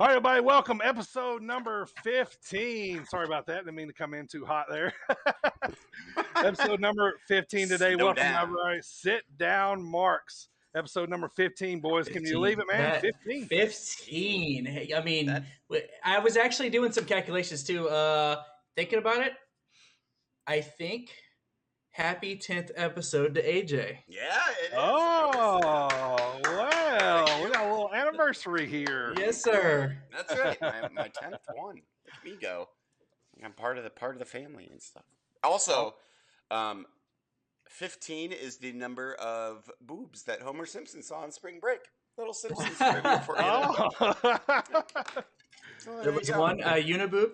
[0.00, 0.80] All right, everybody, welcome.
[0.84, 3.04] Episode number 15.
[3.06, 3.64] Sorry about that.
[3.64, 4.92] Didn't mean to come in too hot there.
[6.36, 7.94] Episode number 15 today.
[7.94, 8.42] Slow welcome, down.
[8.44, 8.78] everybody.
[8.82, 10.50] Sit down, Marks.
[10.76, 12.06] Episode number 15, boys.
[12.06, 12.40] Can you 15.
[12.42, 12.92] leave it, man?
[12.92, 13.46] That- 15.
[13.48, 14.66] 15.
[14.66, 17.88] Hey, I mean, That- w- I was actually doing some calculations too.
[17.88, 18.40] Uh,
[18.76, 19.32] thinking about it,
[20.46, 21.10] I think
[21.90, 23.98] happy 10th episode to AJ.
[24.06, 24.74] Yeah, it is.
[24.76, 27.90] Oh, well, we got a little
[28.28, 29.14] anniversary here.
[29.16, 29.96] Yes, sir.
[30.14, 30.60] That's right.
[30.60, 31.76] My, my tenth one.
[31.76, 32.68] Look at me go.
[33.42, 35.04] I'm part of the part of the family and stuff.
[35.44, 35.94] Also,
[36.50, 36.84] um,
[37.68, 41.80] fifteen is the number of boobs that Homer Simpson saw on Spring Break.
[42.18, 43.44] Little Simpsons trivia for you.
[43.44, 43.88] Oh.
[45.78, 46.40] So There there was go.
[46.40, 47.30] one uh, uniboob.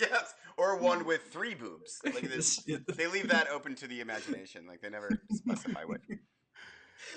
[0.00, 2.00] Yes, or one with three boobs.
[2.02, 2.56] Like this,
[2.96, 4.66] they leave that open to the imagination.
[4.66, 6.00] Like they never specify what.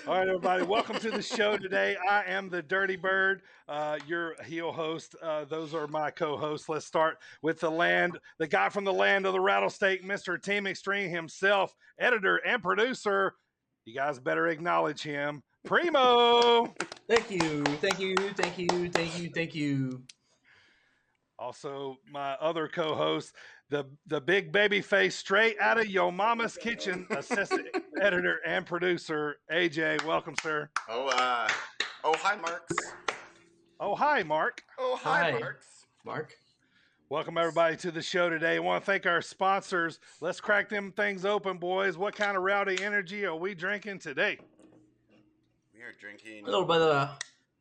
[0.06, 1.96] All right, everybody, welcome to the show today.
[2.08, 5.14] I am the Dirty Bird, uh, your heel host.
[5.22, 6.68] Uh, those are my co-hosts.
[6.68, 10.40] Let's start with the land, the guy from the land of the rattlesnake, Mr.
[10.42, 13.34] Team Extreme himself, editor and producer.
[13.84, 16.74] You guys better acknowledge him, Primo.
[17.08, 17.64] Thank you.
[17.64, 18.14] Thank you.
[18.16, 18.90] Thank you.
[18.90, 19.30] Thank you.
[19.30, 20.02] Thank you.
[21.38, 23.32] Also, my other co-host,
[23.70, 27.68] the the big baby face, straight out of your mama's kitchen, assistant
[28.00, 30.04] editor and producer, AJ.
[30.04, 30.70] Welcome, sir.
[30.88, 31.48] Oh, uh,
[32.04, 32.74] oh, hi, Marks.
[33.80, 34.62] Oh, hi, Mark.
[34.78, 35.38] Oh, hi, Hi.
[35.38, 35.86] Marks.
[36.04, 36.34] Mark.
[37.10, 38.56] Welcome everybody to the show today.
[38.56, 39.98] I want to thank our sponsors.
[40.20, 41.96] Let's crack them things open, boys.
[41.96, 44.38] What kind of rowdy energy are we drinking today?
[45.74, 46.44] We are drinking.
[46.44, 47.18] A little bit of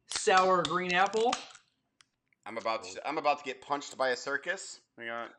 [0.07, 1.33] sour green apple.
[2.45, 3.07] I'm about to.
[3.07, 4.79] I'm about to get punched by a circus.
[4.97, 5.29] We got uh,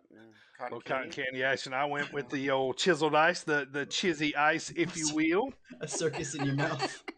[0.56, 1.45] cotton Little cotton candy.
[1.45, 5.12] ice, and I went with the old chiseled ice, the the chizzy ice, if you
[5.14, 5.53] will.
[5.81, 7.03] A circus in your mouth.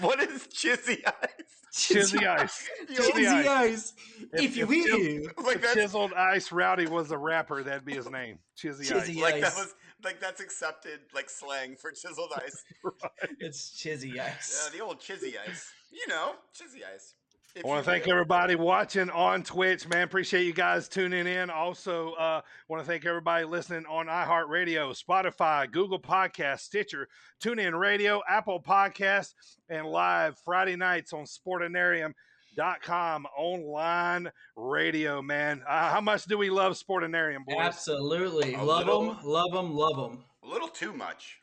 [0.00, 1.74] What is chizzy ice?
[1.74, 2.68] Chizzy ice.
[2.88, 3.92] Chizzy Chizzy Cheesy ice.
[4.32, 4.98] If- If you if Chil-
[5.36, 5.46] will.
[5.46, 8.38] Like If chiseled ice rowdy was a rapper, that'd be his name.
[8.56, 9.20] Chizzy, Chizzy ice.
[9.20, 12.62] like that was like that's accepted like slang for chiseled ice.
[12.84, 13.30] right.
[13.40, 14.14] It's chizzy ice.
[14.14, 14.70] Yeah, ice.
[14.72, 15.70] the old chizzy ice.
[15.90, 17.14] You know, chizzy ice.
[17.54, 18.12] If I want to thank will.
[18.12, 20.02] everybody watching on Twitch, man.
[20.02, 21.50] Appreciate you guys tuning in.
[21.50, 27.08] Also, uh, want to thank everybody listening on iHeartRadio, Spotify, Google Podcast, Stitcher,
[27.42, 29.34] TuneIn Radio, Apple Podcasts,
[29.68, 35.62] and live Friday nights on Sportinarium.com online radio, man.
[35.68, 37.56] Uh, how much do we love Sportinarium, boys?
[37.60, 38.54] Absolutely.
[38.54, 39.18] A love little- them.
[39.24, 39.74] Love them.
[39.74, 40.24] Love them.
[40.42, 41.38] a little too much.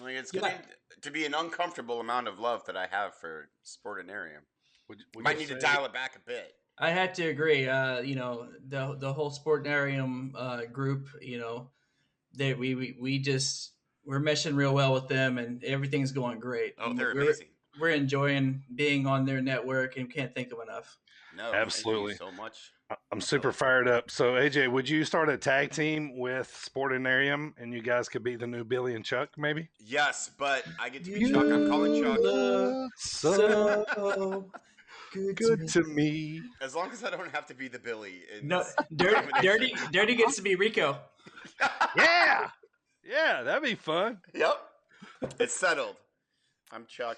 [0.00, 0.40] Like it's Yeah.
[0.40, 0.66] getting
[1.02, 4.42] to be an uncomfortable amount of love that I have for Sportinarium.
[4.88, 6.54] Would- would Might you need to dial it back a bit.
[6.78, 7.68] I had to agree.
[7.68, 11.70] Uh, you know, the the whole Sportinarium uh, group, you know,
[12.34, 13.72] they we, we we just
[14.04, 16.74] we're meshing real well with them, and everything's going great.
[16.78, 17.48] Oh, they're we're, amazing.
[17.80, 20.98] We're enjoying being on their network, and can't thank them enough.
[21.36, 22.14] No, Absolutely.
[22.14, 22.72] Thank you so much.
[23.12, 24.10] I'm super fired up.
[24.10, 28.34] So, AJ, would you start a tag team with Sportinarium and you guys could be
[28.34, 29.68] the new Billy and Chuck, maybe?
[29.78, 31.44] Yes, but I get to be Chuck.
[31.44, 32.18] I'm calling Chuck.
[32.18, 34.50] look So So
[35.12, 36.42] good, good to to me.
[36.60, 38.22] As long as I don't have to be the Billy.
[38.42, 38.64] No,
[38.94, 40.98] dirty, dirty, dirty gets to be Rico.
[41.96, 42.48] Yeah.
[43.04, 44.18] Yeah, that'd be fun.
[44.34, 44.56] Yep.
[45.40, 45.96] It's settled.
[46.70, 47.16] I'm Chuck.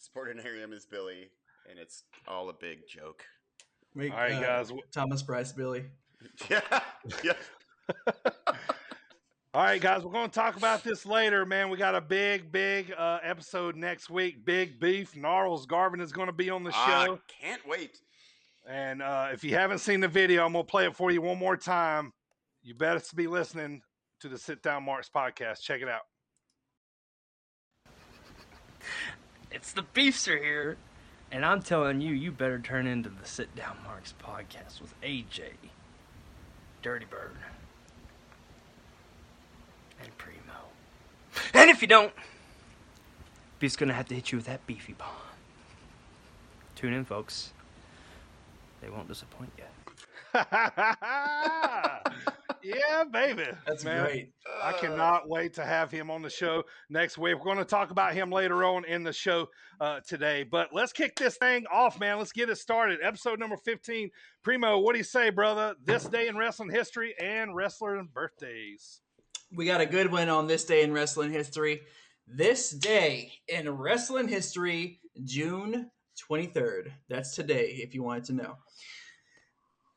[0.00, 1.28] Sportinarium is Billy,
[1.70, 3.22] and it's all a big joke.
[3.94, 4.72] Rick, All right, uh, guys.
[4.92, 5.84] Thomas Bryce, Billy.
[6.50, 6.80] Yeah.
[7.22, 7.32] Yeah.
[9.56, 11.70] All right, guys, we're going to talk about this later, man.
[11.70, 14.44] We got a big, big uh, episode next week.
[14.44, 15.16] Big beef.
[15.16, 17.18] Gnarls Garvin is going to be on the show.
[17.40, 17.98] can't wait.
[18.68, 21.22] And uh, if you haven't seen the video, I'm going to play it for you
[21.22, 22.12] one more time.
[22.62, 23.80] You better be listening
[24.20, 25.62] to the Sit Down Marks podcast.
[25.62, 26.02] Check it out.
[29.50, 30.76] It's the Beefster here,
[31.32, 35.44] and I'm telling you, you better turn into the Sit Down Marks podcast with AJ,
[36.82, 37.36] Dirty Bird,
[40.02, 40.40] and Primo.
[41.54, 42.12] And if you don't,
[43.58, 45.08] Beef's gonna have to hit you with that beefy bomb.
[46.74, 47.52] Tune in, folks.
[48.82, 49.64] They won't disappoint you.
[52.62, 53.46] yeah, baby.
[53.66, 54.04] That's man.
[54.04, 54.32] great.
[54.62, 57.36] I cannot wait to have him on the show next week.
[57.36, 59.48] We're going to talk about him later on in the show
[59.80, 60.42] uh, today.
[60.44, 62.18] But let's kick this thing off, man.
[62.18, 62.98] Let's get it started.
[63.02, 64.10] Episode number 15.
[64.42, 65.74] Primo, what do you say, brother?
[65.82, 69.00] This day in wrestling history and wrestler birthdays.
[69.54, 71.82] We got a good one on this day in wrestling history.
[72.26, 75.90] This day in wrestling history, June
[76.30, 76.90] 23rd.
[77.08, 78.56] That's today, if you wanted to know.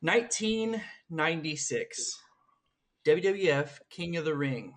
[0.01, 2.19] 1996.
[3.07, 4.73] WWF King of the Ring.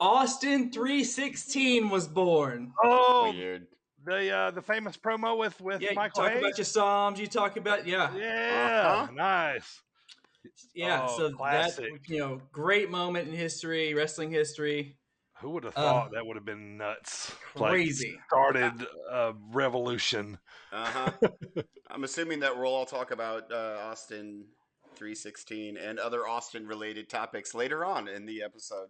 [0.00, 2.72] Austin 316 was born.
[2.82, 3.66] Oh, Weird.
[4.04, 6.38] the uh, the famous promo with with Yeah, you talk Hayes?
[6.38, 7.20] about your Psalms.
[7.20, 9.12] You talk about yeah, yeah, Uh-huh.
[9.12, 9.80] nice.
[10.74, 11.06] Yeah.
[11.08, 12.08] Oh, so that classic.
[12.08, 14.96] you know, great moment in history, wrestling history.
[15.40, 17.32] Who would have Uh, thought that would have been nuts?
[17.56, 18.16] Like, Crazy.
[18.28, 20.38] started a revolution.
[20.72, 21.28] Uh huh.
[21.90, 24.46] I'm assuming that we'll all talk about uh, Austin
[24.96, 28.88] 316 and other Austin related topics later on in the episode.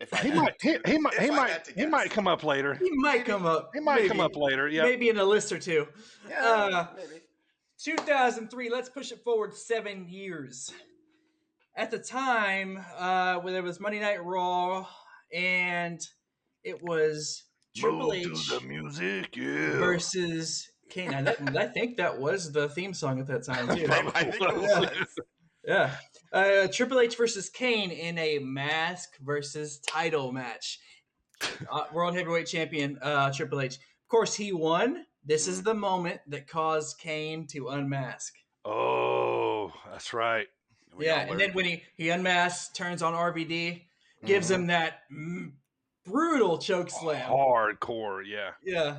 [0.00, 2.74] If He might, he, to- he might, he might, he might come up later.
[2.74, 3.70] He might come up.
[3.72, 4.66] He might come up later.
[4.68, 4.82] Yeah.
[4.82, 5.86] Maybe in a list or two.
[6.28, 7.20] Yeah, Uh, maybe.
[7.84, 8.70] 2003.
[8.70, 10.72] Let's push it forward seven years.
[11.74, 14.86] At the time, uh, when there was Monday Night Raw,
[15.32, 16.00] and
[16.64, 17.44] it was
[17.76, 19.78] Triple Move H to the music, yeah.
[19.78, 21.14] versus Kane.
[21.14, 23.86] I, I think that was the theme song at that time too.
[24.14, 24.90] I think it Yeah.
[25.64, 25.94] Yeah.
[26.32, 30.80] Uh, Triple H versus Kane in a mask versus title match.
[31.70, 33.76] Uh, World Heavyweight Champion uh, Triple H.
[33.76, 35.04] Of course, he won.
[35.24, 38.34] This is the moment that caused Kane to unmask.
[38.64, 40.46] Oh, that's right.
[40.96, 43.82] We yeah, and then when he, he unmasks, turns on RVD,
[44.24, 44.62] gives mm-hmm.
[44.62, 45.00] him that
[46.04, 47.30] brutal choke slam.
[47.30, 48.50] Hardcore, yeah.
[48.62, 48.98] Yeah.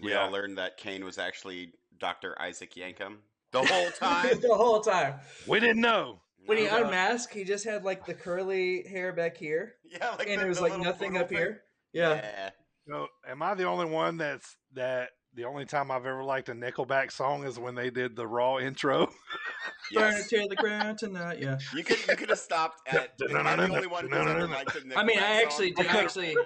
[0.00, 0.20] we yeah.
[0.20, 2.40] all learned that Kane was actually Dr.
[2.40, 3.16] Isaac Yankem
[3.52, 4.40] the whole time.
[4.40, 5.14] the whole time.
[5.46, 6.20] We didn't know.
[6.46, 6.84] When he No, no.
[6.84, 10.48] unmasked, he just had like the curly hair back here, yeah, like and the- it
[10.48, 11.38] was like nothing up thing.
[11.38, 11.62] here.
[11.92, 12.14] Yeah.
[12.16, 12.50] yeah.
[12.86, 15.10] No, am I the only one that's that?
[15.36, 18.58] The only time I've ever liked a Nickelback song is when they did the Raw
[18.58, 19.06] intro.
[19.92, 20.28] Burn it Yes.
[20.30, 21.40] to the ground tonight.
[21.40, 21.58] Yeah.
[21.74, 23.12] You could you could have stopped at.
[23.30, 25.84] Am I the only one who's ever liked a I mean, I actually song?
[25.90, 25.90] do.
[25.90, 26.36] Actually,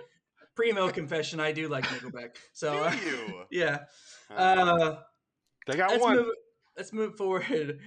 [0.55, 2.37] primo confession, I do like Nickelback.
[2.53, 3.45] So uh, Do you?
[3.51, 3.81] yeah.
[4.31, 4.35] Huh.
[4.35, 4.99] Uh,
[5.67, 6.17] They got let's one.
[6.17, 6.27] move.
[6.77, 7.81] Let's move forward.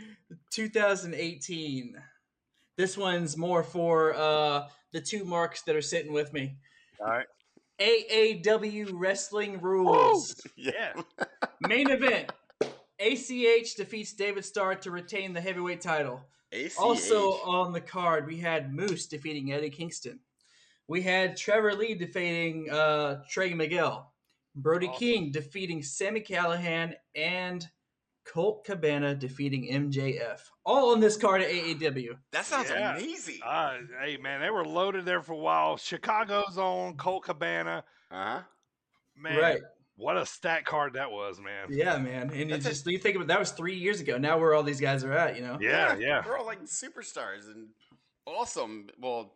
[0.51, 1.95] 2018.
[2.77, 6.57] This one's more for uh, the two marks that are sitting with me.
[6.99, 7.25] All right.
[7.81, 10.39] AAW Wrestling Rules.
[10.55, 10.93] yeah.
[11.67, 12.31] Main event.
[12.99, 16.21] ACH defeats David Starr to retain the heavyweight title.
[16.51, 16.73] ACH.
[16.77, 20.19] Also on the card, we had Moose defeating Eddie Kingston.
[20.87, 24.11] We had Trevor Lee defeating uh, Trey Miguel.
[24.55, 24.99] Brody Awesome.
[24.99, 27.67] King defeating Sami Callihan and
[28.31, 30.39] Colt Cabana defeating MJF.
[30.65, 32.17] All on this card at AAW.
[32.31, 32.95] that sounds Yeah.
[32.95, 33.39] amazing.
[33.43, 35.75] Uh, hey man, they were loaded there for a while.
[35.77, 37.83] Chicago's on Colt Cabana.
[38.09, 38.41] Uh huh.
[39.17, 39.61] Man, Right.
[39.97, 41.67] what a stat card that was, man.
[41.69, 42.29] Yeah, man.
[42.29, 44.17] And you That's a- just you think about that was three years ago.
[44.17, 45.57] Now where all these guys are at, you know?
[45.59, 46.21] Yeah, yeah.
[46.21, 47.67] They're all like superstars and
[48.25, 48.87] awesome.
[48.97, 49.33] Well,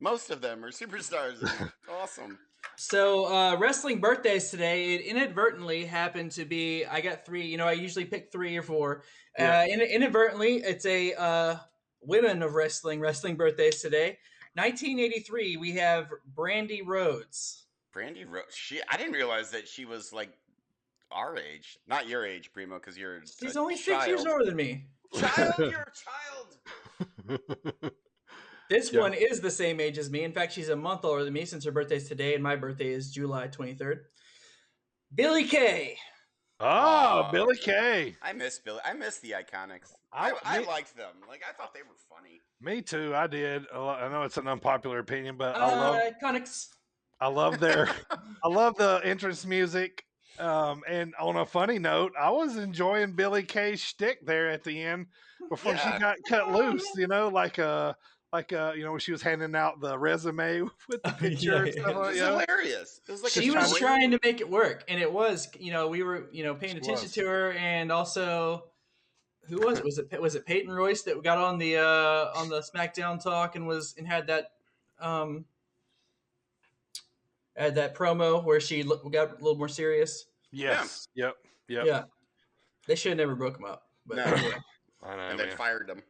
[0.00, 1.42] most of them are superstars
[1.90, 2.38] awesome.
[2.76, 6.84] So uh, wrestling birthdays today, it inadvertently happened to be.
[6.84, 7.46] I got three.
[7.46, 9.02] You know, I usually pick three or four.
[9.38, 9.60] Yeah.
[9.60, 11.56] Uh, in, inadvertently, it's a uh,
[12.00, 14.18] women of wrestling wrestling birthdays today.
[14.54, 17.66] 1983, we have Brandi Rhodes.
[17.94, 18.54] Brandi Rhodes.
[18.54, 18.80] She.
[18.90, 20.32] I didn't realize that she was like
[21.10, 23.20] our age, not your age, Primo, because you're.
[23.40, 24.86] She's a only six years older than me.
[25.14, 25.92] Child, you're a
[27.28, 27.92] child.
[28.68, 29.00] This Yeah.
[29.00, 30.24] one is the same age as me.
[30.24, 32.88] In fact, she's a month older than me since her birthday's today, and my birthday
[32.88, 34.00] is July 23rd.
[35.14, 35.96] Billie Kay.
[36.60, 37.30] oh, Aw.
[37.30, 38.16] Billie Kay.
[38.22, 38.80] I miss Billy.
[38.84, 39.92] I miss the Iconics.
[40.12, 41.14] I- I, I, liked them.
[41.28, 42.40] Like I thought they were funny.
[42.60, 43.14] Me too.
[43.14, 43.66] I did.
[43.72, 46.68] I know it's an unpopular opinion, but I Uh, love Iconics.
[47.20, 47.88] I love their
[48.44, 50.02] I love the entrance music.
[50.38, 54.82] Um, and on a funny note, I was enjoying Billie Kay's shtick there at the
[54.82, 55.06] end
[55.48, 55.94] before Yeah.
[55.94, 56.86] she got cut loose.
[56.96, 57.94] You know, like uh
[58.32, 61.56] like uh you know when she was handing out the resume with the Yeah, picture
[61.56, 61.72] and yeah.
[61.72, 62.30] stuff It was that.
[62.46, 63.00] hilarious.
[63.08, 63.76] It was like she was show.
[63.78, 66.72] trying to make it work and it was you know we were you know paying
[66.74, 67.12] She attention was.
[67.12, 68.64] to her and also
[69.48, 72.48] who was it was it was it Peyton Royce that got on the uh on
[72.48, 74.50] the SmackDown talk and was and had that
[75.00, 75.44] um
[77.56, 81.08] had that promo where she got a little more serious Yes.
[81.14, 81.34] Yep.
[81.68, 81.86] Yep.
[81.86, 82.02] yeah
[82.86, 84.24] they should have never broke them up but No.
[84.24, 84.54] anyway.
[85.02, 85.56] I know, and then man.
[85.56, 86.02] fired them.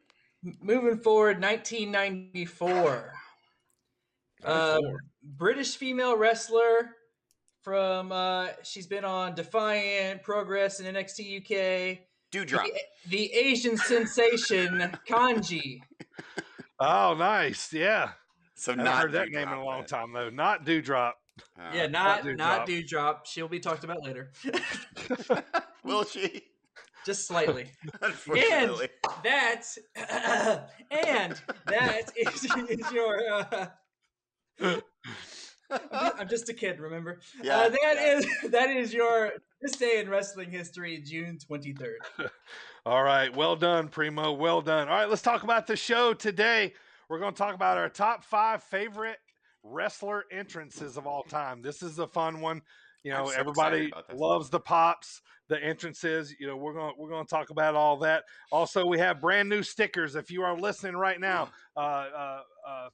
[0.46, 3.12] M- moving forward 1994
[4.44, 4.78] uh,
[5.22, 6.90] British female wrestler
[7.62, 11.98] from uh she's been on Defiant, Progress, and NXT UK.
[12.30, 12.64] Dewdrop.
[12.64, 12.72] The,
[13.08, 15.80] the Asian sensation Kanji.
[16.78, 17.72] Oh, nice.
[17.72, 18.10] Yeah.
[18.54, 20.30] So I haven't not heard that name in a long time though.
[20.30, 21.16] Not Dewdrop.
[21.58, 22.38] Uh, yeah, not Dewdrop.
[22.38, 23.26] not Dewdrop.
[23.26, 24.30] She'll be talked about later,
[25.84, 26.42] Will she?
[27.06, 27.70] Just slightly.
[28.02, 28.88] Unfortunately.
[29.22, 29.62] That
[30.90, 33.20] and that is, is your.
[33.30, 33.66] Uh,
[34.60, 34.82] I'm,
[35.70, 37.20] just, I'm just a kid, remember?
[37.42, 38.18] Yeah, uh, that yeah.
[38.18, 39.32] is that is your
[39.62, 42.28] this day in wrestling history, June 23rd.
[42.84, 44.32] All right, well done, Primo.
[44.32, 44.88] Well done.
[44.88, 46.74] All right, let's talk about the show today.
[47.08, 49.18] We're going to talk about our top five favorite
[49.62, 51.62] wrestler entrances of all time.
[51.62, 52.62] This is a fun one.
[53.06, 56.34] You know, so everybody loves the pops, the entrances.
[56.40, 58.24] You know, we're gonna we're gonna talk about all that.
[58.50, 60.16] Also, we have brand new stickers.
[60.16, 62.88] If you are listening right now, uh, uh, uh,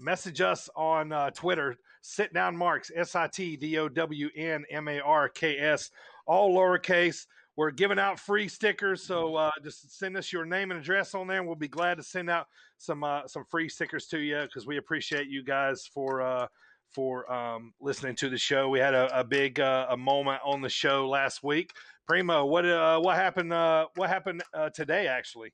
[0.00, 1.76] message us on uh, Twitter.
[2.02, 2.90] Sit down, Marks.
[2.96, 5.92] S I T D O W N M A R K S.
[6.26, 7.24] All lowercase.
[7.54, 11.28] We're giving out free stickers, so uh, just send us your name and address on
[11.28, 14.40] there, and we'll be glad to send out some uh, some free stickers to you
[14.42, 16.48] because we appreciate you guys for uh,
[16.90, 18.68] for um, listening to the show.
[18.68, 21.72] We had a, a big uh, a moment on the show last week.
[22.06, 23.52] Primo, what uh, what happened?
[23.52, 25.06] Uh, what happened uh, today?
[25.06, 25.50] Actually,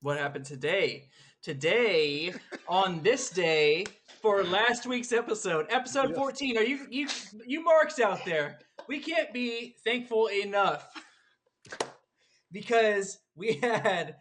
[0.00, 1.08] What happened today?
[1.42, 2.34] Today,
[2.68, 3.86] on this day,
[4.20, 6.14] for last week's episode, episode.
[6.14, 6.58] 14.
[6.58, 7.08] Are you you
[7.46, 8.58] you marks out there?
[8.88, 10.88] We can't be thankful enough
[12.52, 14.16] because we had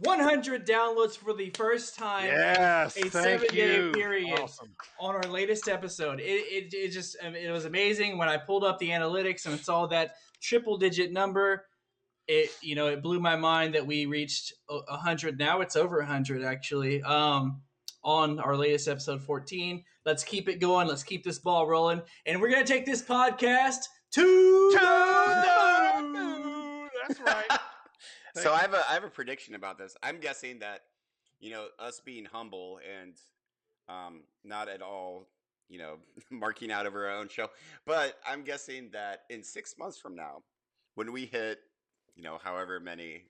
[0.00, 4.40] 100 downloads for the first time yes, a thank seven-day period.
[4.40, 4.74] Awesome.
[4.98, 6.20] on our latest episode.
[6.20, 9.86] It, it, it just it was amazing when I pulled up the analytics and saw
[9.86, 11.66] that triple digit number.
[12.26, 15.38] It you know it blew my mind that we reached a a hundred.
[15.38, 17.02] Now it's over hundred actually.
[17.02, 17.62] Um,
[18.02, 19.84] on our latest episode fourteen.
[20.04, 20.86] Let's keep it going.
[20.88, 26.88] Let's keep this ball rolling, and we're gonna take this podcast to the moon.
[27.08, 27.43] That's right
[28.42, 29.96] so I have a I have a prediction about this.
[30.02, 30.82] I'm guessing that
[31.40, 33.14] you know us being humble and
[33.88, 35.28] um, not at all
[35.68, 35.96] you know
[36.30, 37.48] marking out of our own show,
[37.86, 40.42] but I'm guessing that in six months from now,
[40.94, 41.60] when we hit
[42.16, 43.24] you know however many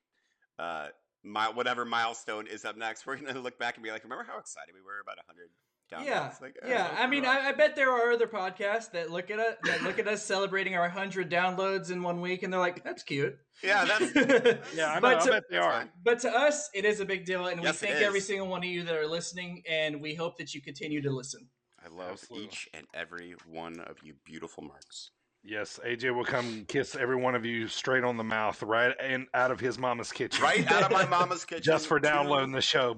[0.58, 0.88] uh,
[1.22, 4.38] my, whatever milestone is up next, we're gonna look back and be like, remember how
[4.38, 5.48] excited we were about 100
[5.94, 6.04] down.
[6.06, 6.88] Yeah, like, yeah.
[6.92, 9.82] Oh, I mean, I, I, bet there are other podcasts that look at us that
[9.82, 13.36] look at us celebrating our hundred downloads in one week, and they're like, "That's cute."
[13.62, 14.14] Yeah, that's
[14.74, 14.90] yeah.
[14.90, 15.88] I, know, but to, I bet they are.
[16.04, 18.62] But to us, it is a big deal, and yes, we thank every single one
[18.62, 21.48] of you that are listening, and we hope that you continue to listen.
[21.84, 22.46] I love Absolutely.
[22.46, 25.10] each and every one of you, beautiful marks.
[25.46, 29.26] Yes, AJ will come kiss every one of you straight on the mouth, right and
[29.34, 32.56] out of his mama's kitchen, right out of my mama's kitchen, just for downloading to,
[32.56, 32.96] the show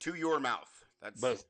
[0.00, 0.68] to your mouth.
[1.00, 1.44] That's but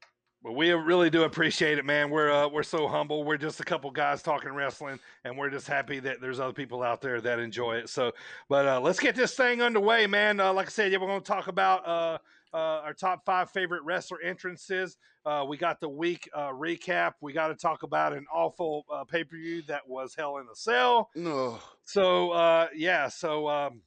[0.47, 2.09] but we really do appreciate it, man.
[2.09, 3.25] We're uh, we're so humble.
[3.25, 6.85] We're just a couple guys talking wrestling, and we're just happy that there's other people
[6.85, 7.89] out there that enjoy it.
[7.89, 8.13] So,
[8.49, 10.39] but uh, let's get this thing underway, man.
[10.39, 12.19] Uh, like I said, yeah, we're going to talk about uh,
[12.55, 14.99] uh, our top five favorite wrestler entrances.
[15.25, 17.15] Uh, we got the week uh, recap.
[17.21, 20.47] We got to talk about an awful uh, pay per view that was Hell in
[20.47, 21.11] a Cell.
[21.17, 21.59] no.
[21.87, 23.81] So uh, yeah, so um,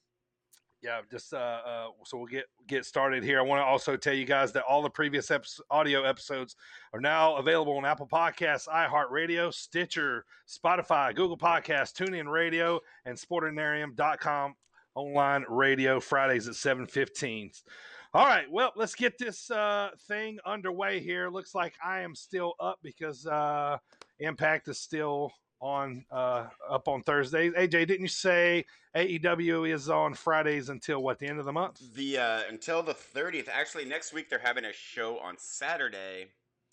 [0.81, 3.39] yeah, just uh, uh, so we'll get get started here.
[3.39, 5.29] I want to also tell you guys that all the previous
[5.69, 6.55] audio episodes
[6.93, 14.55] are now available on Apple Podcasts, iHeartRadio, Stitcher, Spotify, Google Podcasts, TuneIn Radio, and Sportinarium.com
[14.95, 17.51] online radio Fridays at seven fifteen.
[18.13, 21.29] All right, well, let's get this uh, thing underway here.
[21.29, 23.77] Looks like I am still up because uh,
[24.19, 27.53] Impact is still on uh, up on Thursdays.
[27.53, 31.81] AJ, didn't you say AEW is on Fridays until what the end of the month?
[31.93, 33.49] The uh, until the thirtieth.
[33.51, 36.27] Actually, next week they're having a show on Saturday,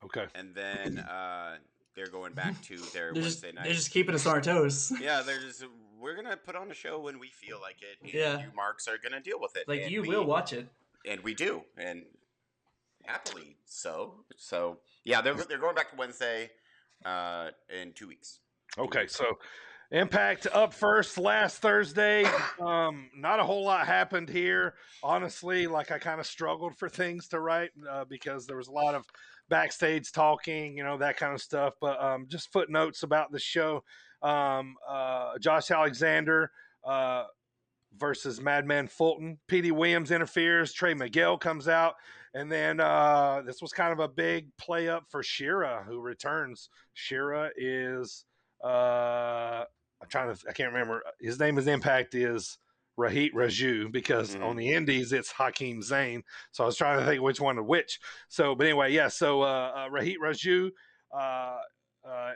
[0.04, 0.26] Okay.
[0.34, 1.56] and then uh,
[1.94, 4.92] they're going back to their They're just, Wednesday they're just keeping us on our toes.
[5.00, 5.64] Yeah, they're just.
[5.98, 7.96] We're gonna put on a show when we feel like it.
[8.02, 8.38] And Yeah.
[8.38, 9.66] you marks are gonna deal with it.
[9.66, 10.68] Like and you we- will watch it.
[11.08, 12.02] and we do, and
[13.04, 14.14] happily so.
[14.36, 16.50] So yeah, they're they're going back to Wednesday
[17.04, 18.40] uh, in two weeks.
[18.78, 19.38] Okay, so
[19.92, 22.24] Impact up first last Thursday.
[22.58, 24.74] Um, not a whole lot happened here.
[25.02, 28.72] Honestly, like I kind of struggled for things to write uh, because there was a
[28.72, 29.04] lot of
[29.50, 31.74] backstage talking, you know, that kind of stuff.
[31.78, 33.84] But um, just footnotes about the show.
[34.22, 36.50] Um, uh, Josh Alexander
[36.82, 37.24] uh,
[37.94, 39.38] versus Madman Fulton.
[39.46, 40.72] Petey Williams interferes.
[40.72, 41.96] Trey Miguel comes out.
[42.32, 46.70] And then uh, this was kind of a big play up for Shera, who returns.
[46.94, 48.24] Shera is
[48.66, 49.64] uh
[50.02, 52.58] I'm trying to I can't remember his name is Impact is
[52.98, 54.44] Rohit Raju because Mhm.
[54.44, 56.22] on the Indies it's Hakeem Zayn.
[56.52, 58.00] So I was trying to think which one to which.
[58.28, 60.70] So but anyway, yeah, so uh, uh Rohit Raju
[61.12, 61.58] uh
[62.08, 62.32] uh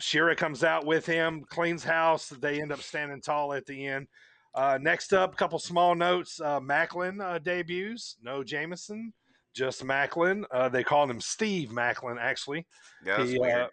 [0.00, 2.28] Shera comes out with him, cleans house.
[2.28, 4.06] They end up standing tall at the end.
[4.54, 6.40] Uh, next up, a couple small notes.
[6.40, 8.16] Uh, Maclin uh, debuts.
[8.22, 9.12] No Jameson,
[9.54, 10.44] just Maclin.
[10.52, 12.64] Uh, they called him Steve Maclin, actually.
[13.04, 13.68] Yeah, He, uh.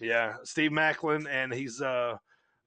[0.00, 2.16] Yeah, Steve Maclin, and he's uh,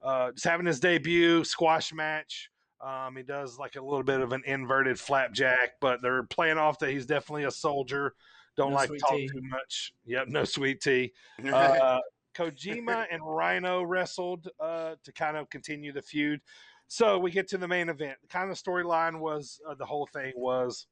[0.02, 2.50] uh, just having his debut squash match.
[2.80, 6.78] Um, he does like a little bit of an inverted flapjack, but they're playing off
[6.80, 8.14] that he's definitely a soldier.
[8.56, 9.28] Don't No like talk tea.
[9.28, 9.94] too much.
[10.04, 11.12] Yep, no sweet tea.
[11.52, 12.00] Uh,
[12.34, 16.40] Kojima and Rhino wrestled uh, to kind of continue the feud.
[16.88, 18.16] So we get to the main event.
[18.22, 20.86] The kind of storyline was uh, the whole thing was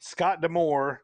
[0.00, 1.00] Scott D'Amore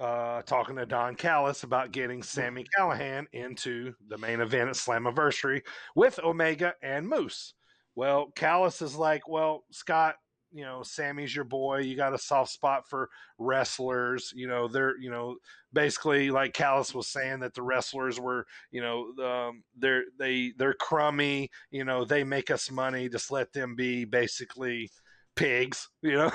[0.00, 5.62] uh, talking to Don Callis about getting Sami Callihan into the main event at Slammiversary
[5.94, 7.54] with Omega and Moose.
[7.94, 10.16] Well, Callis is like, well, Scott,
[10.52, 11.78] you know, Sammy's your boy.
[11.78, 13.08] You got a soft spot for
[13.38, 14.32] wrestlers.
[14.34, 15.36] You know, they're, you know,
[15.72, 20.74] basically like Callis was saying that the wrestlers were, you know, um, they're they they're
[20.74, 21.50] crummy.
[21.70, 23.08] You know, they make us money.
[23.08, 24.90] Just let them be basically
[25.34, 25.88] pigs.
[26.02, 26.32] You know,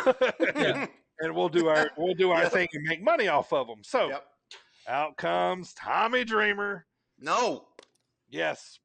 [0.56, 0.88] Yeah.
[1.22, 2.52] and we'll do our we'll do our Yep.
[2.52, 3.84] thing and make money off of them.
[3.84, 4.26] So Yep.
[4.88, 6.86] out comes Tommy Dreamer.
[7.20, 7.68] No.
[8.30, 8.80] Yes,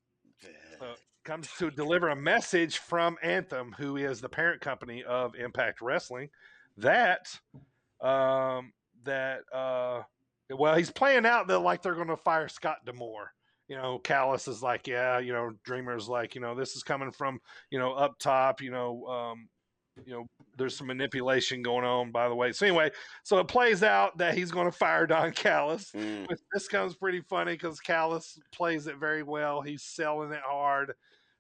[0.81, 5.81] Uh, comes to deliver a message from Anthem, who is the parent company of Impact
[5.81, 6.31] Wrestling,
[6.77, 7.29] that
[8.01, 8.73] um,
[9.05, 10.03] that uh,
[10.51, 13.33] well, he's playing out that like they're going to fire Scott D'Amore.
[13.69, 17.11] You know, Callis is like, yeah, you know, Dreamer's like, you know, this is coming
[17.13, 18.61] from you know up top.
[18.61, 19.49] You know, um,
[20.05, 20.27] you know,
[20.57, 22.53] there's some manipulation going on, by the way.
[22.53, 22.91] So anyway,
[23.23, 25.91] so it plays out that he's going to fire Don Callis.
[25.93, 26.27] Mm.
[26.53, 29.61] This comes pretty funny because Callis plays it very well.
[29.61, 30.95] He's selling it hard,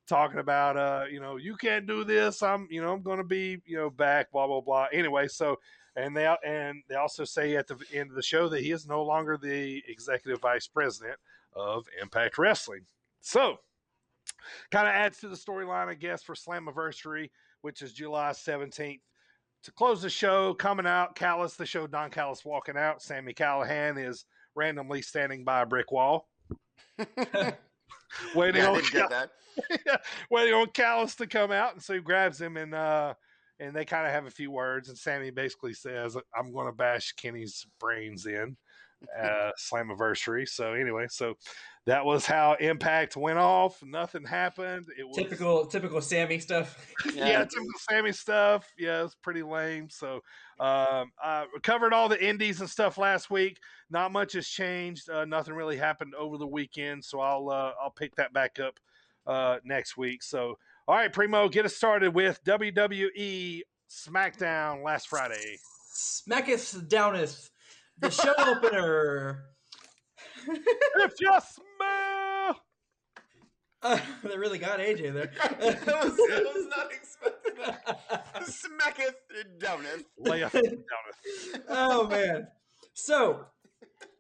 [0.09, 2.43] talking about uh, you know, you can't do this.
[2.43, 4.31] I'm, you know, I'm going to be, you know, back.
[4.33, 4.87] Blah blah blah.
[4.93, 5.59] Anyway, so
[5.97, 8.87] and they and they also say at the end of the show that he is
[8.87, 11.19] no longer the executive vice president
[11.55, 12.83] of Impact Wrestling.
[13.21, 13.59] So
[14.71, 17.31] kind of adds to the storyline, I guess, for Slammiversary,
[17.65, 19.01] which is July 17th.
[19.63, 23.01] To close the show, coming out, Callis, the show, Don Callis walking out.
[23.01, 26.29] Sami Callihan is randomly standing by a brick wall,
[28.35, 29.31] waiting Yeah, I on didn't that.
[30.31, 33.15] waiting on Callis to come out, and so he grabs him and uh
[33.59, 36.73] and they kind of have a few words, and Sammy basically says, "I'm going to
[36.73, 38.59] bash Kenny's brains in."
[39.19, 40.49] Uh, Slammiversary.
[40.49, 41.35] So anyway, so
[41.87, 43.83] that was how Impact went off.
[43.83, 44.87] Nothing happened.
[44.99, 46.93] It was Typical, typical Sammy stuff.
[47.15, 48.73] yeah, typical Sammy stuff.
[48.79, 49.91] Yeah, it's pretty lame.
[49.91, 50.15] So,
[50.61, 53.59] um, I covered all the indies and stuff last week.
[53.91, 55.11] Not much has changed.
[55.11, 57.05] Uh, nothing really happened over the weekend.
[57.05, 58.81] So I'll uh, I'll pick that back up
[59.27, 60.23] uh, next week.
[60.23, 60.59] So,
[60.89, 65.59] all right, Primo, get us started with WWE SmackDown last Friday.
[65.95, 67.51] Smacketh downeth.
[67.99, 69.45] The show opener.
[70.47, 72.61] if you smell,
[73.83, 75.31] Uh, they really got AJ there.
[75.43, 78.47] I was, I was not expecting that.
[78.47, 79.15] Smacketh
[79.61, 80.05] downeth.
[80.19, 81.65] layeth downeth.
[81.69, 82.49] oh man.
[82.95, 83.45] So,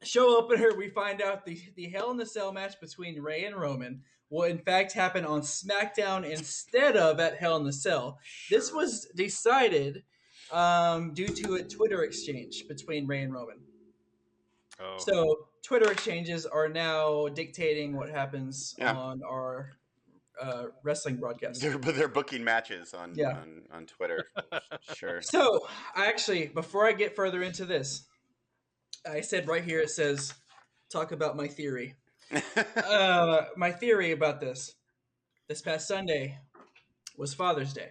[0.03, 3.57] show opener, we find out the the Hell in the Cell match between Rey and
[3.57, 8.19] Roman will in fact happen on SmackDown instead of at Hell in the Cell.
[8.51, 10.03] This was decided
[10.53, 13.59] um, due to a Twitter exchange between Rey and Roman.
[14.81, 18.95] Oh, So Twitter exchanges are now dictating what happens Yeah.
[18.97, 19.73] on our
[20.41, 21.61] uh, wrestling broadcast.
[21.61, 23.37] They're, they're booking matches on Yeah.
[23.39, 24.27] on, on Twitter.
[24.95, 25.23] sure.
[25.23, 28.05] So, I actually, before I get further into this,
[29.09, 30.35] I said right here it says,
[30.91, 31.95] talk about my theory.
[32.77, 34.75] Uh, my theory about this
[35.49, 36.39] this past Sunday
[37.17, 37.91] was Father's Day.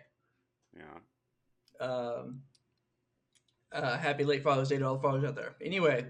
[0.76, 1.86] yeah.
[1.86, 2.41] Um,
[3.72, 5.56] uh, happy late Father's Day to all the fathers out there.
[5.62, 6.08] Anyway,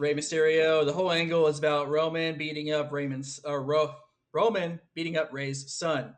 [0.00, 3.94] Rey Mysterio, the whole angle is about Roman beating up Raymond's, or Ro-
[4.32, 6.14] Roman beating up Rey's son.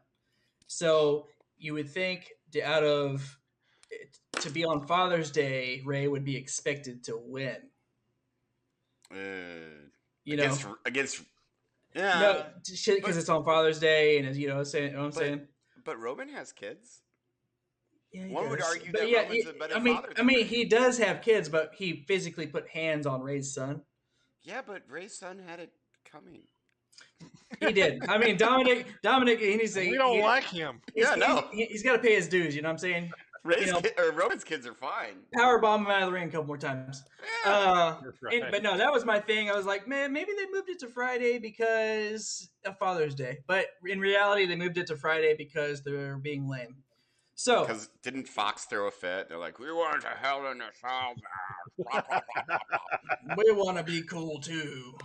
[0.69, 1.27] So
[1.59, 3.39] you would think to, out of
[4.41, 7.57] to be on Father's Day, Rey would be expected to win.
[9.11, 9.17] Uh,
[10.25, 11.23] You know, against, against
[11.95, 12.21] yeah.
[12.21, 12.45] no,
[12.95, 15.49] because it's on Father's Day, and you know, saying, you know what I'm But- saying.
[15.85, 17.02] But Roman has kids.
[18.13, 20.13] Yeah, he One would argue But that yeah, Roman's he- a better I mean, father
[20.19, 20.43] I mean, Rey.
[20.45, 23.83] he does have kids, but he physically put hands on Rey's son.
[24.43, 25.73] Yeah, but Rey's son had it
[26.05, 26.43] coming.
[27.61, 28.05] He did.
[28.09, 29.89] I mean, Dominic, Dominic, he needs to.
[29.89, 30.81] we don't he- like him.
[30.95, 31.49] he's- Yeah, no.
[31.53, 32.55] he's- he's got to pay his dues.
[32.57, 33.13] You know what I'm saying?
[33.45, 35.23] Rey's know- kid, or Roman's kids are fine.
[35.35, 37.03] Power bomb him out of the ring a couple more times.
[37.45, 37.51] Yeah.
[37.53, 39.51] Uh, That's and- but no, that was my thing.
[39.51, 43.39] I was like, man, maybe they moved it to Friday because of Father's Day.
[43.47, 46.77] But in reality, they moved it to Friday because they're being lame.
[47.43, 49.29] So Because didn't Fox throw a fit?
[49.29, 51.15] They're like, we want to hell in a cell
[51.93, 52.23] match."
[53.37, 54.97] we want to be cool too.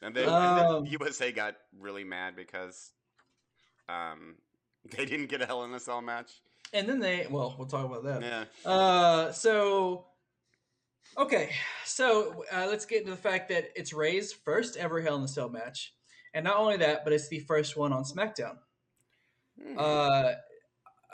[0.00, 2.92] and then, Um, and then USA got really mad because
[3.88, 4.36] um,
[4.96, 6.30] they didn't get a Hell in a Cell match.
[6.72, 8.22] And then they, well, we'll talk about that.
[8.22, 8.70] Yeah.
[8.70, 10.06] Uh, so
[11.18, 11.50] okay,
[11.84, 15.28] so uh, let's get into the fact that it's Rey's first ever Hell in a
[15.28, 15.94] Cell match,
[16.32, 18.58] and not only that, but it's the first one on SmackDown.
[19.60, 19.74] Hmm.
[19.76, 20.32] Uh,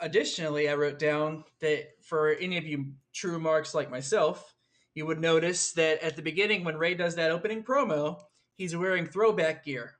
[0.01, 4.53] additionally, I wrote down that for any of you true marks like myself,
[4.95, 8.19] you would notice that at the beginning when Rey does that opening promo,
[8.55, 9.95] he's wearing throwback gear.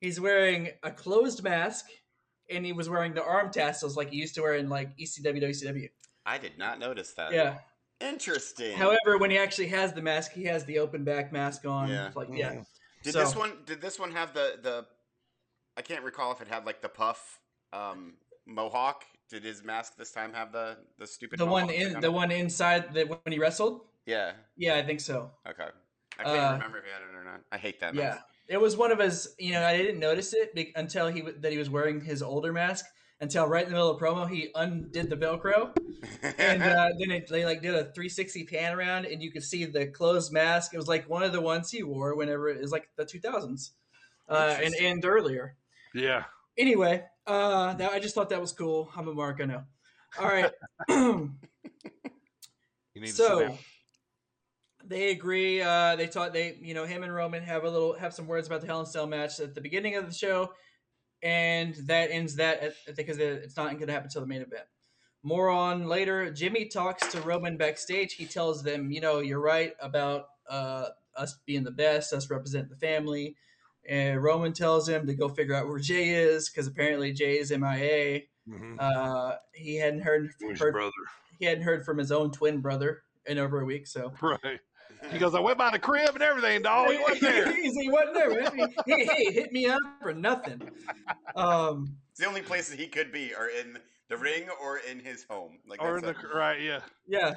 [0.00, 1.86] He's wearing a closed mask,
[2.50, 5.42] and he was wearing the arm tassels like he used to wear in like ECW,
[5.42, 5.88] WCW.
[6.24, 7.32] I did not notice that.
[7.32, 7.58] Yeah.
[8.00, 8.76] Interesting.
[8.76, 11.88] However, when he actually has the mask, he has the open back mask on.
[11.88, 12.10] Yeah.
[12.14, 12.52] Like yeah.
[12.52, 12.66] Mhm.
[13.02, 13.64] did so- this one?
[13.66, 14.86] Did this one have the the?
[15.76, 17.40] I can't recall if it had like the puff
[17.72, 18.14] um,
[18.46, 19.04] mohawk.
[19.30, 21.38] Did his mask this time have the the stupid?
[21.38, 23.82] The one in on the one inside that when he wrestled.
[24.06, 24.32] Yeah.
[24.56, 25.30] Yeah, I think so.
[25.46, 25.68] Okay.
[26.18, 27.40] I can't Uh, remember if he had it or not.
[27.52, 27.94] I hate that.
[27.94, 29.34] Yeah, it was one of his.
[29.38, 32.22] You know, I didn't notice it be- until he w- that he was wearing his
[32.22, 32.86] older mask.
[33.20, 35.74] Until right in the middle of promo, he undid the Velcro,
[36.22, 36.36] mask.
[36.38, 39.64] and uh, then it, they like did a 360 pan around, and you could see
[39.64, 40.72] the closed mask.
[40.72, 43.70] It was like one of the ones he wore whenever it was like the 2000s,
[44.28, 45.56] uh, and and earlier.
[45.94, 46.24] Yeah.
[46.56, 48.90] Anyway, uh, that, I just thought that was cool.
[48.96, 49.62] I'm a mark, I know.
[50.18, 50.50] All right.
[52.98, 53.56] You need so
[54.84, 55.62] they agree.
[55.62, 58.48] Uh, they taught they you know him and Roman have a little have some words
[58.48, 60.52] about the Hell in a Cell match at the beginning of the show,
[61.22, 64.64] and that ends that because it's not going to happen until the main event.
[65.22, 66.32] More on later.
[66.32, 68.14] Jimmy talks to Roman backstage.
[68.14, 70.86] He tells them, you know, you're right about uh,
[71.16, 73.36] us being the best, us representing the family.
[73.88, 77.50] And Roman tells him to go figure out where Jay is because apparently Jay is
[77.50, 78.22] MIA.
[78.48, 78.76] Mhm.
[78.78, 80.92] Uh, he hadn't heard, heard brother?
[81.38, 83.86] he hadn't heard from his own twin brother in over a week.
[83.86, 84.60] So Right.
[85.12, 86.90] He goes, I went by the crib and everything, dog.
[86.90, 87.52] He wasn't there.
[87.56, 88.50] he, he wasn't there.
[88.50, 90.60] He, he, he hit me up for nothing.
[91.36, 95.24] Um, It's the only places he could be are in the ring or in his
[95.30, 95.58] home.
[95.68, 96.16] Like Or in the it.
[96.34, 96.80] right, yeah.
[97.06, 97.34] yeah.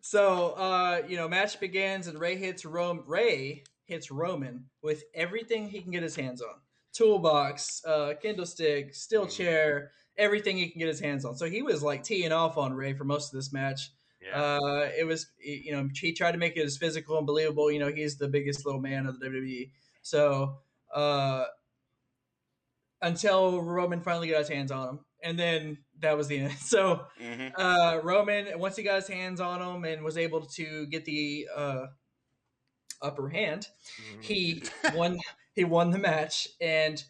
[0.00, 3.02] So uh, you know, match begins and Rey hits Rome.
[3.06, 6.60] Rey hits Roman with everything he can get his hands on:
[6.92, 9.36] toolbox, uh, kendo stick, steel Mhm.
[9.36, 11.36] chair, everything he can get his hands on.
[11.36, 13.90] So he was like teeing off on Rey for most of this match.
[14.20, 14.42] Yeah.
[14.42, 17.70] Uh, it was you know he tried to make it as physical and believable.
[17.72, 19.72] You know he's the biggest little man of the WWE.
[20.02, 20.60] So
[20.92, 21.46] uh,
[23.00, 26.52] until Roman finally got his hands on him, and then that was the end.
[26.58, 27.52] So Mhm.
[27.56, 31.48] uh, Roman once he got his hands on him and was able to get the
[31.54, 31.86] uh,
[33.02, 33.68] upper hand,
[34.16, 34.22] Mhm.
[34.22, 34.62] he
[34.94, 35.18] won.
[35.54, 37.02] He won the match and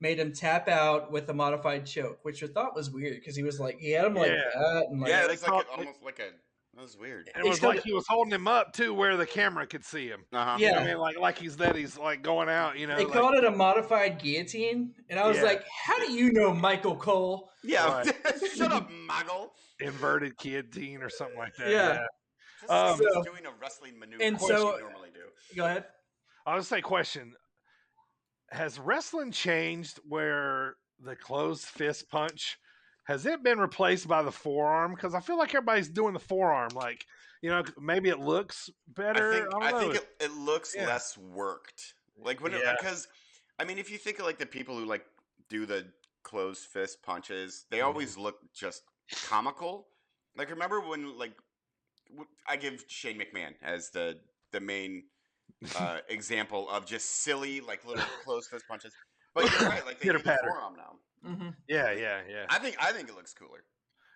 [0.00, 3.42] made him tap out with a modified choke, which I thought was weird because he
[3.42, 4.50] was like he had him like Yeah.
[4.54, 6.30] that and like yeah, they it's like a, almost like a.
[6.74, 7.28] That was weird.
[7.36, 10.24] it was like he was holding him up too, where the camera could see him.
[10.32, 10.56] Uh-huh.
[10.58, 10.78] Yeah.
[10.78, 12.96] I mean, like like he's that he's like going out, you know.
[12.96, 15.42] They like- called it a modified guillotine, and I was Yeah.
[15.42, 18.02] like, "How do you know Michael Cole?" Yeah.
[18.56, 19.50] Shut up, Muggle.
[19.80, 21.68] inverted guillotine or something like that.
[21.70, 22.06] Yeah.
[22.60, 24.22] Just Um, So- doing a wrestling maneuver.
[24.22, 25.56] and so- normally do.
[25.56, 25.84] Go ahead.
[26.46, 27.34] I would say, question:
[28.50, 32.58] Has wrestling changed where the closed fist punch
[33.04, 34.94] has it been replaced by the forearm?
[34.94, 36.70] Because I feel like everybody's doing the forearm.
[36.74, 37.04] Like,
[37.40, 39.32] you know, maybe it looks better.
[39.32, 39.78] I think don't I, know.
[39.80, 40.86] think it, it looks Yeah.
[40.86, 41.94] less worked.
[42.16, 42.76] Like when Yeah.
[42.78, 43.08] because
[43.58, 45.04] I mean if you think of like the people who like
[45.48, 47.86] do the closed fist punches, they Mhm.
[47.86, 48.84] always look just
[49.24, 49.88] comical.
[50.36, 51.32] Like remember when like
[52.46, 54.20] I give Shane McMahon as the
[54.52, 55.08] the main
[55.78, 58.92] uh, example of just silly like little close fist punches.
[59.34, 60.48] But you're right, like they do the Pitter-patter.
[60.48, 61.28] forearm now.
[61.28, 61.48] Mm-hmm.
[61.68, 62.44] yeah, yeah, yeah.
[62.48, 63.64] I think I think it looks cooler.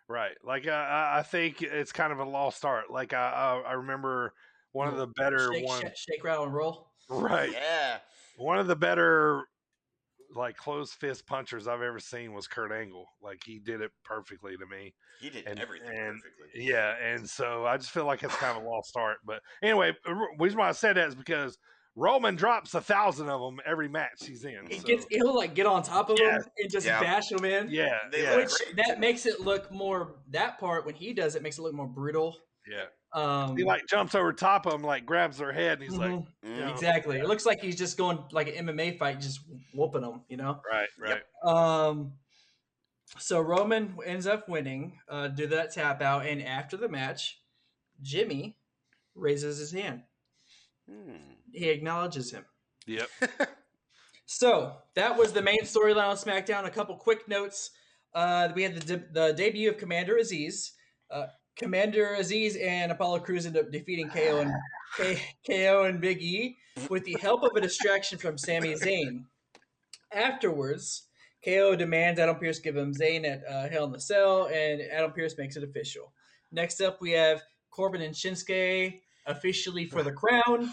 [0.09, 0.37] Right.
[0.45, 2.91] Like uh, I I think it's kind of a lost art.
[2.91, 4.35] Like I I, I remember
[4.73, 5.81] one of the better Shake, one.
[5.83, 6.91] shake, shake, rattle, and roll.
[7.09, 7.51] Right.
[7.53, 7.99] Yeah.
[8.37, 9.45] One of the better
[10.37, 13.07] like closed fist punchers I've ever seen was Kurt Angle.
[13.23, 14.95] Like he did it perfectly to me.
[15.21, 16.65] He did And- everything and- perfectly.
[16.67, 19.19] Yeah, and so I just feel like it's kind of a lost art.
[19.25, 19.93] But anyway,
[20.39, 21.59] reason why I said that is because
[21.99, 24.67] Roman drops a thousand of them every match he's in.
[24.69, 26.37] He so- gets he'll like get on top of Yeah.
[26.37, 27.01] him and just Yeah.
[27.01, 27.71] bash them in.
[27.71, 31.43] yeah, They yeah, Which that makes it look more that part when he does it
[31.43, 32.37] makes it look more brutal.
[32.71, 32.85] yeah.
[33.13, 36.11] Um He like jumps over top of them, like grabs their head, and he's like,
[36.11, 36.71] mhm, Mm.
[36.73, 37.19] exactly.
[37.19, 39.41] It looks like he's just going like an MMA fight, just
[39.75, 40.23] whooping them.
[40.29, 40.61] You know.
[40.71, 41.23] right, right.
[41.45, 42.15] Um,
[43.19, 47.41] so Roman ends up winning, uh, do that tap out, and after the match,
[48.03, 48.59] Jimmy
[49.15, 50.03] raises his hand.
[50.91, 51.21] Mm.
[51.53, 52.45] He acknowledges him.
[52.87, 53.09] Yep.
[54.29, 56.65] So that was the main storyline on SmackDown.
[56.65, 57.71] A couple quick notes.
[58.13, 60.73] Uh, we had the, de- the debut of Commander Azeez.
[61.11, 64.53] Uh, Commander Azeez and Apollo Crews end up defeating KO and
[64.97, 66.57] K- KO and Big E
[66.91, 69.25] with the help of a distraction from Sami Zayn.
[70.13, 71.05] Afterwards,
[71.45, 75.13] KO demands Adam Pearce give him Zayn at uh, Hell in the Cell, and Adam
[75.13, 76.13] Pearce makes it official.
[76.53, 80.71] Next up, we have Corbin and Shinsuke officially for the crown.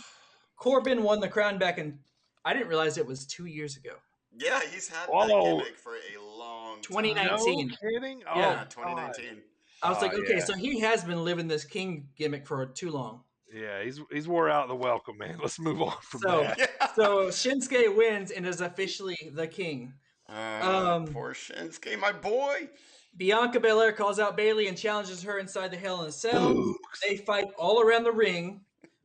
[0.58, 2.00] Corbin won the crown back in.
[2.46, 3.96] I didn't realize it was two years ago.
[4.38, 7.04] Yeah, he's had that gimmick for a long time.
[7.04, 7.68] 2019.
[7.68, 8.24] No kidding?
[8.28, 8.52] Oh, Yeah.
[8.54, 9.42] Yeah, 2019.
[9.84, 10.44] I was Oh, like, okay, yeah.
[10.46, 13.22] so he has been living this king gimmick for too long.
[13.54, 15.38] Yeah, he's he's wore out the welcome, man.
[15.42, 16.58] Let's move on from So- that.
[16.58, 16.66] Yeah.
[16.96, 19.94] So Shinsuke wins and is officially the king.
[20.30, 22.70] Uh, Um, poor Shinsuke, my boy.
[23.18, 26.76] Bianca Belair calls out Bayley and challenges her inside the Hell in a Cell.
[27.08, 28.62] They fight all around the ring,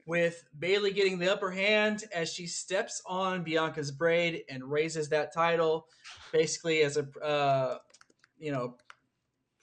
[0.07, 5.33] with Bayley getting the upper hand as she steps on Bianca's braid and raises that
[5.35, 5.87] title,
[6.33, 7.79] basically as a uh,
[8.39, 8.77] you know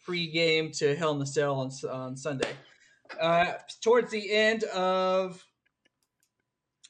[0.05, 2.51] pre-game to Hell in the Cell on on Sunday.
[3.19, 5.43] Uh, towards the end of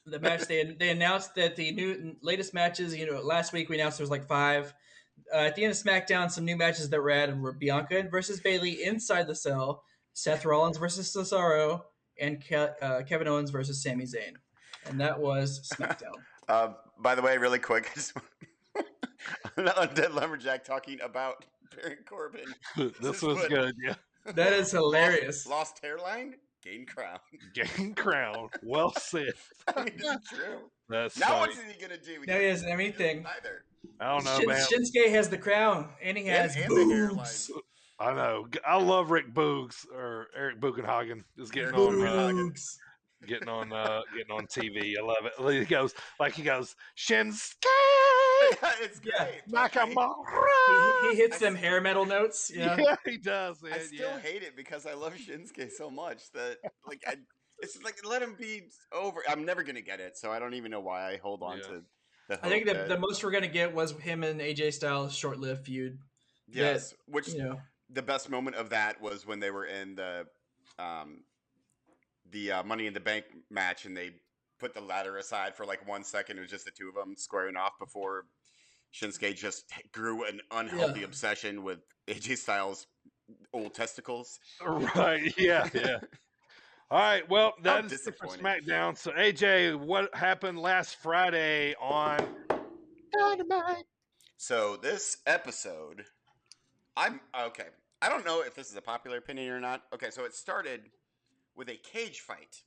[0.04, 2.94] the match, they they announced that the new latest matches.
[2.94, 4.72] You know, last week we announced there was like five.
[5.32, 8.38] Uh, at the end of SmackDown, some new matches that were added were Bianca versus
[8.40, 11.82] Bayley inside the cell, Seth Rollins versus Cesaro,
[12.20, 14.34] and Ke- uh, Kevin Owens versus Sami Zayn,
[14.84, 16.12] and that was SmackDown.
[16.48, 18.12] Uh, by the way, really quick, I just
[19.56, 21.44] Undead Lumberjack talking about
[21.76, 22.54] Baron Corbin.
[23.00, 23.50] this is was good.
[23.50, 23.74] good.
[23.84, 23.94] Yeah.
[24.32, 25.46] that is hilarious.
[25.46, 27.18] Lost, lost hairline, gain crown.
[27.54, 28.48] Gain crown.
[28.62, 29.32] Well said.
[29.74, 30.70] I mean, it's true.
[30.88, 31.52] That's Now funny.
[31.54, 32.24] what's he gonna do?
[32.26, 33.22] Now he doesn't have anything.
[33.22, 33.64] Neither.
[34.00, 34.66] I don't know, Shin- man.
[34.66, 37.16] Shinsuke has the crown, and he has and the hairline.
[37.16, 37.50] boobs.
[37.98, 38.46] I know.
[38.66, 41.22] I love Rick Boogs or Eric Bugenhagen.
[41.38, 42.60] Just getting Eric on, Bugenhagen.
[43.20, 43.30] Boobs.
[43.30, 44.94] getting on, uh, getting on TV.
[44.98, 45.58] I love it.
[45.58, 47.54] He goes like he goes Shinsuke
[48.82, 49.42] it's great.
[49.48, 50.14] but Nakamura.
[51.02, 52.50] He, he hits them hair metal notes.
[52.54, 52.76] Yeah.
[52.78, 52.96] Yeah.
[53.04, 53.62] he does.
[53.62, 53.72] Man.
[53.74, 54.20] I still yeah.
[54.20, 57.16] hate it because I love Shinsuke so much that like I,
[57.60, 59.22] it's just like let him be over.
[59.28, 61.62] I'm never gonna get it, so I don't even know why I hold on Yeah.
[61.64, 61.82] to
[62.28, 62.44] the.
[62.44, 65.14] I think hope the, that- the most we're gonna get was him and AJ Styles
[65.14, 65.98] short-lived feud.
[66.48, 70.26] yes, which You know, the best moment of that was when they were in the
[70.78, 71.22] um
[72.32, 74.10] the uh, Money in the Bank match and they
[74.58, 76.38] put the ladder aside for like one second.
[76.38, 78.24] It was just the two of them squaring off before
[78.94, 81.06] Shinsuke just grew an unhealthy Yeah.
[81.06, 82.86] obsession with AJ Styles'
[83.52, 84.38] old testicles.
[84.64, 85.32] Right.
[85.38, 85.68] Yeah.
[85.74, 85.98] Yeah.
[86.90, 87.28] All right.
[87.28, 88.28] Well, that I'm is it for.
[88.28, 88.96] SmackDown.
[88.96, 92.20] So AJ, what happened last Friday on
[93.18, 93.84] Dynamite?
[94.36, 96.04] So this episode,
[96.96, 97.66] I'm okay.
[98.02, 99.82] I don't know if this is a popular opinion or not.
[99.92, 100.82] Okay, so it started
[101.56, 102.62] with a cage fight,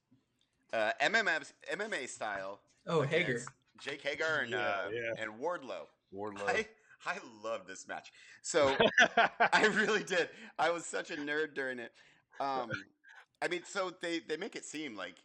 [0.74, 2.60] uh, MMA MMA style.
[2.88, 3.42] oh Hager.
[3.80, 5.24] Jake Hager, and Yeah, uh, yeah.
[5.24, 5.88] and Wardlow.
[6.14, 6.48] Wardlow.
[6.50, 6.66] I
[7.06, 8.12] I love this match.
[8.42, 8.76] So
[9.54, 10.30] I really did.
[10.58, 11.94] I was such a nerd during it.
[12.42, 12.70] Um,
[13.42, 15.16] I mean, so they they make it seem like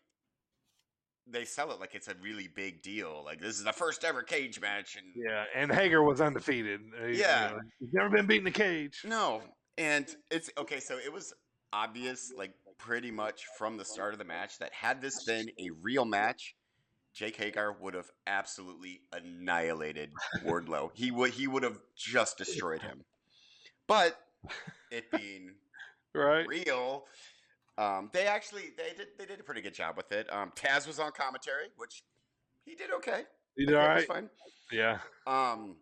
[1.27, 3.23] they sell it like it's a really big deal.
[3.25, 6.81] Like this is the first ever cage match, and yeah, and Hager was undefeated.
[7.01, 7.51] Uh, you Yeah.
[7.55, 9.03] know, he's never been beaten in the cage.
[9.05, 9.43] No,
[9.79, 10.81] and it's okay.
[10.81, 11.33] So it was
[11.73, 12.53] obvious, like
[12.87, 16.55] pretty much from the start of the match, that had this been a real match,
[17.15, 20.11] Jake Hager would have absolutely annihilated
[20.45, 20.91] Wardlow.
[20.95, 23.05] He would he would have just destroyed him.
[23.87, 24.19] But
[24.91, 25.55] it being
[26.15, 26.47] Right.
[26.47, 27.07] real,
[27.77, 30.33] um, they actually they did they did a pretty good job with it.
[30.33, 32.05] Um, Taz was on commentary, which
[32.65, 33.23] he did okay.
[33.57, 33.99] You I did all right.
[33.99, 34.23] think it right.
[34.23, 34.31] was fine.
[34.73, 34.99] Yeah.
[35.27, 35.77] Um,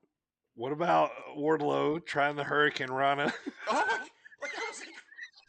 [0.54, 3.32] What about Wardlow trying the Hurricanrana?
[3.68, 3.98] oh my!
[4.42, 4.82] Like I was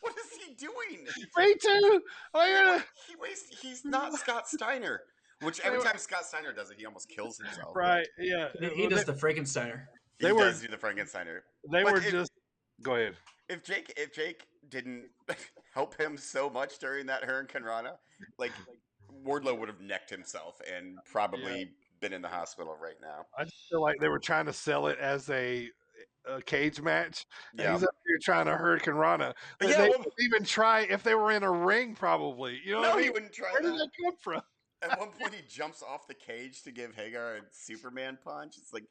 [0.04, 1.08] what is he doing?
[1.38, 2.02] Me too.
[2.34, 2.86] I gotta.
[3.08, 3.60] He wastes.
[3.62, 5.02] He's not Scott Steiner.
[5.42, 7.76] Which every time Scott Steiner does it, he almost kills himself.
[7.76, 8.08] Right.
[8.18, 8.48] Yeah.
[8.60, 9.82] He, he does the Frankensteiner.
[10.20, 11.40] He They were- does do the Frankensteiner.
[11.72, 12.32] They Like, were if- just.
[12.82, 13.16] Go ahead.
[13.50, 15.10] If Jake, if Jake didn't
[15.74, 17.92] help him so much during that Hurricanrana,
[18.38, 18.52] like
[19.26, 23.26] Wardlow would have necked himself and probably been in the hospital right now.
[23.38, 25.70] I just feel like they were trying to sell it as a,
[26.26, 27.26] a cage match.
[27.56, 27.74] Yeah.
[27.74, 29.34] he's up here trying to Hurricanrana.
[29.60, 32.60] They, Yeah, they well- would even try if they were in a ring, probably.
[32.64, 33.78] You know No, I he wouldn't try Where did that.
[33.78, 34.42] that come from?
[34.82, 38.56] At one point, he jumps off the cage to give Hager a Superman punch.
[38.58, 38.84] It's like,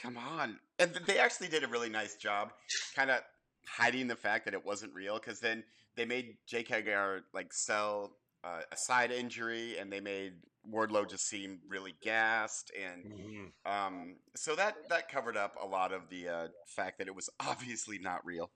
[0.00, 0.58] come on.
[0.78, 2.52] And they actually did a really nice job,
[2.94, 3.20] kind of
[3.66, 5.14] hiding the fact that it wasn't real.
[5.18, 5.64] Because then
[5.96, 8.12] they made Jake Hager like sell
[8.44, 10.34] uh, a side injury, and they made
[10.72, 13.72] Wardlow just seem really gassed, and Mm-hmm.
[13.72, 17.28] um, so that that covered up a lot of the uh, fact that it was
[17.40, 18.50] obviously not real.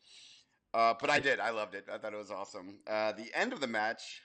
[0.75, 1.41] Uh, but I did.
[1.41, 1.87] I loved it.
[1.93, 2.81] I thought it was awesome.
[2.87, 4.23] Uh, the end of the match.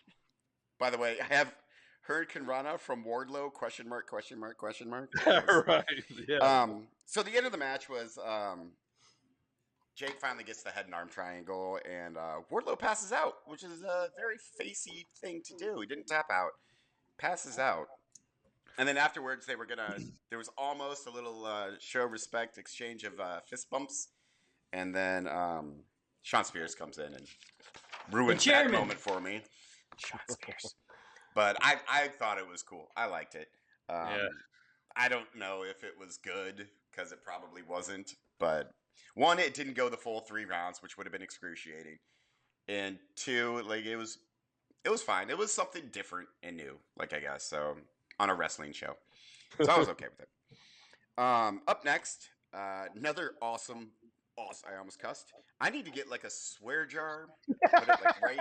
[0.79, 1.53] By the way, I have
[2.01, 3.53] heard Rana from Wardlow?
[3.53, 4.07] Question mark?
[4.07, 4.57] Question mark?
[4.57, 5.09] Question mark?
[5.67, 5.85] right.
[6.27, 6.37] Yeah.
[6.39, 8.71] um, so the end of the match was um,
[9.95, 13.83] Jake finally gets the head and arm triangle, and uh, Wardlow passes out, which is
[13.83, 15.79] a very facey thing to do.
[15.79, 16.51] He didn't tap out,
[17.19, 17.87] passes out,
[18.77, 19.97] and then afterwards they were gonna.
[20.29, 24.09] There was almost a little uh, show of respect exchange of uh, fist bumps,
[24.71, 25.83] and then um,
[26.23, 27.27] Shawn Spears comes in and
[28.11, 29.41] ruins that moment for me.
[29.97, 30.75] Shawn Spears,
[31.35, 32.89] but I I thought it was cool.
[32.97, 33.49] I liked it.
[33.89, 34.27] Um, Yeah.
[34.95, 38.13] I don't know if it was good because it probably wasn't.
[38.39, 38.71] But
[39.15, 41.97] one, it didn't go the full three rounds, which would have been excruciating.
[42.67, 44.19] And two, like it was,
[44.85, 45.29] it was fine.
[45.29, 47.75] It was something different and new, like I guess so
[48.19, 48.95] on a wrestling show.
[49.61, 50.29] So I was okay with it.
[51.15, 53.91] Um, up next, Uh, another awesome,
[54.35, 54.69] awesome.
[54.73, 55.31] I almost cussed.
[55.61, 58.39] I need to get like a swear jar, put it like right,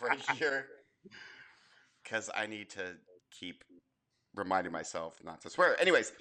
[0.00, 0.66] right here,
[2.04, 2.94] because I need to
[3.32, 3.64] keep
[4.36, 5.80] reminding myself not to swear.
[5.80, 6.12] Anyways,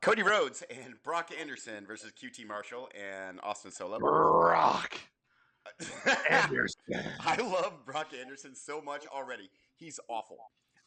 [0.00, 3.98] Cody Rhodes and Brock Anderson versus QT Marshall and Austin Solo.
[3.98, 4.98] Brock
[6.30, 6.80] Anderson.
[7.20, 9.50] I love Brock Anderson so much already.
[9.76, 10.38] He's awful.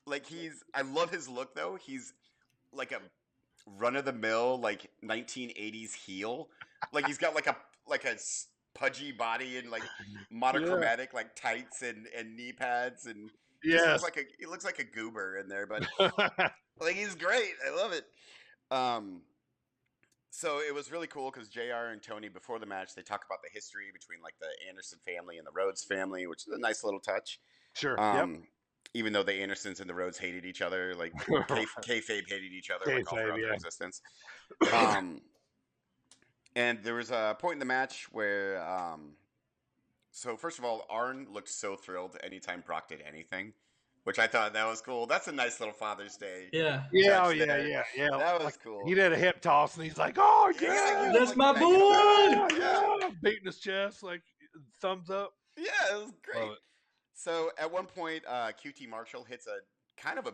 [0.06, 1.78] Like he's I love his look though.
[1.80, 2.14] He's
[2.74, 3.00] like a
[3.66, 6.50] run of the mill like 1980s heel.
[6.92, 7.56] Like he's got like a
[7.88, 8.18] like a
[8.74, 9.84] pudgy body and like
[10.32, 13.30] monochromatic like tights and and knee pads and
[13.64, 15.86] yeah, looks like a he looks like a goober in there, but
[16.80, 17.54] like he's great.
[17.66, 18.06] I love it.
[18.72, 19.22] Um,
[20.32, 21.90] so it was really cool because J.R.
[21.90, 25.38] and Tony before the match they talk about the history between like the Anderson family
[25.38, 27.40] and the Rhodes family, which is a nice little touch.
[27.74, 28.00] sure.
[28.02, 28.44] Um,
[28.94, 32.72] even though the Andersons and the Rhodes hated each other, like K- kayfabe hated each
[32.72, 33.54] other like all throughout their yeah.
[33.54, 34.02] existence.
[34.74, 35.22] Um,
[36.56, 39.14] and there was a point in the match where, um,
[40.12, 43.54] so first of all, Arn looked so thrilled anytime Brock did anything,
[44.04, 45.06] which I thought that was cool.
[45.06, 46.50] That's a nice little Father's Day.
[46.52, 46.84] Yeah.
[46.92, 48.10] Yeah, oh, yeah, yeah, yeah.
[48.18, 48.88] That was Like, cool.
[48.88, 51.70] He did a hip toss and he's like, "Oh Yeah, yeah, That's my like, boy!
[51.70, 54.22] yeah, yeah," beating his chest like
[54.82, 55.34] thumbs up.
[55.58, 56.52] Yeah, it was great.
[56.52, 56.58] It.
[57.14, 59.58] So at one point, uh, QT Marshall hits a
[60.02, 60.34] kind of a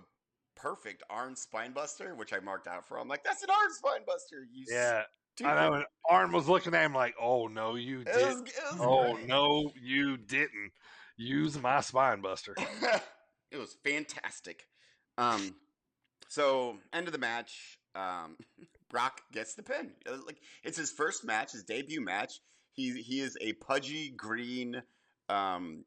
[0.56, 3.08] perfect Arn spinebuster, which I marked out for him.
[3.08, 4.44] Like that's an Arn spinebuster.
[4.52, 5.04] You Yeah,
[5.36, 5.52] stupid.
[5.52, 5.74] I know.
[5.74, 8.16] And Arn was looking at him like, "Oh no, you did.
[8.16, 9.28] was, it was Oh great.
[9.28, 10.72] no, you didn't
[11.18, 12.56] use my spine buster."
[13.52, 14.68] it was fantastic.
[15.18, 15.56] Um,
[16.28, 18.38] so end of the match, um,
[18.90, 19.92] Brock gets the pin.
[20.10, 22.40] Uh, Like it's his first match, his debut match.
[22.74, 24.82] He he is a pudgy green,
[25.30, 25.84] um,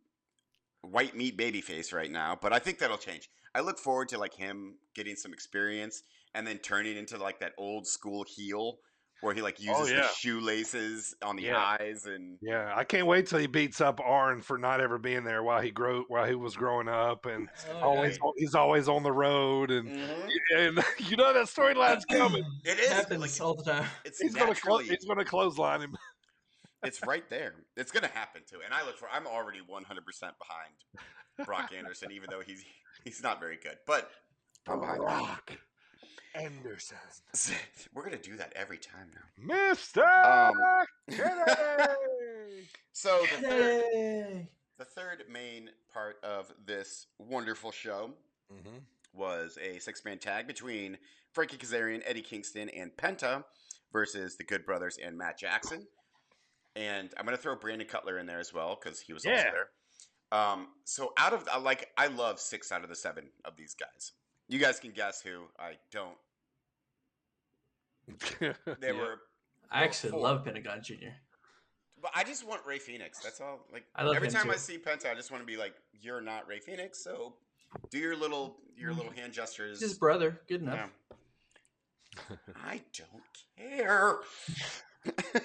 [0.82, 3.28] white meat baby face right now, but I think that'll change.
[3.54, 6.02] I look forward to like him getting some experience
[6.34, 8.78] and then turning into like that old school heel
[9.20, 10.08] where he like uses the yeah.
[10.16, 11.76] shoelaces on the Yeah.
[11.80, 15.24] eyes and Yeah, I can't wait till he beats up Arn for not ever being
[15.24, 19.02] there while he grew while he was growing up, and Oh, always he's always on
[19.02, 20.28] the road, and Mhm.
[20.56, 22.44] and you know that storyline's coming.
[22.64, 23.86] it is happens like, all the time.
[24.04, 25.96] it's He's gonna clo- he's gonna clothesline him.
[26.82, 27.54] it's right there.
[27.76, 28.60] It's gonna happen too.
[28.64, 32.64] And I look for I'm already 100 percent behind Brock Anderson, even though he's
[33.04, 33.76] he's not very good.
[33.86, 34.10] But
[34.66, 35.02] I'm behind
[35.48, 35.58] him.
[36.34, 36.96] Brock Anderson,
[37.94, 39.54] We're gonna do that every time now.
[39.70, 40.54] Mister Um,
[41.10, 42.68] Kennedy.
[42.92, 44.46] So the third,
[44.78, 48.12] the third main part of this wonderful show
[48.52, 48.82] Mhm.
[49.14, 50.98] was a six man tag between
[51.32, 53.44] Frankie Kazarian, Eddie Kingston, and Penta
[53.92, 55.86] versus the Good Brothers and Matt Jackson.
[56.76, 59.36] And I'm going to throw Brandon Cutler in there as well because he was also
[59.38, 59.70] there.
[60.32, 63.74] Um, so out of I like, I love six out of the seven of these
[63.74, 64.12] guys.
[64.50, 65.44] You guys can guess who.
[65.58, 66.16] I don't.
[68.80, 68.92] They Yeah.
[68.94, 69.20] were,
[69.70, 70.20] I actually Four.
[70.20, 70.94] love Pentagon Jr.
[72.02, 73.22] but I just want Rey Fénix.
[73.22, 73.60] That's all.
[73.72, 75.74] Like I love every him time I see Penta, I just want to be like,
[75.92, 77.34] "You're not Rey Fénix." So
[77.90, 79.78] do your little your little hand gestures.
[79.78, 80.40] He's his brother.
[80.48, 80.90] Good enough.
[82.28, 82.36] Yeah.
[82.56, 83.22] I don't
[83.78, 84.16] care.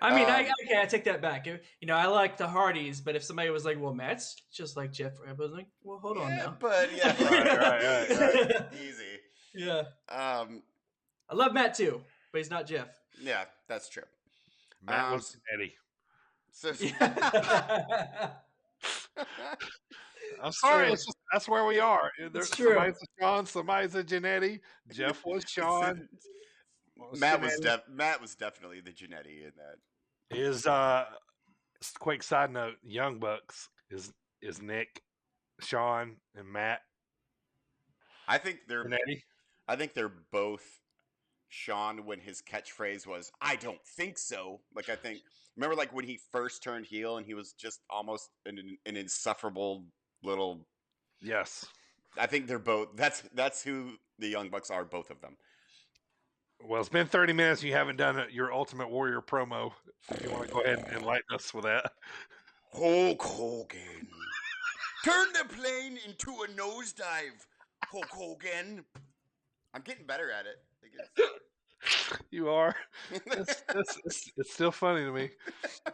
[0.00, 1.46] I mean, I, Um, okay, I take that back.
[1.46, 4.92] You know, I like the Hardys, but if somebody was like, "Well, Matt's just like
[4.92, 8.66] Jeff," I was like, "Well, hold on now." But yeah, Right, right, right, right.
[8.82, 9.20] easy.
[9.54, 10.62] yeah, Um,
[11.28, 12.88] I love Matt too, but he's not Jeff.
[13.20, 14.04] yeah, that's true.
[14.82, 15.74] Matt Um, was Eddie.
[16.52, 16.72] So
[20.42, 20.94] I'm sorry, true.
[20.96, 22.10] just, that's where we are.
[22.32, 22.68] There's true.
[22.74, 24.60] somebody's a Shawn, somebody's a Jannetty.
[24.92, 26.08] Jeff was Shawn.
[27.18, 30.36] Matt was def- Matt was definitely the Jannetty in that.
[30.36, 31.04] is uh
[32.00, 35.02] quick side note young bucks is is nick
[35.60, 36.80] shawn and matt
[38.26, 39.22] I think they're and eddie
[39.68, 40.64] I think they're both
[41.48, 45.20] Shawn when his catchphrase was "I don't think so." Like I think
[45.56, 49.84] remember like when he first turned heel and he was just almost an, an insufferable
[50.22, 50.66] little.
[51.20, 51.64] yes
[52.18, 52.96] I think they're both.
[52.96, 54.84] That's that's who the Young Bucks are.
[54.84, 55.36] Both of them.
[56.64, 59.72] Well it's been 30 minutes you haven't done your ultimate warrior promo
[60.10, 61.92] if you want to go ahead and enlighten us with that
[62.72, 64.06] Hulk Hogan.
[65.02, 67.46] Turn the plane into a nosedive,
[67.86, 68.84] Hulk Hogan.
[69.72, 70.62] I'm getting better at it.
[70.82, 70.88] I
[71.24, 72.20] guess.
[72.30, 72.74] you are
[73.12, 75.30] it's, it's, it's, it's still funny to me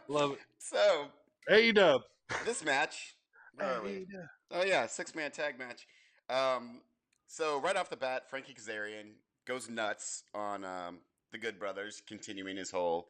[0.07, 0.39] love it.
[0.57, 1.05] so
[1.49, 2.01] a-dub
[2.45, 3.15] this match.
[3.55, 3.89] Where are we?
[3.89, 4.27] A-Dub.
[4.51, 5.87] Oh yeah, six man tag match.
[6.29, 6.81] Um,
[7.27, 9.13] so right off the bat, Frankie Kazarian
[9.45, 10.99] goes nuts on um,
[11.31, 13.09] the Good Brothers, continuing his whole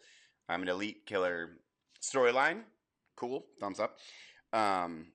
[0.50, 1.52] "I'm an elite killer"
[2.02, 2.62] storyline.
[3.16, 3.98] Cool, thumbs up.
[4.52, 5.08] Um,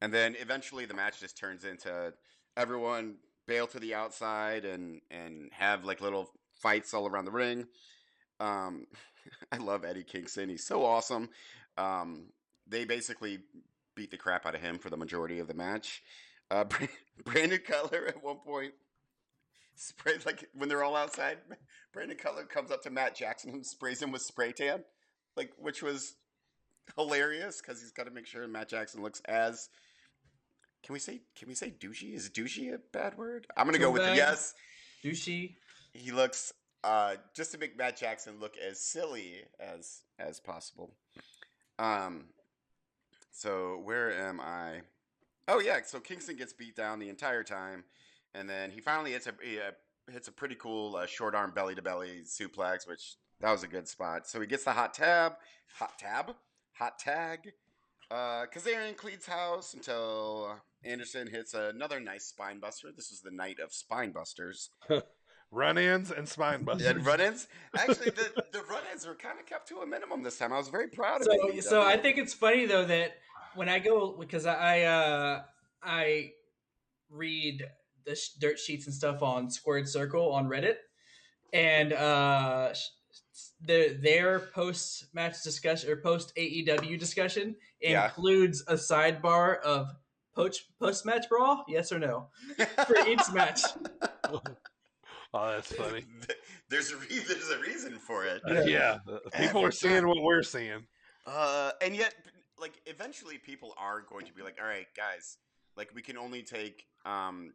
[0.00, 2.12] and then eventually the match just turns into
[2.56, 3.16] everyone
[3.46, 6.30] bail to the outside and and have like little
[6.60, 7.66] fights all around the ring.
[8.40, 8.86] Um,
[9.52, 10.48] I love Eddie Kingston.
[10.48, 11.28] He's so awesome.
[11.76, 12.26] Um,
[12.66, 13.40] they basically
[13.94, 16.02] beat the crap out of him for the majority of the match.
[16.50, 16.64] Uh,
[17.24, 18.72] Brandon Cutler at one point
[19.82, 21.38] sprays like when they're all outside.
[21.92, 24.84] Brandon Cutler comes up to Matt Jackson and sprays him with spray tan,
[25.36, 26.16] like which was
[26.96, 29.68] hilarious because he's got to make sure Matt Jackson looks as.
[30.82, 31.20] Can we say?
[31.36, 32.14] Can we say douchey?
[32.14, 33.46] Is douchey a bad word?
[33.56, 34.54] I'm gonna go with yes.
[35.04, 35.54] Douchey.
[35.92, 36.52] He looks
[36.82, 40.92] uh, just to make Matt Jackson look as silly as as possible.
[41.78, 42.24] Um.
[43.30, 44.80] So where am I?
[45.46, 45.78] Oh yeah.
[45.84, 47.84] So Kingston gets beat down the entire time,
[48.34, 49.72] and then he finally hits a he, uh,
[50.10, 53.68] hits a pretty cool uh, short arm belly to belly suplex, which that was a
[53.68, 54.26] good spot.
[54.28, 55.32] So he gets the hot tab,
[55.78, 56.34] hot tab,
[56.74, 57.52] hot tag.
[58.10, 62.88] Uh, Kazarian cleats house until Anderson hits another nice spine buster.
[62.94, 64.70] This is the night of spine busters.
[65.50, 66.86] Run-ins and spine busters.
[66.88, 67.46] And run-ins.
[67.76, 70.52] Actually, the, the run-ins were kind of kept to a minimum this time.
[70.52, 71.64] I was very proud of So, it.
[71.64, 73.16] so I think it's funny though that
[73.54, 75.42] when I go because I uh,
[75.82, 76.32] I
[77.10, 77.64] read
[78.04, 80.76] the sh- dirt sheets and stuff on Squared Circle on Reddit,
[81.52, 82.88] and uh, sh-
[83.60, 88.06] their their post match discussion or post AEW discussion Yeah.
[88.06, 89.88] includes a sidebar of
[90.34, 92.28] post post match brawl, yes or no,
[92.86, 93.60] for each match.
[95.34, 96.04] Oh, that's funny.
[96.68, 98.42] there's a re- there's a reason for it.
[98.46, 100.86] Uh, yeah, uh, people are seeing what we're seeing.
[101.26, 102.14] Uh, and yet,
[102.58, 105.38] like, eventually, people are going to be like, "All right, guys,
[105.74, 107.54] like, we can only take, um,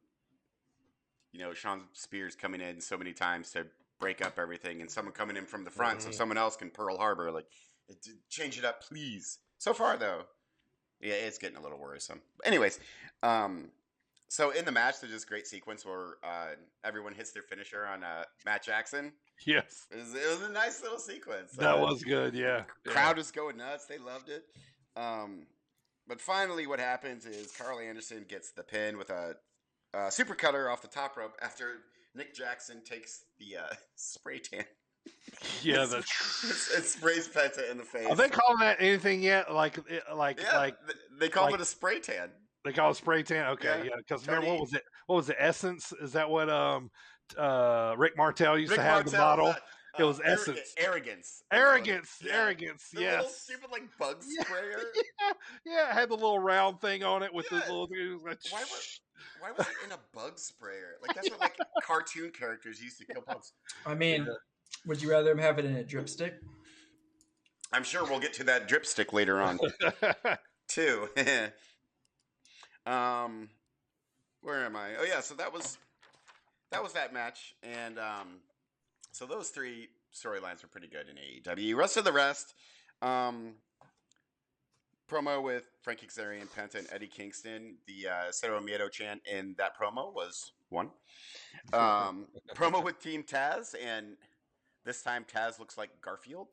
[1.32, 3.68] you know, Shawn Spears coming in so many times to
[4.00, 6.14] break up everything, and someone coming in from the front, so Mhm.
[6.14, 7.32] someone else can Pearl Harbor.
[7.32, 7.48] Like,
[7.88, 7.98] it,
[8.30, 10.28] change it up, please." So far, though,
[11.00, 12.22] yeah, it's getting a little worrisome.
[12.44, 12.80] Anyways,
[13.24, 13.72] um,
[14.28, 18.04] so in the match, there's this great sequence where uh, everyone hits their finisher on
[18.04, 19.14] uh, Matt Jackson.
[19.46, 21.54] Yes, It was, it was a nice little sequence.
[21.54, 22.34] that Uh, was good.
[22.34, 23.86] Yeah, crowd was going nuts.
[23.86, 24.46] They loved it.
[24.96, 25.48] Um,
[26.08, 29.38] but finally, what happens is Carl Anderson gets the pin with a,
[29.94, 31.78] a super cutter off the top rope after
[32.16, 34.66] Nick Jackson takes the uh, spray tan.
[35.62, 35.86] yeah.
[35.86, 36.06] The, it
[36.86, 38.08] sprays Penta in the face.
[38.10, 39.54] are they calling that anything yet?
[39.54, 39.78] Like,
[40.14, 40.76] like, yeah, like
[41.20, 42.30] they call like- it a spray tan.
[42.66, 43.48] they call it spray tan?
[43.52, 43.84] Okay, Yeah.
[43.84, 43.96] yeah.
[43.98, 44.84] Because remember what was it?
[45.06, 45.94] What was the Essence?
[46.02, 46.90] Is that what um
[47.38, 49.62] uh Rick Martel used Rick to have the Martel, bottle?
[50.00, 50.74] Uh, It was arrogant- Essence.
[50.78, 51.44] Arrogance.
[51.52, 52.34] Arrogance, Yeah.
[52.38, 52.90] arrogance.
[52.94, 53.42] The little yes.
[53.42, 54.44] stupid like bug Yeah.
[54.44, 54.80] sprayer.
[54.96, 55.34] yeah,
[55.66, 55.90] yeah.
[55.90, 57.60] It had the little round thing on it with Yeah.
[57.60, 57.88] the little.
[57.92, 59.02] It like, Why was
[59.40, 60.98] why was it in a bug sprayer?
[61.02, 63.54] Like that's what like cartoon characters used to kill bugs.
[63.86, 64.28] I mean,
[64.86, 66.36] would you rather him have it in a dripstick?
[67.74, 69.60] I'm sure we'll get to that dripstick later on
[70.70, 71.10] too.
[72.86, 73.50] um,
[74.42, 74.96] where am I?
[75.00, 75.78] Oh yeah, so that was
[76.72, 78.40] that was that match, and um,
[79.18, 81.76] so those three storylines were pretty good in AEW.
[81.76, 82.54] Rest of the rest,
[83.02, 83.56] um,
[85.10, 87.78] promo with Frankie Kazarian, Penta, and Eddie Kingston.
[87.88, 90.92] The uh, Cero Miedo chant in that promo was one.
[91.74, 94.18] Um, promo with Team Taz, and
[94.86, 96.50] this time Taz looks like Garfield,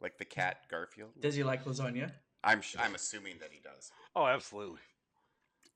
[0.00, 1.10] like the cat Garfield.
[1.20, 2.10] Does he like lasagna?
[2.42, 4.80] I'm sh- I'm assuming that he does oh, absolutely.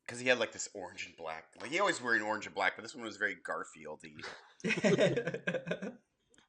[0.05, 1.45] because he had like this orange and black.
[1.61, 4.15] Like he always wearing orange and black, but this one was very Garfieldy.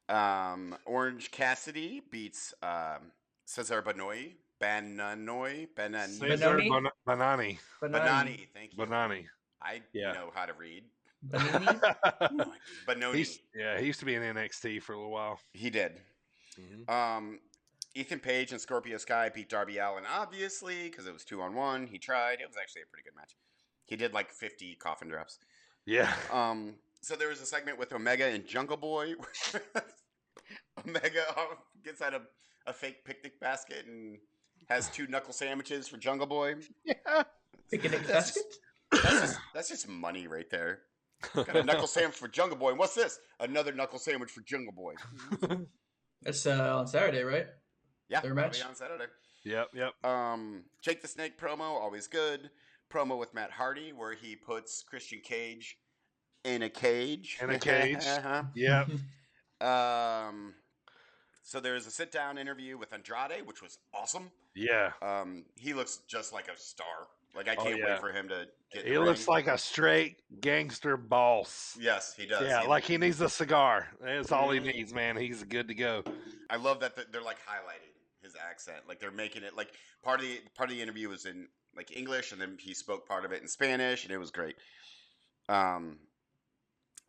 [0.08, 3.12] Um, Orange Cassidy beats um,
[3.44, 6.68] Cesar Banoy, Bananoy, Banan- Cesar Benoni?
[6.68, 7.58] Ban- Banani.
[7.80, 8.48] Banani.
[8.52, 8.78] Thank you.
[8.84, 9.26] Banani.
[9.62, 10.12] I Yeah.
[10.14, 10.82] know how to read.
[11.22, 11.80] Banini?
[12.88, 13.38] Banoni.
[13.54, 15.38] Yeah, he used to be in NXT for a little while.
[15.52, 15.92] He did.
[16.88, 17.38] Um,
[17.94, 21.86] Ethan Page and Scorpio Sky beat Darby Allin, obviously, because it was two on one.
[21.86, 22.40] He tried.
[22.40, 23.36] It was actually a pretty good match.
[23.84, 25.38] He did like 50 coffin drops.
[25.86, 26.12] Yeah.
[26.32, 29.14] Um, so there was a segment with Omega and Jungle Boy.
[30.86, 31.24] Omega
[31.84, 32.22] gets out a,
[32.66, 34.18] a fake picnic basket and
[34.68, 36.54] has two knuckle sandwiches for Jungle Boy.
[36.84, 37.22] Yeah.
[37.70, 38.42] Picnic That's basket?
[38.90, 40.80] That's just, that's just money right there.
[41.34, 42.70] Got a knuckle sandwich for Jungle Boy.
[42.70, 43.18] And what's this?
[43.38, 44.94] Another knuckle sandwich for Jungle Boy.
[46.22, 47.46] That's uh, on Saturday, right?
[48.08, 48.64] Yeah, Their match?
[48.64, 49.04] on Saturday.
[49.44, 49.68] Yep.
[49.74, 50.04] Yep.
[50.04, 52.50] Um, Jake the Snake promo, always good.
[52.92, 55.76] Promo with Matt Hardy, where he puts Christian Cage
[56.44, 57.38] in a cage.
[57.42, 58.04] In a cage.
[58.06, 58.42] uh-huh.
[58.54, 58.88] Yep.
[59.60, 60.54] Um,
[61.42, 64.30] so there's a sit down interview with Andrade, which was awesome.
[64.54, 64.92] Yeah.
[65.02, 66.86] Um, he looks just like a star.
[67.34, 67.92] Like I Oh, can't yeah.
[67.92, 68.84] wait for him to get.
[68.86, 69.34] He the looks ring.
[69.36, 71.76] like a straight gangster boss.
[71.78, 72.42] Yes, he does.
[72.42, 73.88] Yeah, He- like he needs a cigar.
[74.00, 74.74] That's all he Mhm.
[74.74, 75.16] needs, man.
[75.16, 76.02] He's good to go.
[76.48, 78.88] I love that they're like highlighting his accent.
[78.88, 79.72] Like they're making it like
[80.02, 83.06] part of the part of the interview was in like English, and then he spoke
[83.06, 84.56] part of it in Spanish, and it was great.
[85.48, 85.98] Um,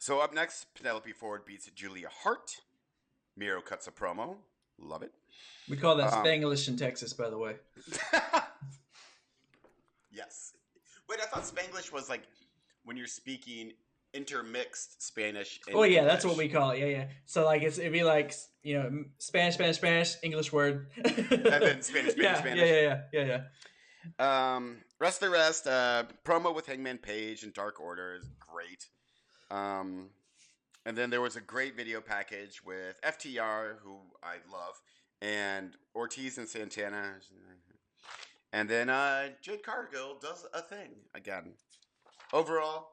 [0.02, 2.62] So up next, Penelope Ford beats Julia Hart.
[3.38, 4.38] Miro cuts a promo.
[4.80, 5.12] Love it.
[5.70, 7.58] We call that Um, Spanglish in Texas, by the way.
[10.12, 10.54] yes.
[11.08, 12.24] Wait, I thought Spanglish was like
[12.84, 13.74] when you're speaking
[14.16, 15.60] intermixed Spanish.
[15.68, 16.80] and Oh yeah, that's what we call it.
[16.80, 17.06] Yeah, yeah.
[17.28, 18.34] So like it's it'd be like
[18.64, 22.60] you know Spanish, Spanish, Spanish, English word, and then Spanish, Spanish, yeah, Spanish.
[22.60, 23.42] Yeah, yeah, yeah, yeah,
[24.18, 24.56] yeah.
[24.56, 28.88] Um, rest of the rest, uh, promo with Hangman Page and Dark Order is great.
[29.52, 30.10] Um,
[30.86, 34.82] and then there was a great video package with FTR, who I love,
[35.22, 37.16] and Ortiz and Santana.
[38.54, 41.54] And then uh, Jade Cargill does a thing again.
[42.34, 42.88] Overall,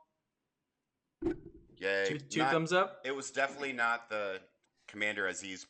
[1.78, 2.04] yay!
[2.08, 3.00] Two, two Not- thumbs up.
[3.04, 4.40] It was definitely not the
[4.88, 5.66] Commander Azeez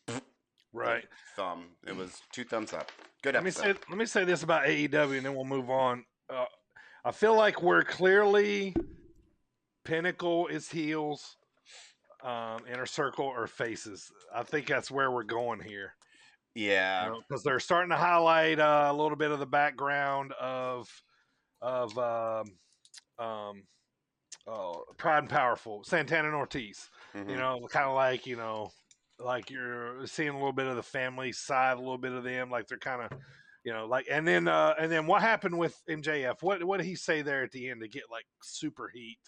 [0.73, 1.05] Right.
[1.37, 1.65] thumb.
[1.87, 2.91] It was two thumbs up.
[3.23, 3.77] Good Let me episode.
[3.77, 6.05] say let me say this about AEW, and then we'll move on.
[6.31, 6.45] Uh,
[7.05, 8.75] I feel like we're clearly
[9.85, 11.37] Pinnacle is heels,
[12.23, 14.11] um, Inner Circle or faces.
[14.35, 15.95] I think that's where we're going here
[16.59, 17.11] yeah.
[17.29, 20.89] because they're starting to highlight uh, a little bit of the background of
[21.61, 22.47] of um,
[23.19, 23.63] um,
[24.47, 26.89] oh, Pride and Powerful, Santana and Ortiz.
[27.15, 27.31] Mhm.
[27.31, 28.71] You know, kind of like you know,
[29.19, 32.51] like you're seeing a little bit of the family side, a little bit of them,
[32.51, 33.19] like they're kind of,
[33.65, 36.43] you know, like and then uh and then what happened with MJF?
[36.43, 39.19] What what did he say there at the end to get like super heat?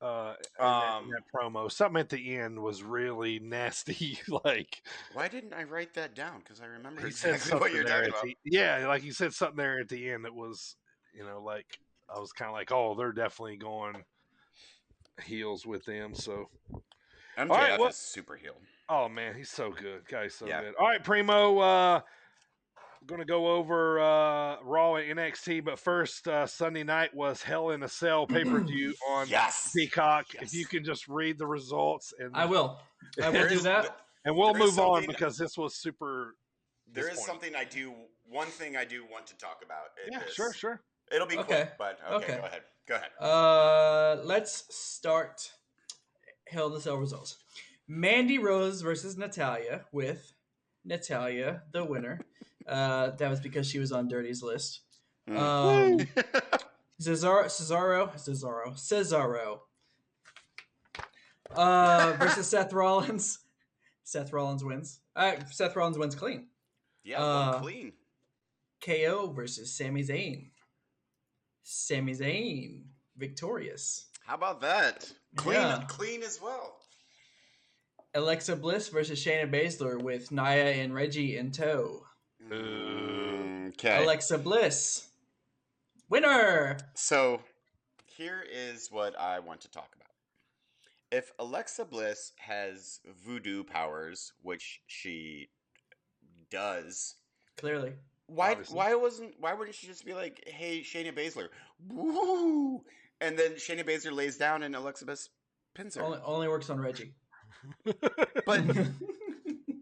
[0.00, 4.18] Uh, in that, Um, that promo, something at the end was really nasty.
[4.44, 6.40] like Why didn't I write that down?
[6.40, 8.22] Because I remember he said exactly what you're talking about.
[8.22, 10.76] the, yeah, like he said something there at the end that was,
[11.14, 11.78] you know, like
[12.14, 14.04] I was kind of like, oh, they're definitely going
[15.24, 16.14] heels with them.
[16.14, 16.48] So
[17.36, 18.62] MJF right, well- is super healed.
[18.88, 20.06] Oh man, he's so good.
[20.08, 20.62] Guy's so Yeah.
[20.62, 20.74] good.
[20.76, 21.58] All right, Primo.
[21.58, 22.00] Uh
[23.08, 27.82] gonna go over uh Raw and NXT, but first uh Sunday night was Hell in
[27.82, 29.72] a Cell pay-per-view on Yes.
[29.74, 30.26] Peacock.
[30.34, 30.42] Yes.
[30.44, 32.78] If you can just read the results and I will.
[33.22, 33.96] I will do that.
[34.24, 36.36] and we'll there is move on something- because this was super
[36.92, 37.92] There is something I do.
[38.28, 39.86] One thing I do want to talk about.
[40.06, 40.34] in Yeah, this.
[40.34, 40.82] sure, sure.
[41.10, 41.46] It'll be Okay.
[41.46, 42.36] quick, but okay, Okay.
[42.38, 42.62] Go ahead.
[42.86, 43.10] Go ahead.
[43.20, 45.52] Uh, let's start
[46.46, 47.38] Hell in a Cell results.
[47.86, 50.32] Mandy Rose versus Natalya with
[50.84, 52.20] Natalya the winner.
[52.68, 54.80] Uh, that was because she was on Dirty's list.
[55.28, 55.38] Mm.
[55.38, 55.98] Um,
[57.00, 59.58] Cesaro, Cesaro, Cesaro, Cesaro.
[61.54, 63.38] Uh, versus Seth Rollins.
[64.04, 65.00] Seth Rollins wins.
[65.16, 66.46] Uh, Seth Rollins wins clean.
[67.04, 67.92] yeah, uh, clean.
[68.84, 70.50] KO versus Sami Zayn.
[71.62, 72.82] Sami Zayn
[73.16, 74.06] victorious.
[74.24, 75.10] How about that?
[75.36, 75.84] Clean, Yeah.
[75.88, 76.76] clean as well.
[78.14, 82.04] Alexa Bliss versus Shayna Baszler with Nia and Reggie in tow.
[82.50, 84.02] Mm, okay.
[84.02, 85.08] Alexa Bliss,
[86.08, 86.78] winner.
[86.94, 87.40] So
[88.06, 90.08] here is what I want to talk about.
[91.10, 95.48] If Alexa Bliss has voodoo powers, which she
[96.50, 97.16] does,
[97.56, 97.92] Clearly,
[98.26, 98.76] why Obviously.
[98.76, 101.48] why wasn't why wouldn't she just be like, "Hey, Shayna Baszler,
[101.88, 102.84] woo!"
[103.20, 105.28] And then Shayna Baszler lays down and Alexa Bliss
[105.74, 106.02] pins her.
[106.02, 107.14] only, only works on Reggie.
[108.46, 108.62] But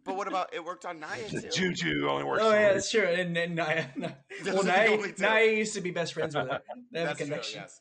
[0.06, 1.48] but what about it worked on Nia too?
[1.52, 2.42] Juju only works.
[2.42, 2.72] oh yeah, Raw.
[2.74, 3.02] that's true.
[3.04, 5.22] And, and Nia, well, Those are the Nia, only two.
[5.22, 6.60] Nia used to be best friends with her.
[6.92, 7.60] They have That's a true, connection.
[7.62, 7.80] yes.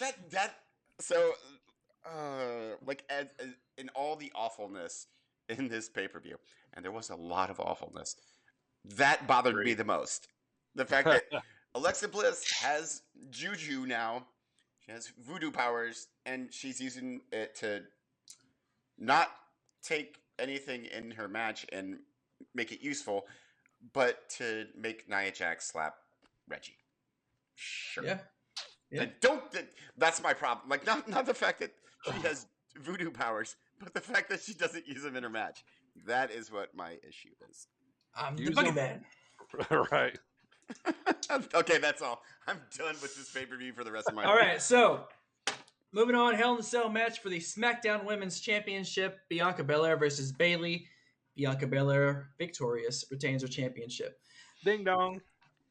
[0.00, 0.54] That that
[1.00, 1.32] so
[2.06, 3.48] uh like as, as
[3.78, 5.06] in all the awfulness
[5.48, 6.36] in this pay per view,
[6.74, 8.16] and there was a lot of awfulness.
[8.84, 10.28] That bothered me the most.
[10.74, 11.22] The fact that
[11.74, 14.26] Alexa Bliss has juju now.
[14.84, 17.82] She has voodoo powers, and she's using it to
[18.98, 19.28] not
[19.82, 21.98] take anything in her match and
[22.54, 23.26] make it useful,
[23.92, 25.94] but to make Nia Jax slap
[26.48, 26.76] Reggie.
[27.54, 28.04] Sure.
[28.04, 28.18] Yeah.
[28.90, 29.02] Yeah.
[29.02, 29.50] And don't.
[29.52, 30.68] that- That's my problem.
[30.68, 31.72] Like not not the fact that
[32.06, 35.64] she has voodoo powers, but the fact that she doesn't use them in her match.
[36.06, 37.68] That is what my issue is.
[38.16, 38.64] I'm the Use 'em.
[38.66, 39.90] boogeyman.
[39.92, 40.18] right.
[41.54, 42.22] okay, that's all.
[42.48, 44.40] I'm done with this pay per view for the rest of my All life.
[44.46, 45.06] right, so
[45.94, 50.32] moving on, Hell in the Cell match for the SmackDown Women's Championship: Bianca Belair versus
[50.32, 50.86] Bayley.
[51.36, 54.18] Bianca Belair victorious retains her championship.
[54.64, 55.20] Ding dong.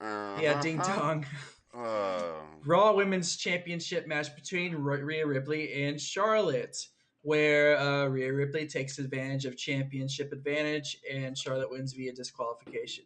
[0.02, 1.26] Uh, Yeah, ding dong.
[1.74, 2.42] Oh.
[2.66, 6.78] Raw Women's Championship match between Rh- Rhea Ripley and Charlotte,
[7.22, 13.06] where uh, Rhea Ripley takes advantage of championship advantage and Charlotte wins via disqualification.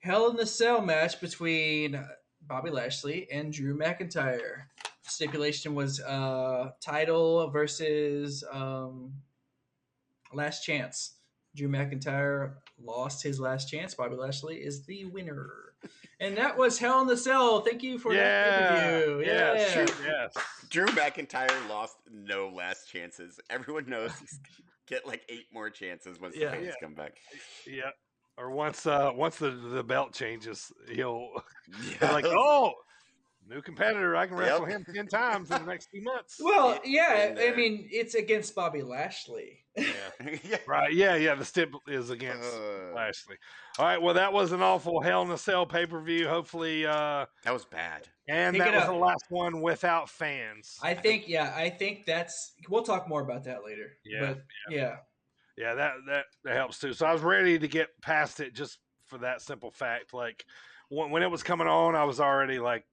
[0.00, 2.02] Hell in the Cell match between
[2.42, 4.64] Bobby Lashley and Drew McIntyre.
[5.06, 9.12] Stipulation was uh, title versus um,
[10.32, 11.14] last chance.
[11.54, 13.94] Drew McIntyre lost his last chance.
[13.94, 15.50] Bobby Lashley is the winner.
[16.18, 17.60] And that was Hell in the Cell.
[17.60, 18.22] Thank you for yeah,
[18.72, 19.24] that review.
[19.26, 19.68] yeah, Yeah.
[19.68, 20.32] shoot, yes.
[20.70, 23.38] Drew McIntyre lost no last chances.
[23.50, 24.40] Everyone knows he's
[24.86, 26.46] get like eight more chances once Yeah.
[26.46, 26.72] the fans Yeah.
[26.80, 27.16] come back.
[27.66, 27.90] Yeah.
[28.36, 31.28] Or once uh once the the belt changes, he'll
[32.00, 32.10] Yeah.
[32.12, 32.72] like, oh,
[33.48, 34.16] new competitor.
[34.16, 34.46] I can Yep.
[34.46, 36.36] wrestle him ten times in the next two months.
[36.42, 39.64] Well, Get yeah, in I mean, it's against Bobby Lashley.
[39.76, 39.84] Yeah.
[40.44, 40.56] yeah.
[40.66, 40.92] Right.
[40.92, 41.16] Yeah.
[41.16, 41.34] Yeah.
[41.34, 43.36] The stip is against Uh, Lashley.
[43.78, 44.00] All right.
[44.00, 46.28] Well, that was an awful Hell in a Cell pay per view.
[46.28, 48.08] Hopefully, uh, that was bad.
[48.28, 48.88] and Pick that was up.
[48.90, 50.78] the last one without fans.
[50.82, 52.54] I think, yeah, I think that's.
[52.68, 53.92] We'll talk more about that later.
[54.04, 54.38] Yeah, But,
[54.70, 54.96] yeah.
[55.56, 56.92] Yeah, that, that that helps too.
[56.94, 60.12] So I was ready to get past it just for that simple fact.
[60.12, 60.44] Like
[60.88, 62.84] when, when it was coming on, I was already like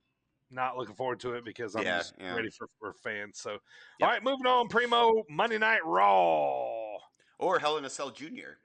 [0.51, 2.33] not looking forward to it because I'm Yeah, just yeah.
[2.35, 3.39] ready for, for fans.
[3.39, 3.59] So Yep.
[4.01, 4.67] all right, moving on.
[4.67, 6.97] Primo Monday Night Raw.
[7.39, 8.57] Or Hell in a Cell Jr.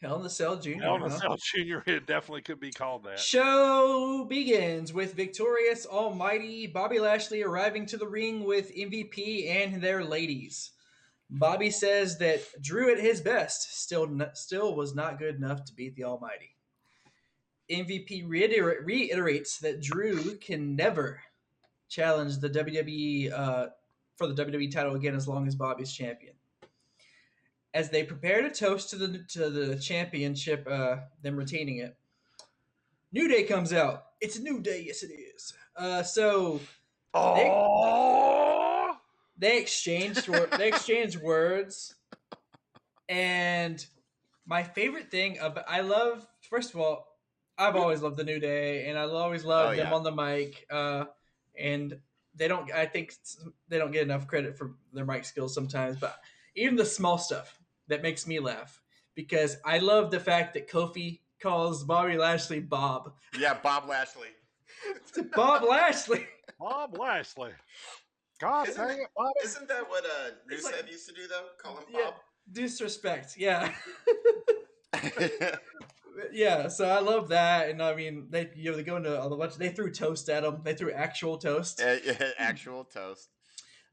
[0.00, 0.82] Hell in the Cell Jr.
[0.82, 1.18] Hell in a huh?
[1.18, 1.82] Cell Junior.
[1.86, 3.18] It definitely could be called that.
[3.18, 10.04] Show begins with victorious Almighty Bobby Lashley arriving to the ring with MVP and their
[10.04, 10.72] ladies.
[11.30, 15.96] Bobby says that Drew at his best still still was not good enough to beat
[15.96, 16.53] the Almighty.
[17.70, 21.20] MVP reiter- reiterates that Drew can never
[21.88, 23.66] challenge the WWE uh,
[24.16, 26.34] for the WWE title again as long as Bobby's champion.
[27.72, 31.96] As they prepare to toast to the to the championship, uh, them retaining it,
[33.12, 34.06] New Day comes out.
[34.20, 35.54] It's a new day, yes it is.
[35.76, 36.60] Uh, so
[37.16, 38.96] Oh,
[39.38, 41.94] they exchanged they exchanged words,
[43.08, 43.84] and
[44.46, 47.13] my favorite thing about I love first of all,
[47.56, 49.94] I've always loved the New Day, and I always loved Oh, them yeah.
[49.94, 50.66] on the mic.
[50.70, 51.04] Uh,
[51.58, 51.96] and
[52.34, 53.14] they don't, I think
[53.68, 56.18] they don't get enough credit for their mic skills sometimes, but
[56.56, 58.80] even the small stuff that makes me laugh
[59.14, 63.12] because I love the fact that Kofi calls Bobby Lashley Bob.
[63.38, 64.28] Yeah, Bob Lashley.
[65.36, 66.26] Bob Lashley.
[66.58, 67.52] Bob Lashley.
[68.40, 69.32] God Isn't dang it- it, Bob.
[69.44, 71.46] Isn't that what uh, Rusev like- used to do though?
[71.62, 72.10] Call him Yeah.
[72.50, 73.36] Disrespect.
[73.38, 73.72] Yeah.
[76.32, 79.36] Yeah, so I love that, and I mean, they you know they go into a
[79.36, 79.56] bunch.
[79.56, 80.60] They threw toast at him.
[80.62, 81.80] They threw actual toast.
[82.38, 83.28] Actual toast.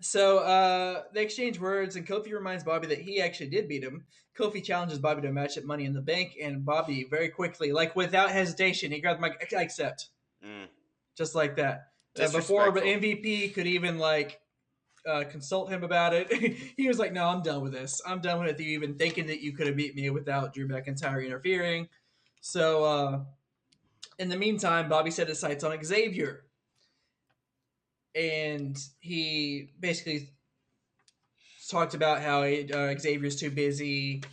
[0.01, 4.05] So uh, they exchange words, and Kofi reminds Bobby that he actually did beat him.
[4.37, 7.71] Kofi challenges Bobby to a match at Money in the Bank, and Bobby very quickly,
[7.71, 9.53] like without hesitation, he grabbed the mic.
[9.55, 10.09] I accept,
[10.43, 10.67] Mm.
[11.15, 11.89] just like that.
[12.19, 14.39] Uh, before but MVP could even like
[15.07, 16.31] uh, consult him about it,
[16.77, 18.01] he was like, "No, I'm done with this.
[18.05, 21.23] I'm done with you even thinking that you could have beat me without Drew McIntyre
[21.25, 21.87] interfering."
[22.41, 23.19] So, uh,
[24.19, 26.43] in the meantime, Bobby set his sights on Xavier,
[28.15, 30.29] and he basically
[31.69, 34.23] talked about how he, uh, Xavier's too busy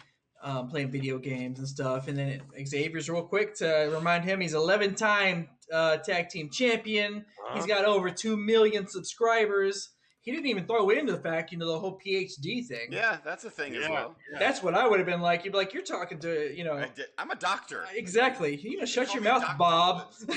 [0.42, 2.08] um, playing video games and stuff.
[2.08, 7.24] And then Xavier's real quick to remind him he's 11 time uh, tag team champion.
[7.54, 9.90] He's got over 2 million subscribers.
[10.28, 12.88] He didn't even throw into the fact, you know, the whole PhD thing.
[12.90, 14.14] Yeah, that's a thing as Yeah, well.
[14.30, 14.38] yeah.
[14.38, 15.42] That's what I would have been like.
[15.42, 17.86] You'd be like, you're talking to, you know, I did, I'm a doctor.
[17.94, 18.54] exactly.
[18.56, 19.56] You know, shut your mouth, Dr.
[19.56, 20.12] Bob.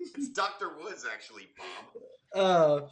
[0.00, 1.48] It's Doctor Woods, actually,
[2.32, 2.86] Bob.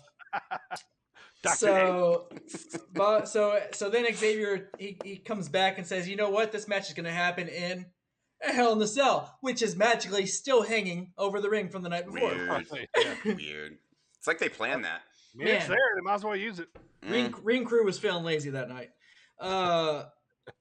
[1.49, 2.28] Uh, so,
[2.93, 6.66] but so so then Xavier he, he comes back and says, you know what, this
[6.66, 7.87] match is going to happen in
[8.45, 11.89] a Hell in the Cell, which is magically still hanging over the ring from the
[11.89, 12.30] night before.
[12.30, 12.66] Weird.
[12.99, 13.14] yeah.
[13.24, 13.78] Weird.
[14.18, 15.03] It's like they planned that.
[15.41, 15.76] I mean, it's there.
[15.95, 16.68] They might as well use it.
[17.07, 17.41] Ring, Mm.
[17.43, 18.91] ring crew was feeling lazy that night.
[19.39, 20.05] Uh,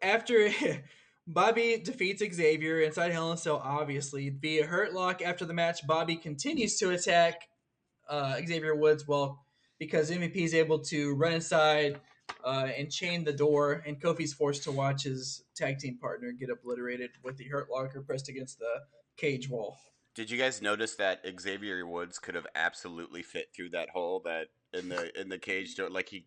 [0.01, 0.49] after
[1.27, 5.21] Bobby defeats Xavier inside Hell in a Cell, obviously via Hurt Lock.
[5.21, 7.41] After the match, Bobby continues to attack
[8.09, 9.07] uh, Xavier Woods.
[9.07, 9.43] Well,
[9.79, 11.99] because MVP is able to run inside
[12.43, 16.49] uh, and chain the door, and Kofi's forced to watch his tag team partner get
[16.49, 18.81] obliterated with the Hurt Locker pressed against the
[19.17, 19.77] cage wall.
[20.15, 24.47] Did you guys notice that Xavier Woods could have absolutely fit through that hole that
[24.73, 25.89] in the in the cage door?
[25.89, 26.25] Like he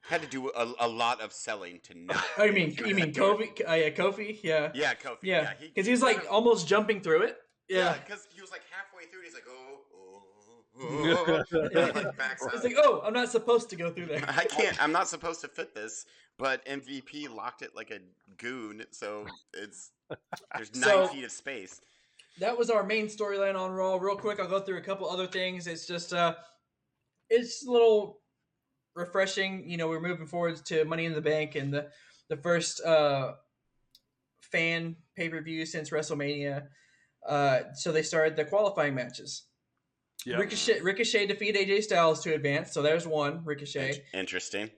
[0.00, 2.24] had to do a, a lot of selling to not.
[2.38, 3.36] Oh, you mean through you mean door.
[3.36, 3.68] Kofi?
[3.68, 4.38] Uh, yeah, Kofi.
[4.42, 5.16] Yeah, Yeah, Kofi.
[5.22, 5.42] yeah.
[5.42, 7.36] Yeah, Because he was like of- almost jumping through it.
[7.68, 7.92] yeah, Yeah.
[8.04, 9.20] because he was like halfway through.
[9.20, 10.22] and He's like, oh, oh,
[10.80, 12.14] oh, oh, and he, like.
[12.54, 14.24] It's like, oh, I'm not supposed to go through there.
[14.28, 14.82] I can't.
[14.82, 16.06] I'm not supposed to fit this,
[16.38, 17.98] but MVP locked it like a
[18.38, 19.90] goon, so it's
[20.54, 21.80] there's nine So- feet of space.
[22.40, 23.96] That was our main storyline on Raw.
[23.96, 25.66] Real quick, I'll go through a couple other things.
[25.66, 26.34] It's just uh
[27.30, 28.20] it's a little
[28.94, 29.68] refreshing.
[29.68, 31.88] You know, we're moving forward to Money in the Bank and the
[32.28, 33.32] the first uh
[34.40, 36.66] fan pay per view since WrestleMania.
[37.26, 39.44] Uh, so they started the qualifying matches.
[40.24, 40.36] Yeah.
[40.36, 44.02] Ricochet Ricochet defeated AJ Styles to advance, so there's one Ricochet.
[44.14, 44.70] Interesting.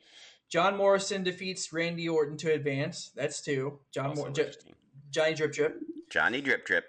[0.50, 3.11] John Morrison defeats Randy Orton to advance.
[3.14, 3.80] That's two.
[3.92, 4.52] John Also Mor- J-
[5.11, 5.76] Johnny Drip Drip.
[6.11, 6.86] Johnny Drip Drip.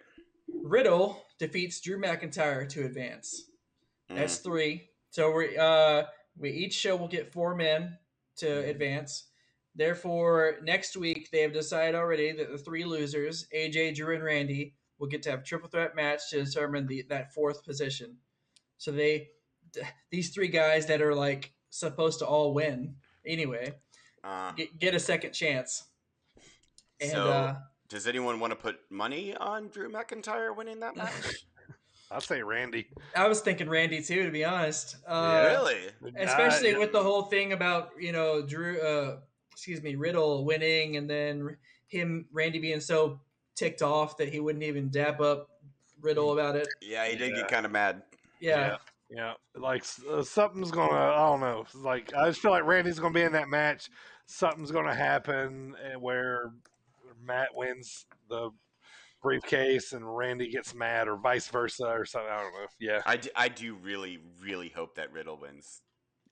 [0.63, 3.45] Riddle defeats Drew McIntyre to advance.
[4.11, 4.15] Mm.
[4.17, 4.89] That's three.
[5.11, 6.03] So we uh
[6.37, 7.97] we each show will get four men
[8.37, 8.69] to Mm-hmm.
[8.69, 9.25] advance.
[9.75, 14.73] Therefore, next week they have decided already that the three losers, AJ, Drew, and Randy,
[14.97, 18.17] will get to have a triple threat match to determine the that fourth position.
[18.77, 19.29] So they
[20.11, 22.95] these three guys that are like supposed to all win
[23.25, 23.73] anyway
[24.23, 25.83] Uh, get, get a second chance.
[26.99, 27.55] And So- uh,
[27.89, 31.45] does anyone want to put money on Drew McIntyre winning that match?
[32.11, 32.87] I'd say Randy.
[33.15, 34.95] I was thinking Randy too, to be honest.
[35.07, 35.79] Uh, really?
[36.15, 39.17] especially Uh, with the whole thing about you know Drew, uh,
[39.51, 43.19] excuse me, Riddle winning, and then him Randy being so
[43.55, 45.49] ticked off that he wouldn't even dap up
[46.01, 46.67] Riddle about it.
[46.81, 47.37] Yeah, he did Yeah.
[47.41, 48.01] get kind of mad.
[48.39, 48.77] Yeah,
[49.09, 50.93] Yeah, like uh, something's gonna.
[50.93, 51.65] I don't know.
[51.75, 53.89] Like I just feel like Randy's gonna be in that match.
[54.25, 56.53] Something's gonna happen and where
[57.23, 58.49] Matt wins the
[59.21, 62.31] briefcase and Randy gets mad, or vice versa, or something.
[62.31, 62.67] I don't know.
[62.79, 65.81] Yeah, I do, I do really, really hope that Riddle wins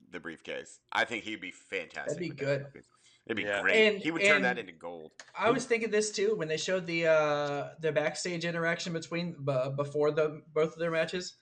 [0.10, 0.80] the briefcase.
[0.92, 2.18] I think he'd be fantastic.
[2.18, 2.84] That'd be with that good.
[3.26, 3.62] It'd be Yeah.
[3.62, 3.76] great.
[3.96, 5.12] And- he would turn that into gold.
[5.38, 9.70] I was thinking this too when they showed the uh, the backstage interaction between b-
[9.76, 11.36] before the both of their matches,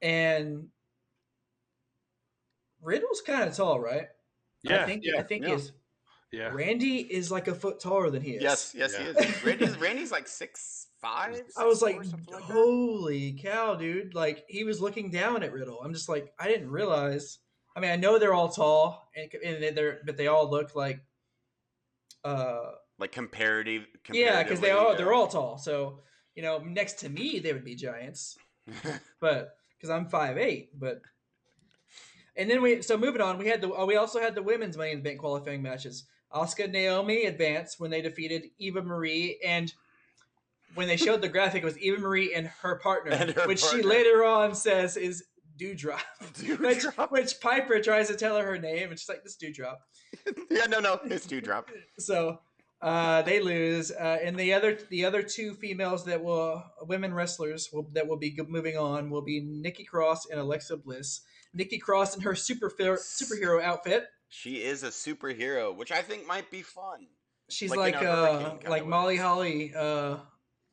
[0.00, 0.68] and
[2.80, 4.06] Riddle's kind of tall, right?
[4.62, 5.54] yeah, I think yeah, I think yeah.
[5.54, 5.72] is
[6.32, 6.48] yeah.
[6.48, 8.42] Randy is like a foot taller than he is.
[8.42, 9.44] Yes, yes, he is.
[9.44, 11.42] Randy's, Randy's like six five.
[11.58, 14.14] I was like, like holy cow, dude!
[14.14, 15.80] Like he was looking down at Riddle.
[15.84, 17.38] I'm just like, I didn't realize.
[17.76, 21.00] I mean, I know they're all tall, and, and they're but they all look like,
[22.24, 22.60] uh,
[22.98, 23.86] like comparative.
[24.10, 25.58] yeah, because they comparatively, are they're all tall.
[25.58, 26.00] So
[26.34, 28.38] you know, next to me, they would be giants,
[29.20, 31.02] but because I'm five eight, but.
[32.34, 34.78] And then we so moving on, we had the oh, we also had the women's
[34.78, 36.04] Money in the Bank qualifying matches.
[36.34, 39.72] Asuka and Naomi advanced when they defeated Eva Marie, and
[40.74, 43.62] when they showed the graphic, it was Eva Marie and her partner, And her which
[43.62, 45.24] she later on says is
[45.58, 46.00] Doudrop.
[46.60, 47.10] which, Doudrop.
[47.10, 49.76] which Piper tries to tell her her name, and she's like, "This Doudrop."
[50.50, 51.64] yeah, no, no, it's Doudrop.
[51.98, 52.40] So
[52.80, 57.68] uh, they lose, uh, and the other the other two females that will women wrestlers
[57.72, 61.20] will, that will be moving on will be Nikki Cross and Alexa Bliss.
[61.54, 64.06] Nikki Cross in her super superhero outfit.
[64.34, 67.06] She is a superhero, which I think might be fun.
[67.50, 68.88] She's Like like in a uh, hurricane kinda like way.
[68.88, 70.16] Molly Holly uh,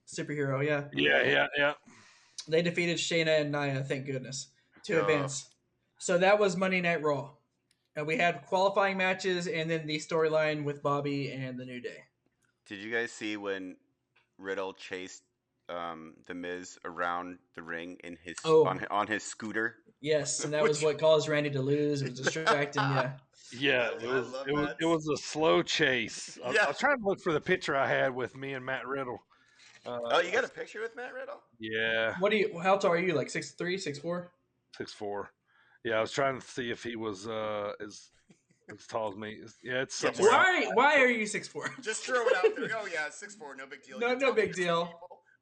[0.07, 0.66] superhero.
[0.66, 1.74] Yeah, Yeah, yeah, yeah.
[2.47, 3.84] they defeated Shayna and Nia.
[3.84, 4.47] Thank goodness
[4.86, 5.01] to Oh.
[5.01, 5.49] advance.
[5.97, 7.32] So that was Monday Night Raw,
[7.97, 12.05] and we had qualifying matches, and then the storyline with Bobby and the New Day.
[12.66, 13.76] Did you guys see when
[14.38, 15.24] Riddle chased
[15.68, 18.66] um, the Miz around the ring in his Oh.
[18.66, 19.76] on, on his scooter?
[19.99, 22.01] Yes, and that was what caused Randy to lose.
[22.01, 22.82] It was distracting.
[22.95, 23.18] yeah.
[23.58, 26.38] Yeah, it was it was it was a slow chase.
[26.45, 26.66] I, Yeah.
[26.66, 29.22] I was trying to look for the picture I had with me and Matt Riddle.
[29.86, 31.41] Uh, Oh, you got a picture with Matt Riddle?
[31.60, 32.60] Yeah, What do you?
[32.60, 33.14] How tall are you?
[33.14, 34.32] Like six three, six four?
[34.78, 35.32] six four.
[35.84, 38.10] Yeah, I was trying to see if he was uh as
[38.72, 39.38] as tall as me.
[39.64, 40.32] Yeah, it's Yeah, somewhere.
[40.32, 40.70] Why?
[40.74, 41.70] Why are you six four?
[41.82, 42.70] Just throw it out there.
[42.78, 44.00] Oh yeah, six four, no big deal.
[44.00, 44.91] No- no big deal.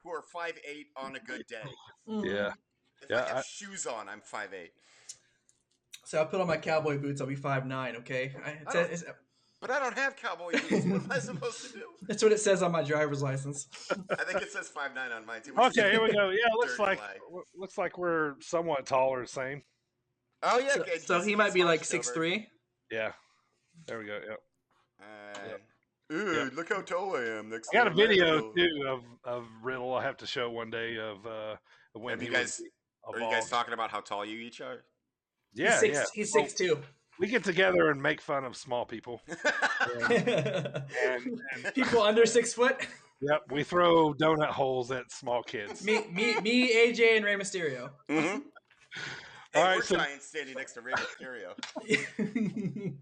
[0.03, 1.64] Who are five eight on a good day?
[2.08, 2.51] Yeah,
[3.01, 4.72] If Yeah, I have I- shoes on, I'm five eight.
[6.08, 7.20] So I put on my cowboy boots.
[7.20, 7.97] I'll be five nine.
[7.97, 9.03] Okay, I, it's, I it's,
[9.60, 10.86] But I don't have cowboy boots.
[10.86, 11.84] What am I supposed to do?
[12.08, 13.68] that's what it says on my driver's license.
[13.91, 15.53] I think it says five nine on mine too.
[15.53, 16.30] Okay, here we go.
[16.30, 17.18] Yeah, looks like lie.
[17.26, 19.64] w- looks like we're somewhat taller, same.
[20.43, 20.76] Oh yeah.
[20.76, 22.16] So, okay, so he might be like hunched six over.
[22.16, 22.47] three.
[22.89, 23.12] Yeah,
[23.86, 24.22] there we go.
[24.30, 24.39] Yep.
[25.01, 26.53] Uh, Ooh, Yep.
[26.55, 27.49] look how tall I am.
[27.49, 29.93] Next I got a video too of of Riddle.
[29.93, 31.58] I have to show one day of uh
[31.91, 32.62] when Have you guys?
[33.05, 34.86] was Are you guys talking about how tall you each are?
[35.58, 36.05] Yeah, he's six, yeah.
[36.14, 36.80] He's Well, two.
[37.20, 39.22] we get together and make fun of small people.
[39.99, 42.86] And, and People under six foot.
[43.22, 45.84] yep, we throw donut holes at small kids.
[45.84, 47.89] Me, me, me, AJ, and Rey Mysterio.
[48.10, 48.39] hmm Hey,
[49.56, 51.54] All right, we're so- giants standing next to Rey Mysterio.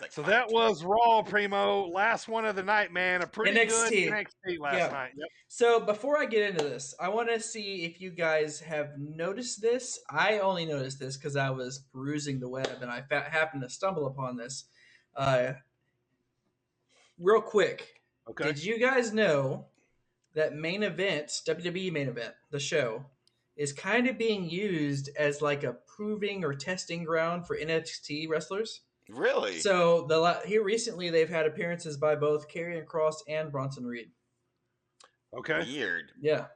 [0.00, 3.22] Like, So that two." was Raw Primo, last one of the night, man.
[3.22, 3.90] A pretty NXT.
[3.90, 4.86] good NXT last Yeah.
[4.88, 5.12] night.
[5.16, 5.28] Yep.
[5.48, 9.60] So before I get into this, I want to see if you guys have noticed
[9.60, 10.00] this.
[10.08, 13.68] I only noticed this because I was perusing the web and I fa- happened to
[13.68, 14.64] stumble upon this.
[15.16, 15.52] Uh,
[17.18, 18.44] real quick, Okay.
[18.44, 19.66] did you guys know
[20.34, 23.04] that main event, WWE main event, the show,
[23.60, 28.80] is kind of being used as like a proving or testing ground for NXT wrestlers?
[29.10, 29.58] really.
[29.58, 34.12] So the la- here recently they've had appearances by both Karrion Cross and Bronson Reed.
[35.36, 35.62] Okay.
[35.66, 36.12] weird.
[36.20, 36.46] Yeah.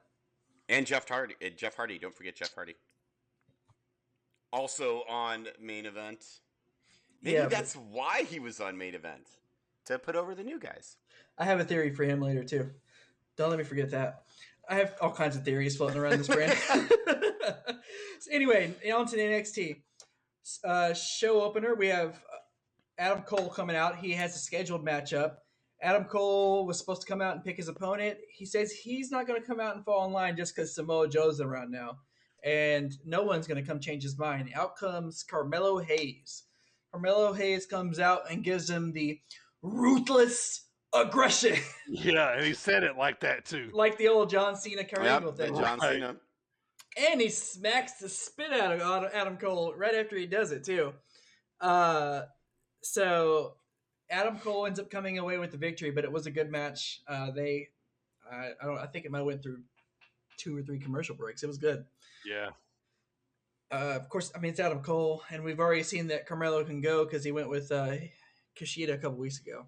[0.69, 1.35] And Jeff Hardy.
[1.45, 1.99] uh, Jeff Hardy.
[1.99, 2.77] Don't forget Jeff Hardy.
[4.53, 6.25] Also on main event.
[7.23, 9.27] Maybe Yeah, but- that's why he was on main event
[9.87, 10.97] to put over the new guys.
[11.37, 12.71] I have a theory for him later too.
[13.37, 14.23] Don't let me forget that.
[14.69, 16.57] I have all kinds of theories floating around this brand.
[18.21, 19.77] so anyway, on to the NXT
[20.65, 21.75] uh, show opener.
[21.75, 22.37] We have uh,
[22.99, 23.97] Adam Cole coming out.
[23.97, 25.37] He has a scheduled matchup.
[25.83, 28.19] Adam Cole was supposed to come out and pick his opponent.
[28.33, 31.09] He says he's not going to come out and fall in line just because Samoa
[31.09, 31.99] Joe's around now,
[32.43, 34.51] and no one's going to come change his mind.
[34.55, 36.45] Out comes Carmelo Hayes.
[36.91, 39.21] Carmelo Hayes comes out and gives him the
[39.63, 40.65] ruthless
[40.95, 41.57] aggression.
[41.89, 43.71] Yeah, and he said it like that too.
[43.75, 45.55] like the old John Cena Kurt Yep, Angle thing.
[45.55, 45.93] John Right.
[45.95, 46.17] Cena.
[46.97, 50.95] And he smacks the spit out of Adam Cole right after he does it too.
[51.61, 52.23] Uh,
[52.83, 53.57] so
[54.11, 57.01] Adam Cole ends up coming away with the victory, but it was a good match.
[57.07, 57.69] Uh, they,
[58.31, 59.59] I, I don't, I think it might have went through
[60.39, 61.43] two or three commercial breaks.
[61.43, 61.85] It was good.
[62.25, 62.51] Yeah.
[63.71, 66.81] Uh, of course, I mean it's Adam Cole, and we've already seen that Carmelo can
[66.81, 67.97] go because he went with uh,
[68.59, 69.67] Kushida a couple weeks ago.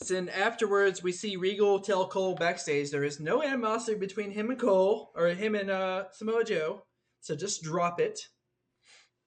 [0.00, 4.58] Then afterwards, we see Regal tell Cole backstage there is no animosity between him and
[4.58, 6.82] Cole, or him and uh, Samoa Joe.
[7.20, 8.28] So just drop it.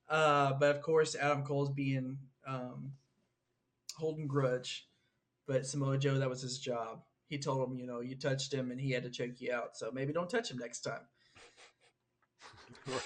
[0.09, 2.91] Uh, but of course, Adam Cole's being um,
[3.97, 4.87] holding grudge.
[5.47, 7.01] But Samoa Joe, that was his job.
[7.27, 9.77] He told him, you know, you touched him and he had to choke you out.
[9.77, 11.01] So maybe don't touch him next time.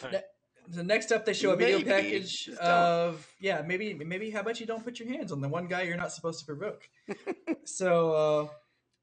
[0.03, 0.23] Right.
[0.71, 1.89] So next up, they show a video Maybe.
[1.89, 2.67] package Just don't.
[2.69, 5.81] of yeah, maybe maybe how about you don't put your hands on the one guy
[5.81, 6.87] you're not supposed to provoke.
[7.65, 8.47] so uh,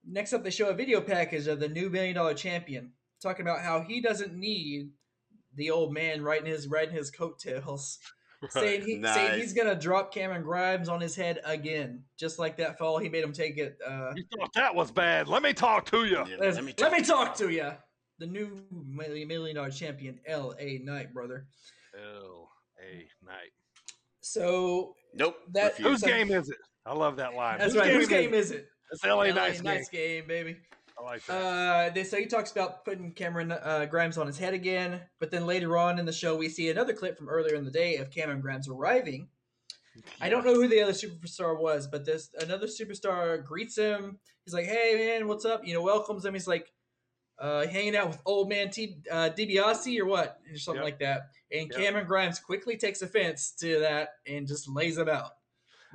[0.07, 2.93] next up, they show a video package of the new million dollar champion,
[3.23, 4.91] talking about how he doesn't need
[5.55, 7.99] the old man riding his riding his coattails,
[8.51, 12.79] saying he saying he's gonna drop Cameron Grimes on his head again, just like that
[12.79, 13.77] fall he made him take it.
[13.87, 15.29] Uh, You thought that was bad.
[15.29, 16.25] Let me talk to you.
[16.27, 17.27] Yeah, let, let me let me talk.
[17.27, 17.73] talk to you.
[18.19, 20.79] The new million million dollar champion, L.A.
[20.79, 21.47] Knight, brother.
[21.95, 22.51] L
[22.81, 23.53] A Knight.
[24.21, 25.37] So Nope.
[25.53, 25.89] That- refuse.
[25.89, 26.59] Whose So- game is it?
[26.85, 27.59] I love that line.
[27.59, 27.93] That's Whose right.
[27.93, 28.69] Whose game is is it?
[28.91, 29.65] It's LA LA Knights game.
[29.75, 30.57] Knights game, baby.
[30.99, 31.35] I like that.
[31.35, 35.31] Uh, they, so he talks about putting Cameron uh, Grimes on his head again, but
[35.31, 37.97] then later on in the show, we see another clip from earlier in the day
[37.97, 39.29] of Cameron Grimes arriving.
[40.21, 44.19] I don't know who the other superstar was, but this another superstar greets him.
[44.45, 46.35] He's like, "Hey, man, what's up?" You know, welcomes him.
[46.35, 46.73] He's like,
[47.39, 50.85] uh, "Hanging out with old man T uh, DiBiase or what, or something Yep.
[50.85, 51.81] like that." And Yep.
[51.81, 55.33] Cameron Grimes quickly takes offense to that and just lays him out.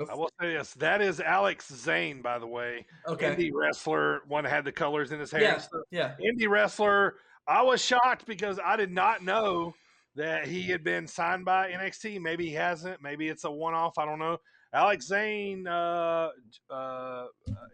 [0.09, 0.73] I will say this.
[0.75, 2.85] That is Alex Zayne, by the way.
[3.07, 3.35] Okay.
[3.35, 4.21] Indie wrestler.
[4.27, 5.41] One had the colors in his hair.
[5.41, 5.61] Yeah.
[5.91, 6.15] Yeah.
[6.19, 7.17] Indie wrestler.
[7.47, 9.75] I was shocked because I did not know
[10.15, 12.19] that he had been signed by NXT.
[12.19, 13.03] Maybe he hasn't.
[13.03, 13.99] Maybe it's a one off.
[13.99, 14.37] I don't know.
[14.73, 16.29] Alex Zayne, uh,
[16.71, 17.25] uh,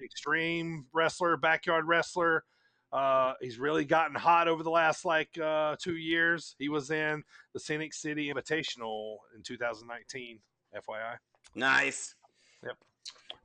[0.03, 2.43] extreme wrestler, backyard wrestler.
[2.91, 6.55] Uh, he's really gotten hot over the last like uh, two years.
[6.57, 7.23] He was in
[7.53, 10.39] the Scenic City Invitational in 2019.
[10.75, 11.17] FYI.
[11.55, 12.15] Nice.
[12.63, 12.77] Yep.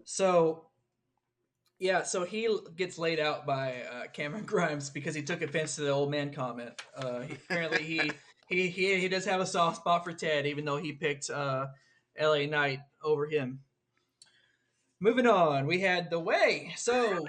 [0.05, 0.67] So,
[1.79, 5.83] yeah, so he gets laid out by uh, Cameron Grimes because he took offense to
[5.83, 6.81] the old man comment.
[6.97, 8.13] Uh, he, apparently, he,
[8.49, 11.67] he he he does have a soft spot for Ted, even though he picked uh,
[12.17, 12.47] L.A.
[12.47, 13.61] Knight over him.
[15.01, 16.73] Moving on, we had the way.
[16.77, 17.27] So,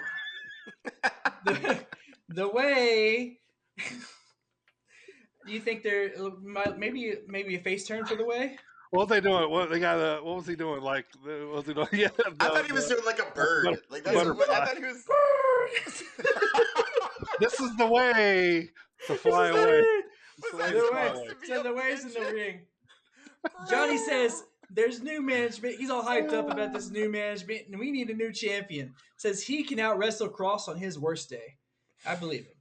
[1.45, 1.85] the,
[2.29, 3.39] the way.
[5.45, 6.11] Do you think there
[6.41, 8.57] might maybe maybe a face turn for the way?
[8.91, 9.49] What was they doing?
[9.51, 9.99] What they got?
[9.99, 10.81] Uh, what was he doing?
[10.81, 11.87] Like, what was he doing?
[11.93, 12.07] Yeah,
[12.39, 13.65] I thought he was the- doing like a bird.
[13.65, 14.65] butter- like that's what, I butterfly.
[14.65, 16.03] thought he was.
[17.39, 18.69] This is the way
[19.07, 19.79] to fly This is away.
[19.79, 20.05] it.
[20.37, 21.33] This is Was the way that to The way, away.
[21.45, 22.59] so the way's in the ring.
[23.69, 25.75] Johnny says there's new management.
[25.75, 28.93] He's all hyped up about this new management, and we need a new champion.
[29.17, 31.57] Says he can out wrestle Cross on his worst day.
[32.07, 32.53] I believe him.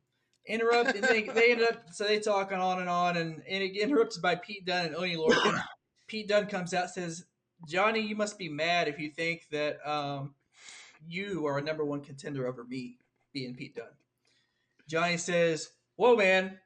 [0.47, 3.71] Interrupt, and they, they ended up so they talking on and on, and, and it
[3.71, 5.63] get interrupted by Pete Dunne and Oni Lorcan.
[6.07, 7.25] Pete Dunne comes out says,
[7.67, 10.35] "Johnny, you must be mad if you think that um,
[11.09, 12.99] you are a number one contender over me,
[13.33, 13.87] being Pete Dunne.
[14.87, 16.59] Johnny says, "Whoa, man,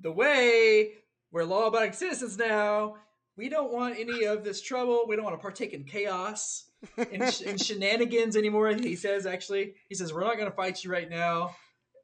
[0.00, 0.94] the way
[1.30, 2.96] we're law-abiding citizens now.
[3.36, 5.04] We don't want any of this trouble.
[5.06, 6.68] We don't want to partake in chaos
[6.98, 10.82] and, sh- and shenanigans anymore." He says, "Actually, he says we're not going to fight
[10.82, 11.54] you right now."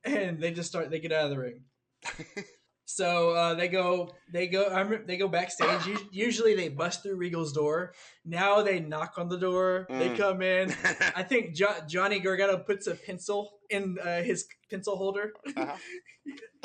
[0.07, 0.91] And they just start.
[0.91, 1.65] They get out of the ring.
[2.89, 5.89] So uh, they go, they go, they go backstage.
[5.89, 7.95] Us- Usually they bust through Regal's door.
[8.25, 9.87] Now they knock on the door.
[9.91, 10.17] They Mm.
[10.17, 10.71] come in.
[11.17, 15.75] I think jo- Johnny Gargano puts a pencil in uh, his pencil holder, Uh-huh.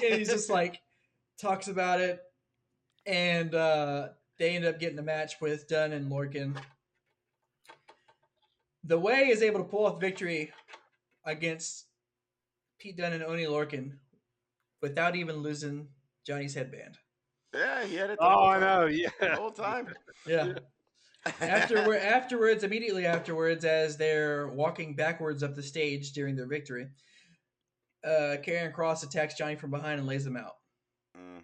[0.06, 0.80] and he's just like
[1.42, 2.20] talks about it.
[3.08, 6.56] And uh, they end up getting a match with Dunne and Lorcan.
[8.84, 10.52] The Way is able to pull off victory
[11.26, 11.86] against
[12.82, 13.92] Pete Dunne and Oni Lorcan
[14.82, 15.88] without even losing
[16.26, 16.98] Johnny's headband.
[17.54, 18.18] yeah, he had it.
[18.20, 18.62] The Oh, whole I time.
[18.62, 18.88] know.
[18.88, 19.36] The Yeah.
[19.36, 19.94] whole time.
[20.28, 20.54] Yeah.
[21.40, 26.88] Afterward, afterwards, immediately afterwards, as they're walking backwards up the stage during their victory,
[28.04, 30.56] uh, Karrion Cross attacks Johnny from behind and lays him out.
[31.16, 31.44] Mm.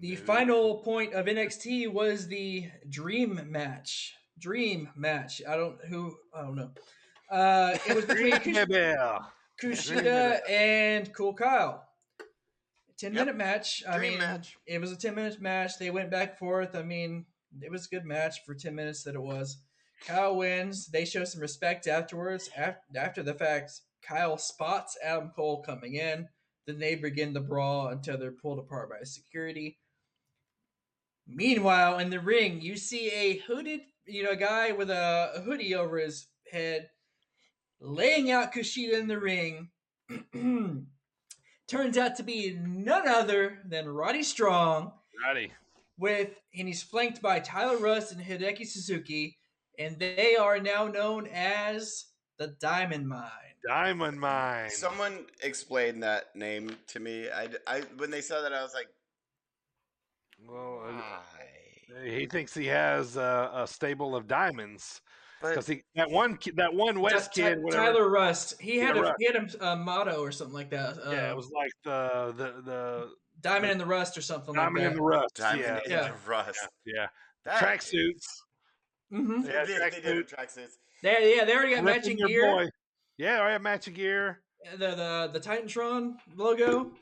[0.00, 0.18] The Dude.
[0.26, 4.14] final point of NXT was the Dream match.
[4.38, 5.42] Dream match.
[5.46, 6.70] I don't who I don't know.
[7.30, 9.18] Uh, it was between Kush- Yeah,
[9.60, 11.86] Kushida and Cool Kyle.
[12.96, 13.20] Ten Yep.
[13.26, 13.82] minute match.
[13.88, 14.56] I Dream mean, match.
[14.66, 15.78] it was a ten minute match.
[15.78, 16.74] They went back and forth.
[16.74, 17.26] I mean,
[17.60, 19.58] it was a good match for ten minutes that it was.
[20.06, 20.86] Kyle wins.
[20.86, 22.50] They show some respect afterwards.
[22.94, 26.28] After, the fact, Kyle spots Adam Cole coming in.
[26.66, 29.78] Then they begin the brawl until they're pulled apart by security.
[31.26, 35.98] Meanwhile, in the ring, you see a hooded, you know, guy with a hoodie over
[35.98, 36.90] his head,
[37.80, 39.68] laying out Kushida in the ring.
[41.68, 44.92] Turns out to be none other than Roddy Strong,
[45.26, 45.50] Roddy.
[45.98, 49.38] with and he's flanked by Tyler Rust and Hideki Suzuki,
[49.78, 52.06] and they are now known as
[52.38, 53.30] the Diamond Mine.
[53.66, 54.68] Diamond Mine.
[54.70, 57.30] Someone explained that name to me.
[57.30, 58.88] I, I when they said that, I was like,
[60.46, 62.04] well, uh, why?
[62.04, 65.00] he thinks he has uh, a stable of diamonds
[65.50, 67.84] because he that one ki- that one West Ty- kid, whatever.
[67.92, 68.54] Tyler Rust.
[68.60, 69.14] He had a Rust.
[69.18, 70.96] he had a, a motto or something like that.
[71.04, 74.84] Uh, yeah, it was like the the the Diamond in the Rust or something diamond
[74.84, 75.34] like in the rust.
[75.36, 76.08] Diamond yeah, in Yeah.
[76.12, 76.68] the Rust.
[76.86, 77.06] yeah.
[77.44, 78.24] That- Tracksuits.
[79.10, 80.34] hmm They, Yeah, track they did suit.
[80.38, 80.72] tracksuits.
[81.02, 82.42] They, yeah, they already got Ripping matching gear.
[82.54, 82.68] boy.
[83.18, 84.40] Yeah, I have matching gear.
[84.78, 86.92] The the the Titantron logo.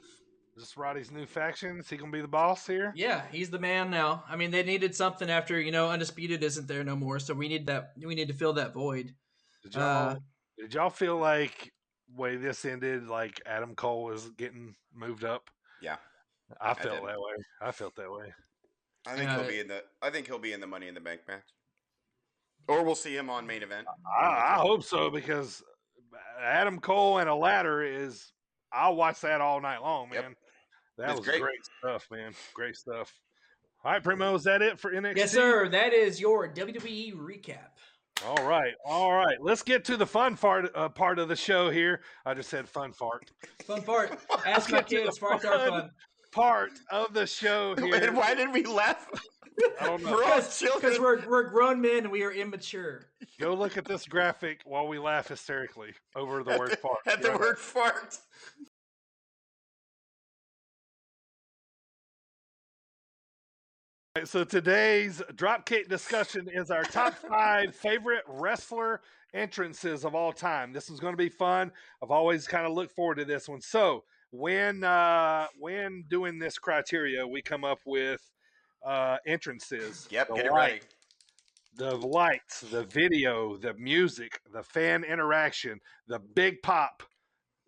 [0.55, 1.79] Is this Roddy's new faction?
[1.79, 2.93] Is he gonna be the boss here?
[2.95, 4.23] Yeah, he's the man now.
[4.29, 7.49] I mean, they needed something after you know Undisputed isn't there no more, so we
[7.49, 7.93] need that.
[7.97, 9.15] We need to fill that void.
[9.63, 10.17] Did y'all Uh,
[10.59, 11.73] did y'all feel like
[12.15, 15.49] way this ended like Adam Cole was getting moved up?
[15.81, 15.97] Yeah,
[16.61, 17.09] I felt did.
[17.09, 17.33] that way.
[17.63, 18.35] I felt that way.
[19.07, 19.83] I think Uh, he'll be in the.
[20.03, 21.49] I think he'll be in the Money in the Bank match,
[22.69, 23.87] or we'll see him on main event.
[24.21, 25.63] I, I hope so because
[26.39, 28.33] Adam Cole and a ladder is.
[28.75, 30.23] I'll watch that all night long, Yep.
[30.23, 30.37] man.
[30.99, 31.41] That It's was great.
[31.41, 31.59] great.
[31.79, 32.33] stuff, man.
[32.55, 33.13] Great stuff.
[33.85, 35.17] All right, Primo, is that it for NXT?
[35.17, 35.69] Yes, sir.
[35.69, 37.69] That is your WWE recap.
[38.27, 39.37] All right, all right.
[39.41, 42.03] Let's get to the fun part uh, part of the show here.
[42.25, 43.33] I just said fun fart
[43.65, 44.17] Fun part.
[44.47, 45.19] Ask my the kids.
[45.19, 45.71] Farts are fun.
[45.71, 45.91] fun.
[46.31, 47.97] part of the show here.
[47.97, 49.09] And why did we laugh?
[49.81, 50.13] I don't know.
[50.13, 53.07] We're Because we're we're grown men and we are immature.
[53.41, 56.99] Go look at this graphic while we laugh hysterically over the At word the- fart.
[57.07, 57.37] At the Yeah.
[57.39, 58.19] word fart.
[64.15, 69.01] All right, so today's dropkick discussion is our top five favorite wrestler
[69.33, 70.73] entrances of all time.
[70.75, 71.73] This is going to be fun.
[72.03, 73.63] I've always kind of looked forward to this one.
[73.63, 78.21] So when uh, when doing this criteria, we come up with
[78.85, 80.09] uh, entrances.
[80.11, 80.81] Yep, the get it light- ready.
[81.77, 87.03] the lights, the video, the music, the fan interaction, the big pop,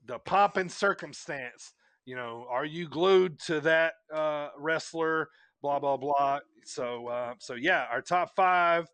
[0.07, 1.73] the pop and circumstance.
[2.05, 5.29] You know, are you glued to that uh, wrestler?
[5.63, 6.41] Blah blah blah.
[6.67, 8.87] So uh, so yeah, our top five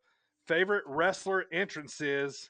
[0.47, 2.49] favorite wrestler entrances.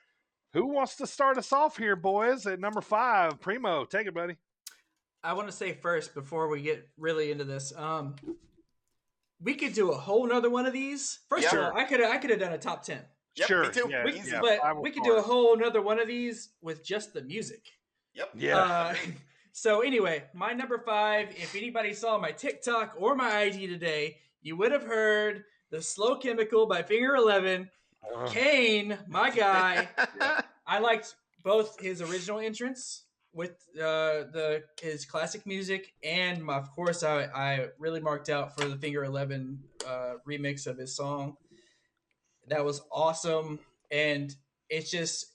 [0.52, 2.44] Who wants to start us off here, boys?
[2.44, 4.34] At number five, Primo, take it, buddy.
[5.22, 7.72] I want to say first before we get really into this.
[7.76, 8.16] Um,
[9.42, 11.20] we could do a whole nother one of these.
[11.28, 11.58] First Yeah.
[11.58, 13.02] of all, I could I could have done a top ten,
[13.36, 13.86] Yep, sure, me too.
[13.90, 16.84] yeah, We- yeah, but we will could do a whole nother one of these with
[16.84, 17.62] just the music.
[18.14, 18.30] Yep.
[18.34, 18.94] Yeah, Uh,
[19.52, 21.30] so anyway, my number five.
[21.30, 26.16] If anybody saw my TikTok or my IG today, you would have heard the "Slow
[26.16, 27.70] Chemical" by Finger Eleven.
[28.14, 29.88] Uh, Kane, my guy.
[30.66, 36.70] I liked both his original entrance with uh, the his classic music, and my, of
[36.72, 41.36] course, I, I really marked out for the Finger Eleven uh, remix of his song.
[42.48, 43.60] That was awesome,
[43.90, 44.34] and
[44.68, 45.26] it's just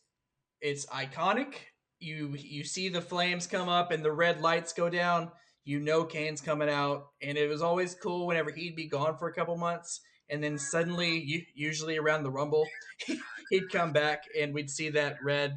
[0.62, 1.56] it's iconic.
[2.00, 5.32] You you see the flames come up and the red lights go down.
[5.64, 9.30] You know Kane's coming out, and it was always cool whenever he'd be gone for
[9.30, 12.68] a couple months, and then suddenly, usually around the Rumble,
[13.50, 15.56] he'd come back and we'd see that red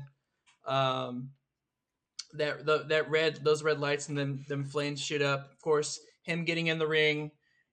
[0.66, 1.30] um
[2.34, 5.98] that the, that red those red lights and then them flames shoot up of course
[6.22, 7.30] him getting in the ring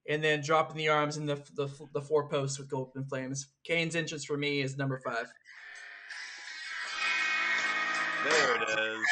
[0.08, 3.96] and then dropping the arms in the the, the four posts with golden flames kane's
[3.96, 5.28] entrance for me is number five
[8.26, 9.06] There it is.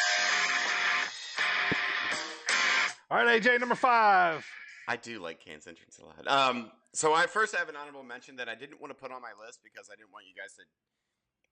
[3.11, 4.43] all right, AJ, number five.
[4.87, 6.27] I do like Kane's entrance a lot.
[6.27, 9.21] Um, so I first have an honorable mention that I didn't want to put on
[9.21, 10.63] my list because I didn't want you guys to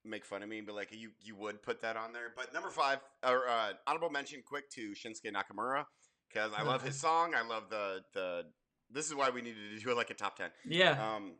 [0.03, 2.31] make fun of me and be like, you you would put that on there.
[2.35, 5.85] But number five, or uh, honorable mention, quick to Shinsuke Nakamura
[6.29, 7.33] because I love his song.
[7.35, 8.45] I love the the.
[8.93, 10.49] This is why we needed to do like a top ten.
[10.67, 11.33] yeah Um,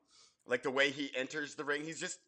[0.47, 2.20] like the way he enters the ring, he's just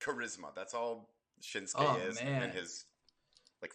[0.00, 0.54] charisma.
[0.54, 1.10] That's all
[1.42, 2.42] Shinsuke Oh, is, man.
[2.44, 2.84] and his
[3.60, 3.72] like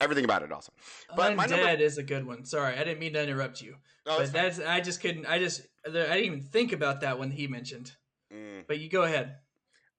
[0.00, 0.74] Everything about it awesome.
[1.16, 2.44] But my Undead number- is a good one.
[2.44, 3.76] Sorry, I didn't mean to interrupt you,
[4.06, 5.26] Oh, but that's I just couldn't.
[5.26, 7.92] I just I didn't even think about that when he mentioned.
[8.32, 8.64] Mm.
[8.68, 9.36] But you go ahead.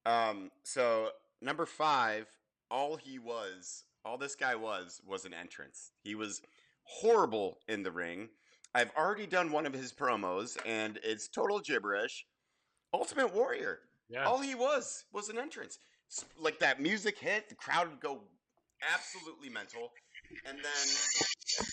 [0.06, 1.10] Um, so
[1.40, 2.26] number five,
[2.70, 5.92] all he was, all this guy was, was an entrance.
[6.02, 6.42] He was
[6.84, 8.28] horrible in the ring.
[8.74, 12.24] I've already done one of his promos, and it's total gibberish.
[12.92, 13.80] Ultimate Warrior.
[14.08, 14.24] Yeah.
[14.24, 15.78] All he was was an entrance.
[16.38, 18.20] Like that music hit, the crowd would go
[18.94, 19.92] absolutely mental,
[20.46, 21.66] and then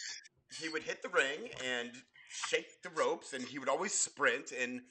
[0.61, 1.91] he would hit the ring and
[2.30, 4.51] shake the ropes, and he would always sprint.
[4.51, 4.82] And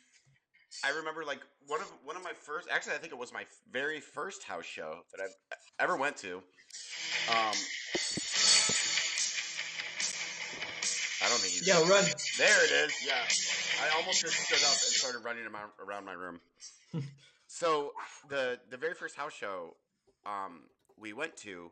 [0.85, 3.45] I remember like one of one of my first, actually, I think it was my
[3.71, 5.35] very first house show that I've
[5.81, 6.37] ever went to.
[7.29, 7.55] Um,
[11.23, 12.05] I don't think he's Yeah, run.
[12.39, 12.93] there it is.
[13.05, 13.25] Yeah.
[13.83, 15.45] I almost just stood up and started running
[15.85, 16.41] around my room.
[17.47, 17.93] so
[18.29, 19.75] the the very first house show
[20.25, 20.61] um,
[20.99, 21.71] we went to,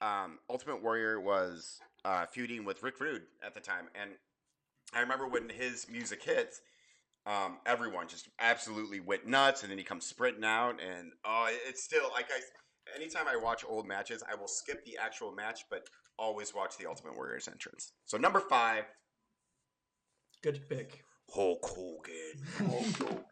[0.00, 4.10] um, Ultimate Warrior was uh, feuding with Rick Rude at the time, and
[4.92, 6.54] I remember when his music hit,
[7.26, 11.82] um, everyone just absolutely went nuts, and then he comes sprinting out, and oh, it's
[11.84, 12.40] still like I.
[12.96, 15.86] Anytime I watch old matches, I will skip the actual match, but
[16.18, 17.92] always watch the Ultimate Warrior's entrance.
[18.06, 18.84] So number five,
[20.42, 21.04] Good pick.
[21.32, 23.24] Hulk Hogan.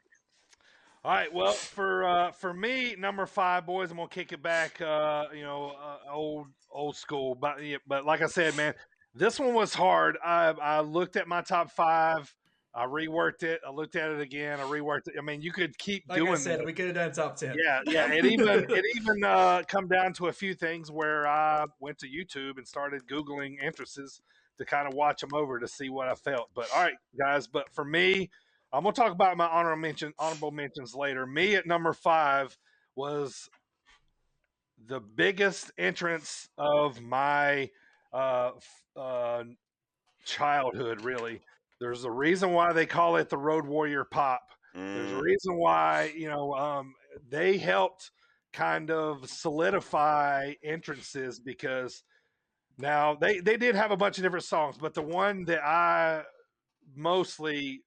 [1.03, 1.33] All right.
[1.33, 4.81] Well, for uh, for me, number five, boys, I'm gonna kick it back.
[4.81, 7.35] Uh, you know, uh, old old school.
[7.35, 8.75] But yeah, but like I said, man,
[9.15, 10.19] this one was hard.
[10.25, 12.33] I I looked at my top five.
[12.75, 13.61] I reworked it.
[13.67, 14.61] I looked at it again.
[14.61, 15.15] I reworked it.
[15.19, 16.67] I mean, you could keep Like doing I said, this.
[16.67, 17.57] we could have done top ten.
[17.59, 18.13] Yeah, yeah.
[18.13, 22.07] It even it even uh, come down to a few things where I went to
[22.07, 24.21] YouTube and started googling entrances
[24.59, 26.51] to kind of watch them over to see what I felt.
[26.55, 27.49] But all right, guys.
[27.49, 28.31] But for me,
[28.73, 31.27] I'm gonna talk about my honorable mention honorable mentions later.
[31.27, 32.57] Me at number five
[32.95, 33.49] was
[34.87, 37.71] the biggest entrance of my
[38.13, 38.53] uh,
[38.97, 39.43] uh,
[40.25, 41.05] childhood.
[41.05, 41.41] Really,
[41.81, 44.43] there's a reason why they call it the Road Warrior Pop.
[44.95, 46.95] There's a Mm, reason why you know um,
[47.29, 48.11] they helped
[48.53, 52.03] kind of solidify entrances because
[52.79, 56.23] now they they did have a bunch of different songs, but the one that I
[56.95, 57.83] mostly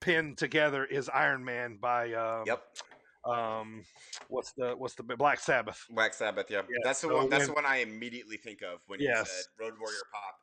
[0.00, 2.62] pinned together is Iron Man by um, yep,
[3.24, 3.84] um
[4.28, 5.80] what's the what's the Black Sabbath.
[5.90, 6.46] Black Sabbath.
[6.50, 7.28] Yeah, Yeah, that's the so one.
[7.30, 9.30] That's when- the one I immediately think of when you Yes.
[9.30, 10.34] said Road Warrior Pop.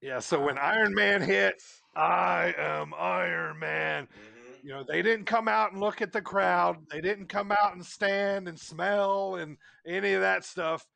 [0.00, 1.60] Yeah, so when Iron Man hit,
[1.96, 4.06] I am Iron Man.
[4.06, 6.76] hmm You know, they didn't come out and look at the crowd.
[6.90, 10.86] They didn't come out and stand and smell and any of that stuff.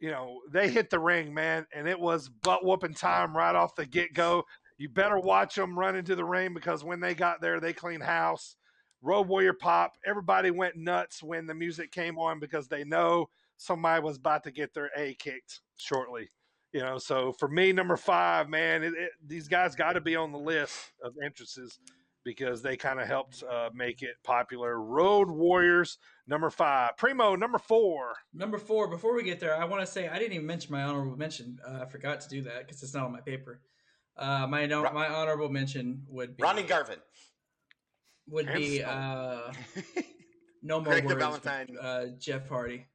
[0.00, 3.74] You know, they hit the ring, man, and it was butt whooping time right off
[3.74, 4.44] the get go.
[4.76, 8.02] You better watch them run into the ring because when they got there, they cleaned
[8.02, 8.56] house.
[9.00, 14.02] Road Warrior Pop, everybody went nuts when the music came on because they know somebody
[14.02, 16.28] was about to get their A kicked shortly.
[16.72, 20.16] You know, so for me, number five, man, it, it, these guys got to be
[20.16, 21.78] on the list of entrances
[22.24, 24.80] because they kind of helped uh, make it popular.
[24.80, 26.96] Road Warriors, number five.
[26.96, 28.14] Primo, number four.
[28.32, 28.88] Number four.
[28.88, 31.58] Before we get there, I want to say I didn't even mention my honorable mention.
[31.66, 33.60] Uh, I forgot to do that because it's not on my paper.
[34.16, 36.98] Uh, my no, my honorable mention would be Ronnie Garvin.
[38.28, 39.52] would be uh,
[40.62, 41.26] no more Greg the words.
[41.32, 41.76] with, Valentine.
[41.80, 42.86] Uh, Jeff Hardy.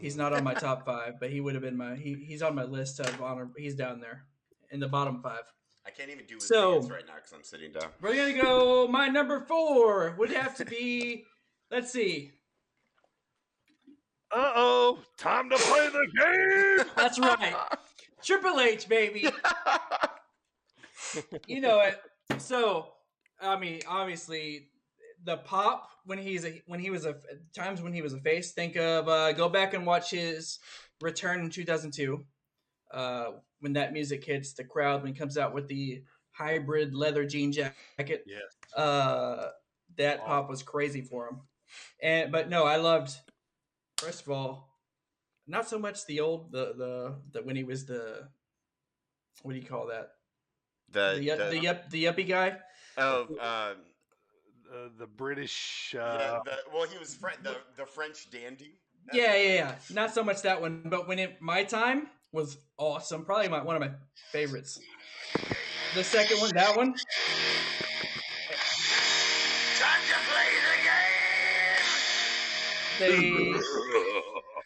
[0.00, 1.94] He's not on my top five, but he would have been my.
[1.94, 3.50] He, he's on my list of honor.
[3.56, 4.24] He's down there
[4.70, 5.42] in the bottom five.
[5.86, 7.90] I can't even do his So- dance right now because I'm sitting down.
[8.00, 8.86] We're gonna go.
[8.88, 11.24] My number four would have to be.
[11.70, 12.32] Let's see.
[14.34, 16.86] Uh oh, time to play the game.
[16.96, 17.54] That's right.
[18.22, 19.28] Triple H, baby.
[21.46, 22.00] you know it.
[22.40, 22.86] So,
[23.40, 24.68] I mean, obviously,
[25.24, 27.16] the pop when he's a when he was a
[27.54, 28.52] times when he was a face.
[28.52, 30.58] Think of uh, go back and watch his
[31.00, 32.24] return in two thousand two.
[32.90, 37.24] Uh, when that music hits the crowd, when he comes out with the hybrid leather
[37.24, 38.42] jean jacket, Yes.
[38.76, 39.50] uh,
[39.96, 40.26] that Oh.
[40.26, 41.40] pop was crazy for him.
[42.02, 43.16] And but no, I loved.
[43.98, 44.68] First of all,
[45.46, 48.28] not so much the old the the, the when he was the
[49.42, 50.10] what do you call that
[50.90, 52.58] The, the the, the, yup, the yuppie guy.
[52.98, 53.76] oh, um,
[54.72, 55.94] Uh, the British.
[55.94, 58.78] Uh, yeah, the, well, he was Fre- the the French dandy.
[59.12, 59.74] Yeah, yeah, yeah.
[59.92, 63.24] Not so much that one, but when it my time was awesome.
[63.24, 63.90] Probably my one of my
[64.30, 64.80] favorites.
[65.94, 66.94] The second one, that one.
[69.78, 70.48] Time to play
[72.98, 73.54] the game.
[73.54, 73.60] They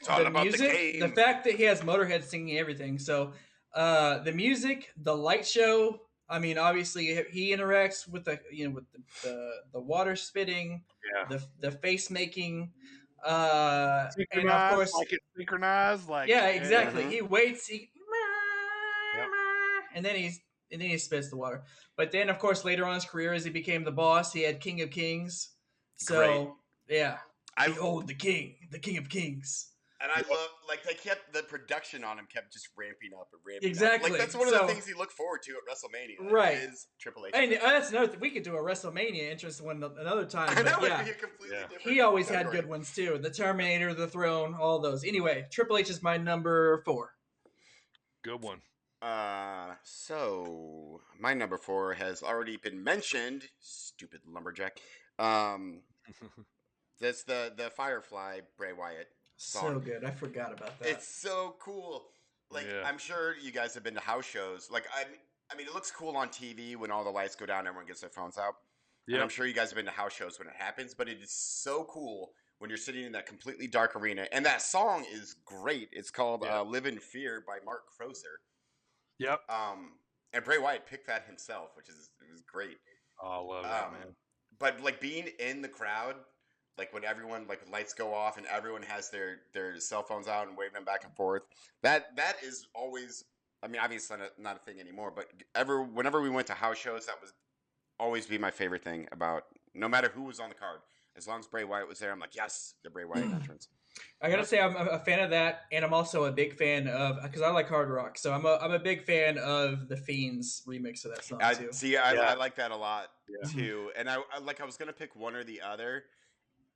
[0.01, 1.01] It's all the about music, the game.
[1.01, 2.99] the fact that he has Motorhead singing everything.
[2.99, 3.33] So,
[3.74, 6.01] uh, the music, the light show.
[6.28, 10.82] I mean, obviously he interacts with the you know with the the, the water spitting,
[11.15, 11.28] Yeah.
[11.39, 12.73] the the face making.
[13.24, 17.03] Uh, and of course, like it's synchronized, like yeah, exactly.
[17.05, 17.11] Mhm.
[17.11, 17.66] He waits.
[17.66, 17.90] He
[19.16, 19.28] Yep.
[19.94, 20.40] and then he's
[20.70, 21.65] and then he spits the water.
[21.97, 24.43] But then, of course, later on in his career, as he became the boss, he
[24.43, 25.51] had King of Kings.
[25.97, 26.57] So
[26.89, 27.19] yeah,
[27.57, 29.73] I behold the king, the King of Kings.
[30.01, 33.40] And I love like they kept the production on him kept just ramping up and
[33.47, 33.70] ramping up.
[33.70, 34.10] Exactly.
[34.10, 34.12] Up.
[34.12, 36.31] Like that's one of So- the things you look forward to at WrestleMania.
[36.31, 36.59] Right.
[36.59, 37.32] Is Triple H.
[37.35, 38.20] And uh, that's another thing.
[38.20, 40.51] We could do a WrestleMania interest one another time.
[40.51, 41.62] I know But yeah, would be a completely Yeah.
[41.68, 41.82] different.
[41.82, 43.18] he always had good ones too.
[43.20, 45.05] The Terminator, the Throne, all those.
[45.05, 47.12] Anyway, Triple H is my number four.
[48.23, 48.60] good one.
[49.02, 53.44] Uh, so my number four has already been mentioned.
[53.60, 54.78] Stupid lumberjack.
[55.18, 55.82] Um,
[57.01, 59.09] that's the the Firefly Bray Wyatt.
[59.37, 60.05] So good.
[60.05, 60.89] I forgot about that.
[60.89, 62.07] It's so cool.
[62.51, 62.83] Like Yeah.
[62.87, 64.69] I'm sure you guys have been to house shows.
[64.71, 65.05] Like I,
[65.53, 67.87] I mean, it looks cool on TV when all the lights go down, and everyone
[67.87, 68.55] gets their phones out.
[69.09, 71.19] And I'm sure you guys have been to house shows when it happens, but it
[71.23, 74.27] is so cool when you're sitting in that completely dark arena.
[74.33, 75.91] And that song is great.
[75.93, 76.61] It's called Yeah.
[76.61, 78.41] uh, "Live in Fear" by Mark Crozer.
[79.19, 79.43] Yep.
[79.49, 79.99] Um,
[80.33, 82.79] and Bray Wyatt picked that himself, which is it was great.
[83.23, 84.17] Oh, I love that Um, man.
[84.59, 86.17] But like being in the crowd,
[86.78, 90.48] like when everyone like lights go off and everyone has their their cell phones out
[90.48, 91.43] and waving them back and forth,
[91.82, 93.24] that that is always.
[93.62, 96.77] I mean, obviously not, not a thing anymore, but ever whenever we went to house
[96.77, 97.32] shows, that was
[97.98, 99.44] always be my favorite thing about
[99.74, 100.81] no matter who was on the card.
[101.16, 103.35] As long as Bray Wyatt was there, I'm like, yes, the Bray Wyatt hmm.
[103.35, 103.69] entrance.
[104.20, 106.86] I gotta say, I'm a a fan of that, and I'm also a big fan
[106.89, 108.19] of because I like hard rock.
[108.19, 111.55] So I'm a I'm a big fan of the Fiends remix of that song I
[111.55, 111.69] too.
[111.73, 111.97] see.
[111.97, 112.20] I, Yeah.
[112.20, 113.48] I like that a lot Yeah.
[113.48, 113.90] too.
[113.97, 114.61] And I, I like.
[114.61, 116.05] I was gonna pick one or the other,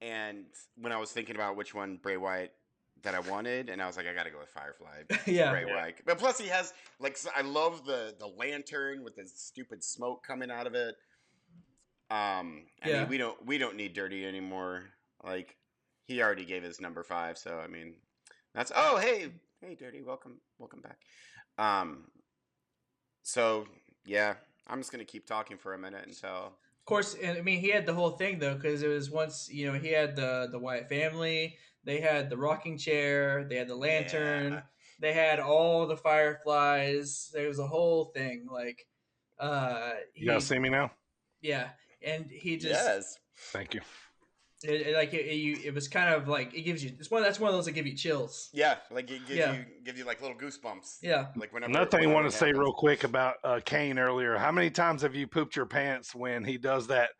[0.00, 0.44] and
[0.76, 2.52] when I was thinking about which one Bray Wyatt
[3.02, 5.02] that I wanted, and I was like, I gotta go with Firefly.
[5.26, 5.74] yeah, Bray Yeah.
[5.74, 6.02] Wyatt.
[6.04, 10.50] But plus, he has like I love the the lantern with the stupid smoke coming
[10.50, 10.96] out of it.
[12.10, 13.00] Um, I Yeah.
[13.00, 14.84] mean, we don't we don't need Dirty anymore.
[15.24, 15.56] Like
[16.06, 17.94] he already gave his number five, so I mean,
[18.54, 20.98] that's oh hey hey Dirty, welcome welcome back.
[21.58, 22.04] Um,
[23.22, 23.66] so
[24.04, 24.34] yeah,
[24.66, 26.52] I'm just gonna keep talking for a minute until Of
[26.90, 29.66] course, and I mean he had the whole thing though because it was once you
[29.72, 33.76] know he had the the Wyatt family, they had the rocking chair, they had the
[33.76, 34.60] lantern, Yeah.
[35.00, 37.30] they had all the fireflies.
[37.32, 38.86] There was a whole thing like,
[39.38, 40.90] uh, he, You guys see me now?
[41.40, 41.68] yeah,
[42.02, 43.18] and he just yes.
[43.52, 43.80] Thank you.
[44.62, 47.10] It, it- like it, it, you, it was kind of like it gives you it's
[47.10, 48.48] one that's one of those that give you chills.
[48.52, 49.52] Yeah, like it gives Yeah.
[49.54, 50.98] you gives you like little goosebumps.
[51.02, 54.36] Yeah, Like whenever Another thing I want to say real quick about uh, Kane earlier.
[54.36, 57.10] How many times have you pooped your pants when he does that?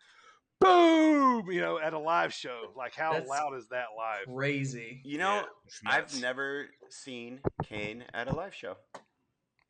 [0.61, 1.51] Boom!
[1.51, 2.73] You know, at a live show.
[2.77, 4.27] Like, how That's- loud is that live?
[4.35, 5.01] crazy.
[5.05, 5.43] You know,
[5.85, 8.77] Yeah, I've never seen Kane at a live show.
[8.93, 9.01] That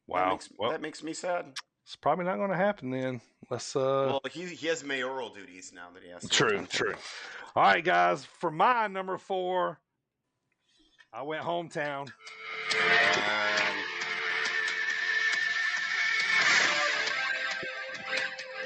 [0.08, 0.30] Wow.
[0.32, 1.52] makes, Well, that makes me sad.
[1.84, 3.20] it's probably not going to happen then.
[3.50, 3.78] Let's uh.
[4.08, 6.22] well, he he has mayoral duties now that he has.
[6.22, 6.76] to True, attend to.
[6.76, 6.94] true.
[7.56, 8.24] All right, guys.
[8.24, 9.80] For my number four,
[11.12, 12.02] I went hometown.
[12.02, 12.12] Um,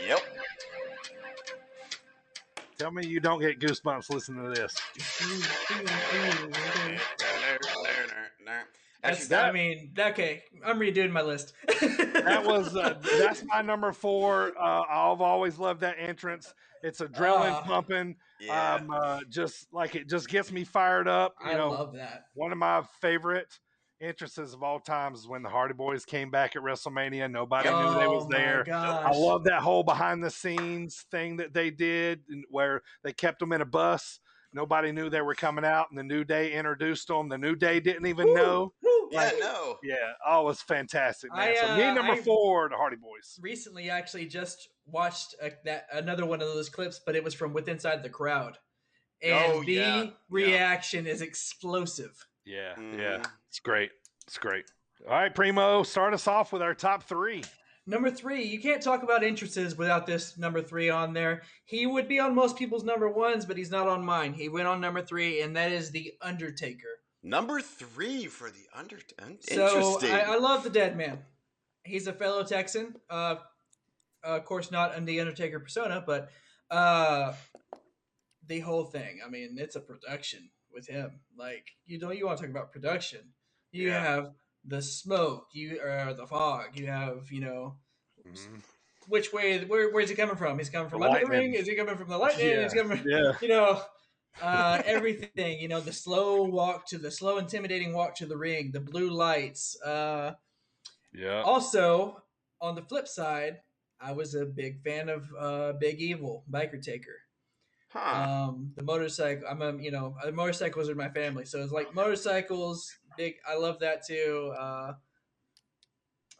[0.07, 0.21] yep.
[2.79, 4.77] Tell me you don't get goosebumps listening to this.
[9.05, 11.53] That's, Actually, I mean, okay, I'm redoing my list.
[12.25, 14.53] That was uh, that's my number four.
[14.59, 16.55] Uh, I've always loved that entrance.
[16.83, 17.63] It's adrenaline Ah.
[17.67, 18.17] pumping.
[18.41, 18.75] yeah.
[18.77, 21.35] Um, uh, just like it just gets me fired up.
[21.45, 22.27] You I know, love that.
[22.35, 23.59] one of my favorite
[24.01, 27.31] entrances of all time is when the Hardy Boys came back at WrestleMania.
[27.31, 28.65] Nobody knew they was Oh there.
[28.73, 33.53] I love that whole behind the scenes thing that they did, where they kept them
[33.53, 34.21] in a bus.
[34.53, 37.29] Nobody knew they were coming out, and the New Day introduced them.
[37.29, 38.73] The New Day didn't even Woo, know.
[39.05, 39.09] Woo.
[39.13, 39.77] yeah, no.
[39.83, 39.95] Yeah,
[40.27, 41.49] oh, it was fantastic, man.
[41.51, 43.39] I, so me uh, number I- four, the Hardy Boys.
[43.41, 47.35] Recently, I actually just watched a, that another one of those clips, but it was
[47.35, 48.59] from with inside the crowd,
[49.23, 50.11] and Oh, the yeah, yeah.
[50.29, 52.27] reaction is explosive.
[52.45, 52.99] Yeah, Mhm.
[52.99, 53.91] yeah, it's great.
[54.27, 54.65] It's great.
[55.07, 57.43] All right, Primo, start us off with our top three.
[57.87, 61.43] Number three, you can't talk about entrances without this number three on there.
[61.67, 64.33] He would be on most people's number ones, but he's not on mine.
[64.33, 66.89] He went on number three, and that is the Undertaker.
[67.27, 68.99] Number three for the under.
[69.23, 71.19] un- So I, I love the Dead Man.
[71.83, 72.95] He's a fellow Texan.
[73.09, 73.37] Uh,
[74.23, 76.31] of course, not in the Undertaker persona, but
[76.71, 77.33] uh,
[78.47, 79.21] the whole thing.
[79.27, 81.21] I mean, it's a production with him.
[81.37, 83.21] Like you don't you want to talk about production?
[83.73, 84.01] You Yeah.
[84.03, 84.31] have
[84.67, 85.47] the smoke.
[85.55, 86.79] You or the fog.
[86.79, 87.77] You have you know
[89.09, 89.65] which way?
[89.65, 90.59] Where, where's he coming from?
[90.59, 91.31] He's coming from The the lightning.
[91.31, 91.55] ring.
[91.55, 92.49] Is he coming from the lightning?
[92.49, 92.67] Yeah.
[92.67, 93.03] Is he coming?
[93.07, 93.81] Yeah, you know,
[94.43, 95.61] uh, everything.
[95.61, 99.11] You know, the slow walk to the slow, intimidating walk to the ring, the blue
[99.11, 99.81] lights.
[99.83, 100.33] Uh,
[101.13, 101.43] yeah.
[101.43, 102.23] also,
[102.61, 103.61] on the flip side,
[104.01, 107.21] I was a big fan of uh, Big Evil, Biker Taker.
[107.89, 108.49] Huh.
[108.49, 109.47] Um, the motorcycle.
[109.49, 112.93] I'm a you know the motorcycles are my family, so it's like motorcycles.
[113.17, 113.37] Big.
[113.49, 114.53] I love that too.
[114.59, 114.95] Uh,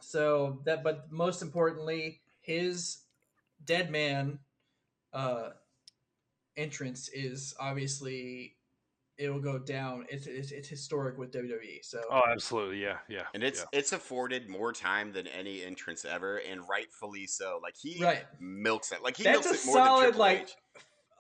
[0.01, 2.99] so that, but most importantly, his
[3.65, 4.41] dead man
[5.13, 5.51] uh,
[6.57, 8.57] entrance is obviously
[9.17, 10.07] it will go down.
[10.09, 11.79] It's, it's it's historic with WWE.
[11.83, 12.83] So Oh, absolutely.
[12.83, 13.23] Yeah, yeah.
[13.33, 13.79] and it's yeah.
[13.79, 17.61] it's afforded more time than any entrance ever, and rightfully so.
[17.63, 18.25] Like he Right.
[18.41, 19.03] milks it.
[19.03, 20.55] Like he That's milks a it more than solid, Triple like, H.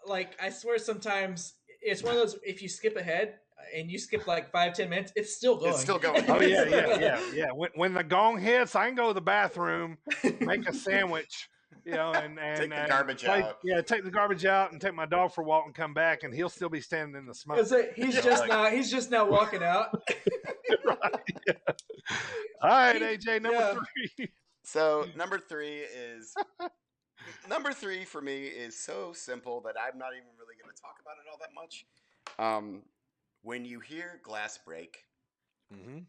[0.06, 3.34] like I swear sometimes it's one of those if you skip ahead
[3.74, 5.70] and you skip like five ten minutes, it's still going.
[5.72, 6.28] It's still going.
[6.28, 7.50] Oh yeah, yeah, yeah, yeah.
[7.54, 9.98] When, when the gong hits, I can go to the bathroom,
[10.40, 11.48] make a sandwich,
[11.86, 13.58] you know, and and Take the and garbage take- out.
[13.64, 16.22] Yeah, take the garbage out and take my dog for a walk and come back,
[16.22, 17.58] and he'll still be standing in the smoke.
[17.58, 20.02] It's like, he's just like- now he's just now walking out.
[20.84, 21.52] right, yeah.
[22.62, 23.74] All right, AJ, number Yeah.
[24.16, 24.28] three.
[24.64, 26.34] So number three is
[27.48, 30.96] number three for me is so simple that I'm not even really going to talk
[31.02, 31.84] about it all that much.
[32.38, 32.82] Um,
[33.42, 34.98] when you hear glass break,
[35.74, 36.00] Mm-hmm.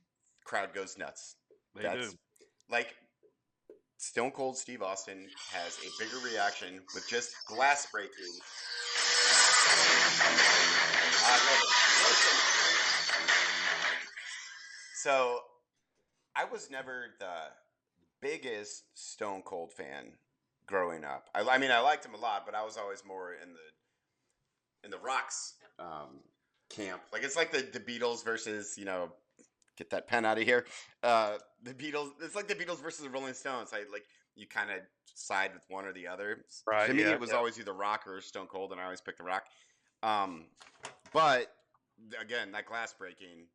[0.44, 1.36] crowd goes nuts.
[1.76, 2.18] They That's do.
[2.70, 2.94] like
[4.06, 8.12] Stone Cold Steve Austin has a bigger reaction with just glass breaking.
[14.94, 15.40] So,
[16.36, 17.50] I was never the
[18.22, 20.12] biggest Stone Cold fan
[20.68, 21.30] growing up.
[21.34, 24.86] I, I mean, I liked him a lot, but I was always more in the
[24.86, 26.20] in the Rocks um,
[26.70, 27.02] camp.
[27.12, 29.10] Like it's like the the Beatles versus you know
[29.78, 30.66] get that pen out of here.
[31.04, 31.34] Uh,
[31.64, 32.12] the Beatles.
[32.22, 33.72] It's like the Beatles versus the Rolling Stones.
[33.74, 34.78] I like you kind of
[35.14, 36.46] side with one or the other.
[36.68, 37.38] Right, To me, yeah, it was yeah.
[37.38, 39.44] always either Rock or Stone Cold, and I always picked the Rock.
[40.04, 40.46] Um,
[41.14, 41.48] but
[42.20, 43.48] again, that glass breaking,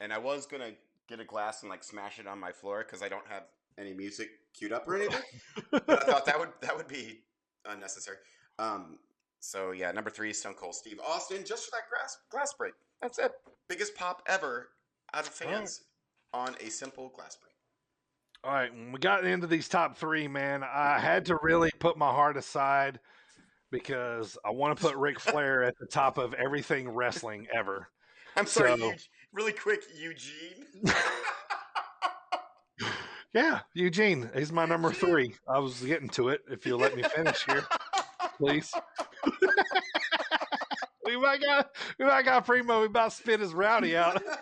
[0.00, 0.72] and I was gonna
[1.08, 3.44] get a glass and like smash it on my floor because I don't have
[3.78, 5.22] any music queued up or anything.
[5.70, 7.20] but I thought that would that would be
[7.66, 8.16] unnecessary.
[8.58, 8.98] Um,
[9.40, 12.74] so yeah, number three, Stone Cold Steve Austin, just for that glass glass break.
[13.02, 13.32] That's it.
[13.68, 14.68] Biggest pop ever
[15.14, 15.82] out of fans
[16.32, 17.52] on a simple glass break.
[18.42, 21.96] All right, when we got into these top three, man, I had to really put
[21.96, 23.00] my heart aside
[23.70, 27.88] because I want to put Ric Flair at the top of everything wrestling ever.
[28.36, 28.92] I'm sorry, So-
[29.32, 30.66] really quick, Eugene.
[33.34, 35.34] Yeah, Eugene, he's my number three.
[35.52, 36.42] I was getting to it.
[36.48, 37.64] If you'll let me finish here,
[38.38, 38.72] please.
[41.04, 42.82] we might got we might got Primo.
[42.82, 44.22] We about spit his rowdy out.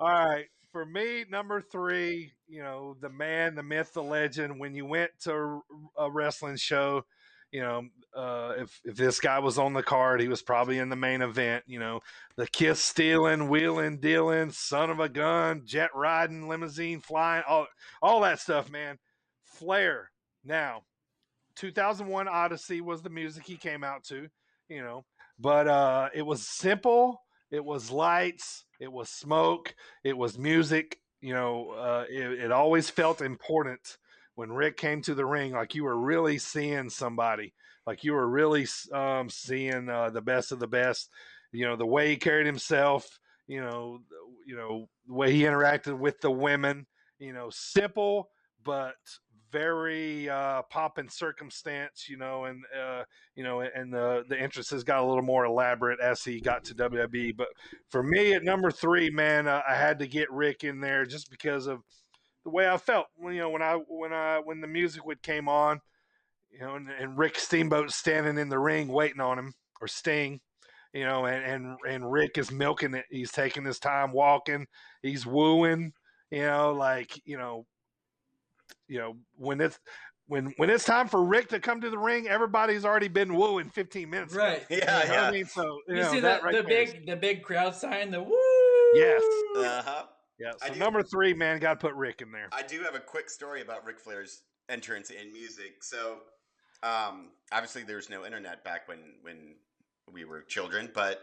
[0.00, 2.32] All right, for me, number three.
[2.48, 4.58] You know, the man, the myth, the legend.
[4.58, 5.60] When you went to
[5.98, 7.02] a wrestling show,
[7.52, 7.82] you know,
[8.16, 11.20] uh, if if this guy was on the card, he was probably in the main
[11.20, 11.64] event.
[11.66, 12.00] You know,
[12.36, 17.66] the kiss stealing, wheeling, dealing, son of a gun, jet riding, limousine flying, all
[18.00, 18.98] all that stuff, man.
[19.44, 20.10] Flair.
[20.42, 20.84] Now,
[21.56, 24.28] 2001 Odyssey was the music he came out to,
[24.70, 25.04] you know,
[25.38, 27.20] but uh, it was simple.
[27.50, 28.64] It was lights.
[28.80, 29.74] It was smoke.
[30.02, 30.98] It was music.
[31.20, 33.98] You know, uh, it, it always felt important
[34.34, 37.52] when Ric came to the ring, like you were really seeing somebody,
[37.86, 41.10] like you were really um, seeing uh, the best of the best.
[41.52, 43.18] You know, the way he carried himself.
[43.46, 43.98] You know,
[44.46, 46.86] you know the way he interacted with the women.
[47.18, 48.30] You know, simple
[48.64, 48.94] but
[49.50, 52.08] very uh, pop and circumstance.
[52.08, 53.04] You know, and uh,
[53.34, 56.74] you know, and the the entrances got a little more elaborate as he got to
[56.74, 57.36] WWE.
[57.36, 57.48] But
[57.88, 61.30] for me, at number three, man, uh, I had to get Ric in there just
[61.30, 61.80] because of
[62.44, 63.06] the way I felt.
[63.22, 65.80] You know, when I when I when the music would came on,
[66.50, 70.40] you know, and, and Rick Steamboat standing in the ring waiting on him or Sting.
[70.92, 73.04] You know, and, and and Ric is milking it.
[73.10, 74.66] He's taking his time walking.
[75.02, 75.92] He's wooing.
[76.30, 77.66] You know, like you know,
[78.90, 79.78] you know when it's
[80.26, 83.68] when when it's time for Ric to come to the ring, everybody's already been wooing
[83.70, 84.34] 15 minutes.
[84.34, 84.42] ago.
[84.42, 84.66] Right.
[84.68, 85.22] Yeah, You know yeah.
[85.22, 87.74] I mean, so you, You know, see that the, right the big the big crowd
[87.74, 88.36] sign, the woo.
[88.94, 89.22] Yes.
[89.56, 90.04] Uh-huh.
[90.38, 90.52] yeah.
[90.64, 92.48] So do- number three, man, got to put Ric in there.
[92.52, 95.82] I do have a quick story about Ric Flair's entrance in music.
[95.82, 96.18] So,
[96.82, 99.54] um, obviously, there's no internet back when when
[100.12, 101.22] we were children, but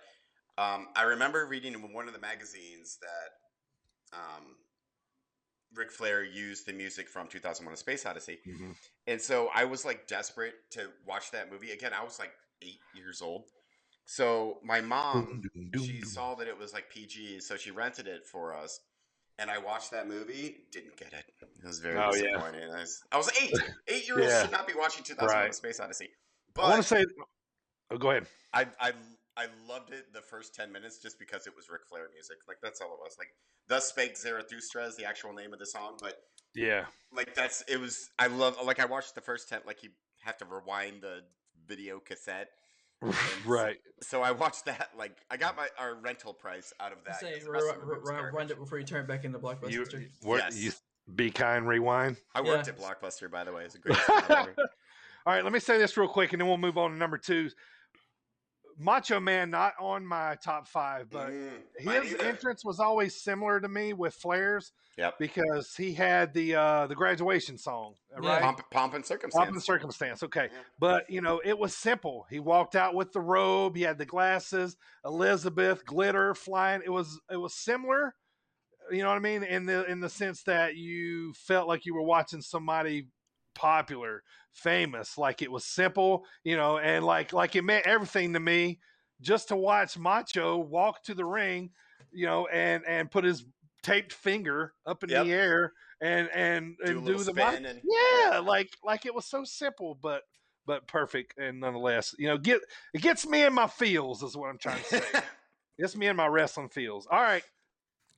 [0.58, 4.56] um, I remember reading in one of the magazines that um,
[5.74, 8.76] Ric Flair used the music from 2001: A Space Odyssey, Mhm.
[9.08, 11.94] and so I was like desperate to watch that movie again.
[11.94, 13.52] I was like eight years old,
[14.06, 18.08] so my mom Doom, doom, she saw that it was like PG, so she rented
[18.08, 18.80] it for us.
[19.40, 21.26] And I watched that movie, didn't get it.
[21.40, 22.22] It was very Oh, yeah.
[22.24, 22.72] disappointing.
[22.72, 23.54] I, was, I was eight.
[23.88, 24.42] Eight year olds Yeah.
[24.42, 25.54] should not be watching 2001: Right.
[25.54, 26.10] Space Odyssey.
[26.56, 27.06] But I want to say,
[27.92, 28.26] oh, go ahead.
[28.52, 28.94] I, I,
[29.38, 32.38] I loved it the first 10 minutes just because it was Ric Flair music.
[32.48, 33.16] Like, that's all it was.
[33.20, 33.30] Like,
[33.68, 36.18] Thus Spake Zarathustra is the actual name of the song, but
[36.56, 36.86] Yeah.
[37.12, 39.90] like that's it was I love like I watched the first ten like you
[40.24, 41.22] have to rewind the
[41.68, 42.50] video cassette
[43.46, 43.78] right.
[44.02, 44.90] So I watched that.
[44.98, 47.20] Like I got my our rental price out of that.
[47.20, 48.34] Say, 'cause the r- rest of r- the movie was r- garbage.
[48.34, 49.72] run it before you turn it back into Blockbuster.
[49.72, 50.58] You, what, Yes.
[50.58, 50.72] you
[51.14, 52.18] be kind, rewind.
[52.34, 52.74] I worked Yeah.
[52.74, 53.66] at Blockbuster, by the way.
[53.66, 54.00] It's a great.
[55.28, 57.18] All right, let me say this real quick, and then we'll move on to number
[57.18, 57.50] two.
[58.78, 63.68] Macho Man not on my top five, but Mm, his entrance was always similar to
[63.68, 64.72] me with Flair's.
[64.98, 65.20] Yep.
[65.20, 68.42] because he had the uh the graduation song, right?
[68.42, 69.36] Pomp, pomp and circumstance.
[69.46, 70.24] Pomp and circumstance.
[70.24, 70.50] Okay.
[70.52, 70.60] Yeah.
[70.80, 72.26] But, you know, it was simple.
[72.32, 74.76] He walked out with the robe, he had the glasses,
[75.06, 76.82] Elizabeth, glitter flying.
[76.84, 78.16] It was it was similar,
[78.90, 79.44] you know what I mean?
[79.44, 83.06] In the in the sense that you felt like you were watching somebody
[83.58, 84.24] popular,
[84.54, 88.80] famous, like it was simple, you know, and like like it meant everything to me
[89.20, 91.72] just to watch Macho walk to the ring,
[92.12, 93.44] you know, and and put his
[93.84, 95.26] taped finger up in Yep.
[95.26, 99.44] the air and and Do and do the and yeah, like like it was so
[99.44, 100.24] simple, but
[100.66, 102.62] but perfect, and nonetheless, you know, get
[102.94, 105.02] it gets me in my feels is what I'm trying to say.
[105.80, 107.08] gets me in my wrestling feels.
[107.08, 107.44] All right,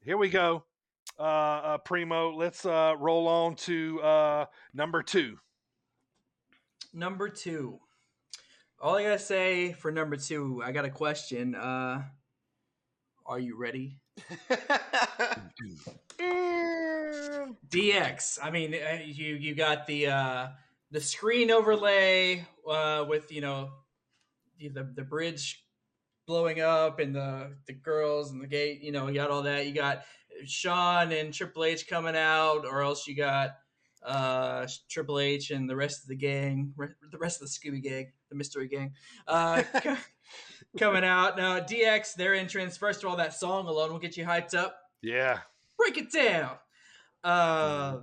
[0.03, 0.63] here we go.
[1.17, 5.37] Uh, uh Primo, let's uh roll on to uh number two.
[6.93, 7.79] Number two.
[8.81, 11.53] All I gotta say for number two, I got a question.
[11.53, 12.03] Uh,
[13.25, 13.99] are you ready?
[17.69, 18.39] DX.
[18.41, 20.47] I mean, uh, you you got the uh,
[20.91, 23.71] the screen overlay uh, with you know
[24.57, 25.63] the, the the bridge
[26.25, 28.81] blowing up and the the girls and the gate.
[28.81, 29.67] You know, you got all that.
[29.67, 30.03] You got
[30.45, 33.51] Shawn and Triple H coming out, or else you got
[34.03, 37.81] uh, Triple H and the rest of the gang, re- the rest of the Scooby
[37.83, 38.93] Gang, the Mystery Gang,
[39.27, 39.63] uh,
[40.79, 41.37] coming out.
[41.37, 42.77] Now, DX, their entrance.
[42.77, 44.77] First of all, that song alone will get you hyped up.
[45.01, 45.39] Yeah.
[45.77, 46.57] Break it down.
[47.23, 47.97] Uh,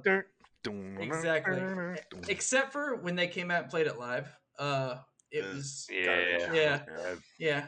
[0.99, 1.57] exactly.
[1.57, 1.97] Yeah.
[2.29, 4.29] except for when they came out and played it live.
[4.59, 4.97] Uh,
[5.31, 6.53] it Uh, was Yeah.
[6.53, 6.81] Yeah.
[7.39, 7.67] yeah.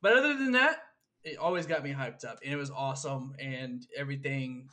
[0.00, 0.76] But other than that,
[1.24, 4.68] it always got me hyped up, and it was awesome, and everything,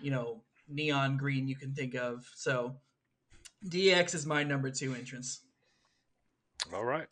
[0.00, 2.28] you know, neon green you can think of.
[2.34, 2.74] So,
[3.68, 5.40] DX is my number two entrance.
[6.72, 7.06] All right.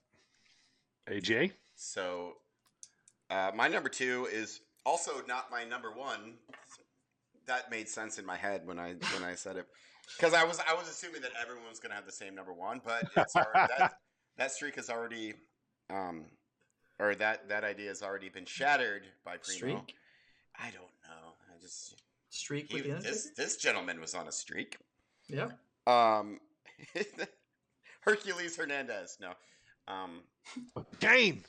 [1.08, 1.52] AJ.
[1.74, 2.34] So,
[3.30, 6.34] uh, my number two is also not my number one.
[7.46, 9.66] That made sense in my head when I when I said it,
[10.16, 12.52] because I was I was assuming that everyone was going to have the same number
[12.52, 13.94] one, but it's already, that
[14.36, 15.34] that streak has already,
[15.90, 16.26] um,
[17.02, 19.56] or that that idea has already been shattered by Primo.
[19.56, 19.94] Streak,
[20.58, 21.34] I don't know.
[21.52, 22.00] I just
[22.30, 24.76] streak he, with the this this gentleman was on a streak.
[25.28, 25.50] Yeah,
[25.86, 26.40] Um,
[28.00, 29.18] Hercules Hernandez.
[29.20, 29.32] No.
[29.88, 30.22] Um,
[31.00, 31.42] Kane.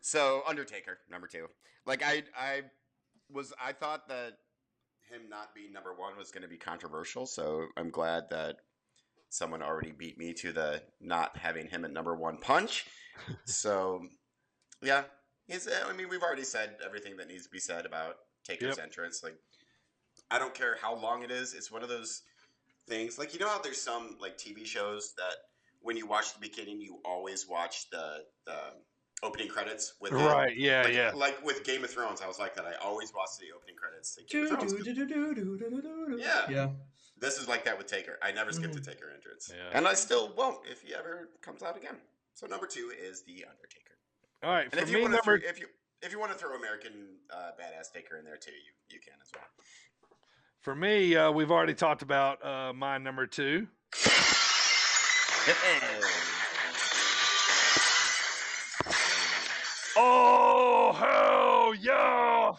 [0.00, 1.46] So Undertaker, number two.
[1.86, 2.62] Like I, I
[3.30, 4.38] was, I thought that
[5.10, 7.26] him not being number one was going to be controversial.
[7.26, 8.56] So I'm glad that
[9.30, 12.86] someone already beat me to the not having him at number one punch.
[13.44, 14.02] so
[14.82, 15.04] yeah,
[15.46, 15.68] he's.
[15.68, 18.84] I mean, we've already said everything that needs to be said about Taker's Yep.
[18.86, 19.22] entrance.
[19.22, 19.36] Like,
[20.30, 21.54] I don't care how long it is.
[21.54, 22.22] It's one of those
[22.88, 23.18] things.
[23.18, 25.34] Like you know how there's some like TV shows that
[25.80, 28.58] when you watch the beginning, you always watch the the
[29.22, 30.16] opening credits with it.
[30.16, 30.56] Right.
[30.56, 30.82] Yeah.
[30.84, 31.10] Like, yeah.
[31.14, 32.64] like with Game of Thrones, I was like that.
[32.64, 34.16] I always watch the opening credits.
[34.16, 36.20] Like Game of Thrones.
[36.20, 36.46] Yeah.
[36.48, 36.68] yeah.
[37.20, 38.16] This is like that with Taker.
[38.22, 38.80] I never skip Mm-hmm.
[38.80, 39.76] the Taker entrance, Yeah.
[39.76, 41.96] and I still won't if he ever comes out again.
[42.34, 43.97] So number two is the Undertaker.
[44.42, 44.68] All right.
[44.72, 45.66] And For if you me, want to if you
[46.02, 46.92] if you want to throw American
[47.30, 49.44] uh, Badass Taker in there too, you you can as well.
[50.60, 53.66] for me, uh, we've already talked about uh, my number two.
[59.96, 62.52] Oh hell yeah!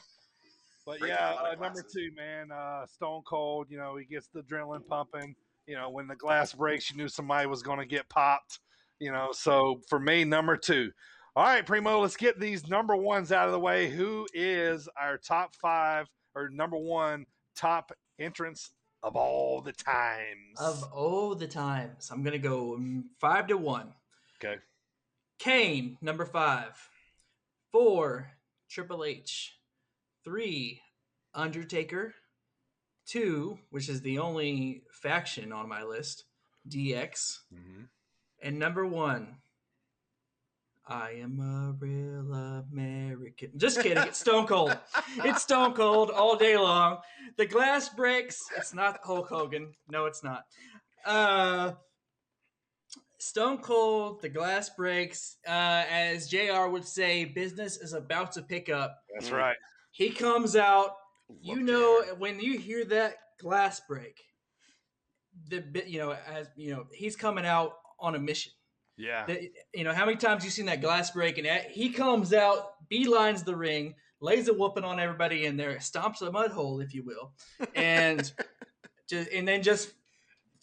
[0.85, 3.67] But yeah, uh, number two, man, uh, Stone Cold.
[3.69, 5.35] You know, he gets the adrenaline pumping.
[5.67, 8.59] You know, when the glass breaks, you knew somebody was going to get popped.
[8.99, 10.91] You know, so for me, number two.
[11.35, 13.89] All right, Primo, let's get these number ones out of the way.
[13.89, 17.25] Who is our top five or number one
[17.55, 18.71] top entrance
[19.03, 20.57] of all the times?
[20.59, 23.93] Of all the times, I'm gonna go mm, five to one.
[24.43, 24.59] okay,
[25.37, 26.75] Kane, number five.
[27.71, 28.31] Four,
[28.69, 29.55] Triple H.
[30.25, 30.81] Three,
[31.35, 32.15] Undertaker.
[33.05, 36.25] Two, which is the only faction on my list,
[36.67, 37.39] DX.
[37.53, 37.83] mm-hmm.
[38.41, 39.37] And number one,
[40.89, 43.51] I am a real American.
[43.57, 44.03] Just kidding.
[44.03, 44.75] It's Stone Cold.
[45.23, 46.97] It's Stone Cold all day long.
[47.37, 48.43] The glass breaks.
[48.57, 49.73] It's not Hulk Hogan.
[49.87, 50.45] No, it's not.
[51.05, 51.73] Uh,
[53.19, 54.21] Stone Cold.
[54.23, 55.37] The glass breaks.
[55.47, 56.69] Uh, as J.R.
[56.69, 58.97] would say, business is about to pick up.
[59.13, 59.57] that's right.
[59.91, 60.95] He comes out.
[61.39, 62.15] You know there.
[62.15, 64.19] when you hear that glass break,
[65.49, 68.51] the bit you know as you know he's coming out on a mission.
[68.99, 69.25] Yeah.
[69.25, 72.73] The- you know, how many times you seen that glass break and he comes out,
[72.91, 76.93] beelines the ring, lays a whooping on everybody in there, stomps a mud hole, if
[76.93, 77.31] you will,
[77.75, 78.31] and
[79.09, 79.93] just and then just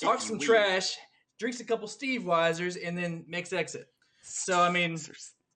[0.01, 0.45] talks some wee.
[0.45, 0.97] trash,
[1.39, 3.89] drinks a couple Steveweisers, and then makes exit.
[4.23, 4.99] So I mean,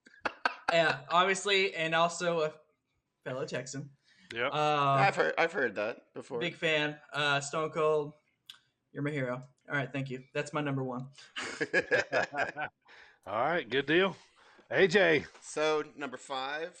[0.73, 2.51] yeah, obviously, and also a
[3.23, 3.89] fellow Texan.
[4.33, 6.39] Yeah, Uh, I've heard I've heard that before.
[6.39, 6.95] big fan.
[7.13, 8.13] Uh, Stone Cold,
[8.93, 9.43] you're my hero.
[9.71, 10.21] All right, thank you.
[10.33, 11.07] That's my number one.
[13.25, 13.69] All right.
[13.69, 14.17] Good deal.
[14.69, 15.25] AJ.
[15.41, 16.77] so number five.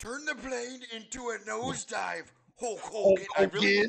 [0.00, 2.24] Turn the plane into a nosedive,
[2.58, 3.26] Hulk Hogan.
[3.36, 3.86] I really,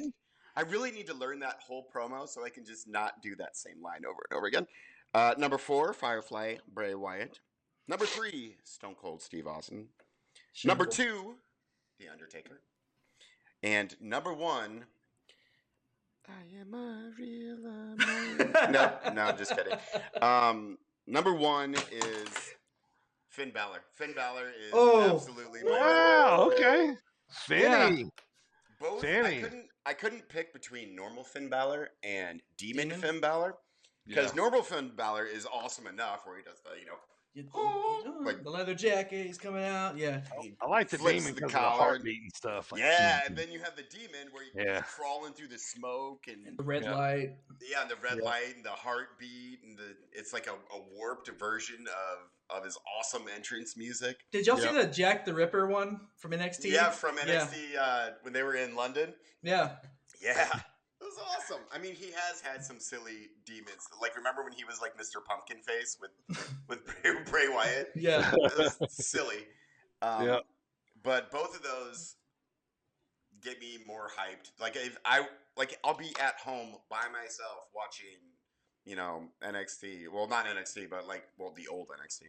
[0.55, 3.57] I really need to learn that whole promo so I can just not do that
[3.57, 4.67] same line over and over again.
[5.15, 7.39] Uh, number four, Firefly Bray Wyatt.
[7.87, 9.87] Number three, Stone Cold Steve Austin.
[10.63, 11.35] Number two,
[11.99, 12.61] The Undertaker.
[13.63, 14.85] And number one,
[16.29, 18.51] I am a real American.
[18.71, 19.73] no, no, I'm just kidding.
[20.21, 20.77] Um,
[21.07, 22.53] number one is
[23.29, 23.79] Finn Balor.
[23.95, 25.15] Finn Balor is Oh.
[25.15, 26.49] absolutely my Wow.
[26.53, 26.87] Okay.
[27.49, 27.87] Yeah.
[27.87, 28.09] Finny.
[28.79, 29.03] both.
[29.03, 29.65] I couldn't.
[29.85, 33.01] I couldn't pick between normal Finn Balor and Demon, Demon?
[33.01, 33.55] Finn Balor
[34.05, 34.35] because Yeah.
[34.35, 36.97] normal Finn Balor is awesome enough where he does the you know
[37.33, 39.95] You- you Oh, know, like- the leather jacket, he's coming out.
[39.97, 40.21] Yeah.
[40.41, 42.71] he I like the flips demon the because of the heartbeat and stuff.
[42.71, 44.81] Like, yeah, and then you have the demon where you're Yeah.
[44.81, 46.95] crawling through the smoke and The red Yeah.
[46.95, 47.37] light.
[47.61, 48.23] yeah, and the red Yeah.
[48.25, 52.75] light and the heartbeat and the it's like a, a warped version of of his
[52.97, 54.25] awesome entrance music.
[54.31, 54.69] Did y'all Yep.
[54.71, 56.71] see the Jack the Ripper one from NXT?
[56.71, 59.13] Yeah, from NXT Uh, when they were in London.
[59.43, 59.77] Yeah.
[60.19, 60.61] Yeah.
[61.09, 61.63] It was awesome.
[61.73, 63.87] I mean, he has had some silly demons.
[64.01, 65.23] Like, remember when he was like Mr.
[65.25, 66.11] Pumpkin Face with
[66.67, 67.89] with Bray, Bray Wyatt?
[67.95, 68.31] Yeah.
[68.89, 69.47] Silly.
[70.01, 70.39] Um, Yeah.
[71.01, 72.15] But both of those
[73.41, 74.51] get me more hyped.
[74.59, 75.25] Like, if I
[75.57, 78.19] like, I'll be at home by myself watching,
[78.85, 80.09] you know, NXT.
[80.13, 82.23] Well, not NXT, but like, well, the old NXT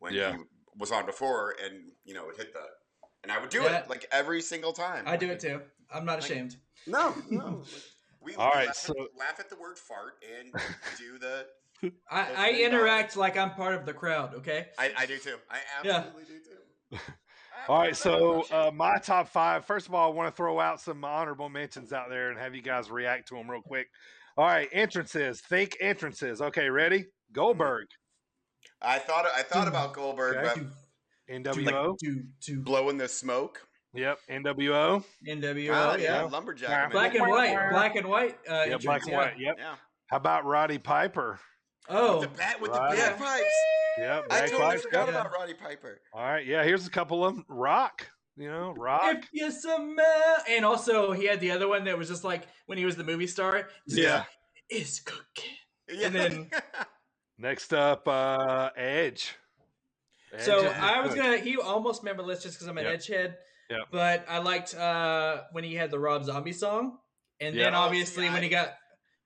[0.00, 0.32] when Yeah.
[0.36, 0.38] he
[0.76, 2.60] was on before, and you know, it hit the.
[3.22, 3.78] And I would do Yeah.
[3.78, 5.04] it like every single time.
[5.06, 5.62] I do it too.
[5.92, 6.56] I'm not ashamed.
[6.86, 7.62] No, no.
[8.26, 10.52] We, All we right, laugh, so- at, laugh at the word fart and
[10.98, 11.46] do the.
[12.10, 14.66] I, I pretty interact like I'm part of the crowd, okay?
[14.78, 15.36] I, I do too.
[15.48, 15.98] I Yeah.
[15.98, 16.98] absolutely do too.
[17.68, 19.64] All right, so uh, my top five.
[19.64, 22.54] First of all, I want to throw out some honorable mentions out there and have
[22.54, 23.86] you guys react to them real quick.
[24.36, 25.40] All right, entrances.
[25.40, 26.40] Think entrances.
[26.42, 27.06] Okay, ready?
[27.32, 27.86] Goldberg,
[28.82, 30.60] I thought I thought about Goldberg, Okay.
[31.28, 31.96] but NWO.
[31.98, 33.65] To to blowing the smoke.
[33.96, 35.04] Yep, NWO.
[35.26, 36.22] NWO, Ah, yeah.
[36.22, 36.90] lumberjack.
[36.92, 38.38] Black Black and white, black and white.
[38.48, 39.38] Uh, Yeah, black and white.
[39.38, 39.56] Yep.
[39.58, 39.74] Yeah.
[40.08, 41.40] How about Roddy Piper?
[41.88, 42.90] Oh, The bat with Right.
[42.92, 43.10] the Yeah.
[43.10, 43.54] bagpipes.
[43.98, 45.20] Yep, I totally Lives forgot Yeah.
[45.20, 46.00] about Roddy Piper.
[46.12, 46.62] All right, yeah.
[46.64, 47.44] Here's a couple of them.
[47.48, 48.08] Rock.
[48.36, 49.16] You know, Rock.
[49.16, 52.76] if you smell, and also he had the other one that was just like when
[52.76, 53.68] he was the movie star.
[53.86, 54.18] Yeah.
[54.18, 54.26] like,
[54.68, 55.54] it's cooking.
[55.88, 56.06] Yeah.
[56.08, 56.50] And then-
[57.38, 59.36] Next up, uh, Edge.
[60.34, 61.36] Edge So I was gonna.
[61.38, 62.94] He almost made my list just because I'm an Yep.
[62.94, 63.38] Edge head.
[63.70, 63.78] Yep.
[63.90, 66.98] But I liked uh, when he had the Rob Zombie song,
[67.40, 67.64] and Yeah.
[67.64, 68.74] then obviously see, when he got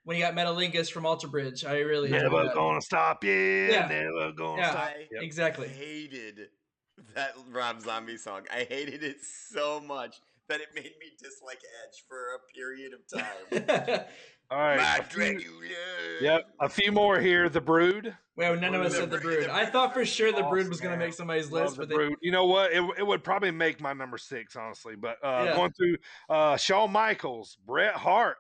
[0.05, 1.65] when he got Metalingus from Alter Bridge.
[1.65, 3.33] I really enjoyed Never gonna stop you.
[3.33, 3.87] Yeah.
[3.87, 4.71] Never gonna Yeah.
[4.71, 4.91] stop.
[5.11, 5.23] Yep.
[5.23, 5.69] Exactly.
[5.69, 6.49] hated
[7.15, 8.47] that Rob Zombie song.
[8.51, 10.17] I hated it so much
[10.51, 14.05] that it made me dislike Edge for a period of time.
[14.51, 14.77] All right.
[14.77, 15.41] My a few-
[16.21, 16.41] Yep.
[16.61, 17.49] A few more here.
[17.49, 18.15] The Brood.
[18.37, 19.49] well, none of us The said the Brood- Brood.
[19.51, 21.95] I thought for sure the Brood was gonna make somebody's Love list, the but they,
[21.95, 22.17] Brood.
[22.21, 22.73] You know what?
[22.73, 24.95] It, it would probably make my number six, honestly.
[24.97, 25.55] But uh, Yeah.
[25.57, 25.97] going through
[26.29, 28.37] uh, Shawn Michaels, Bret Hart,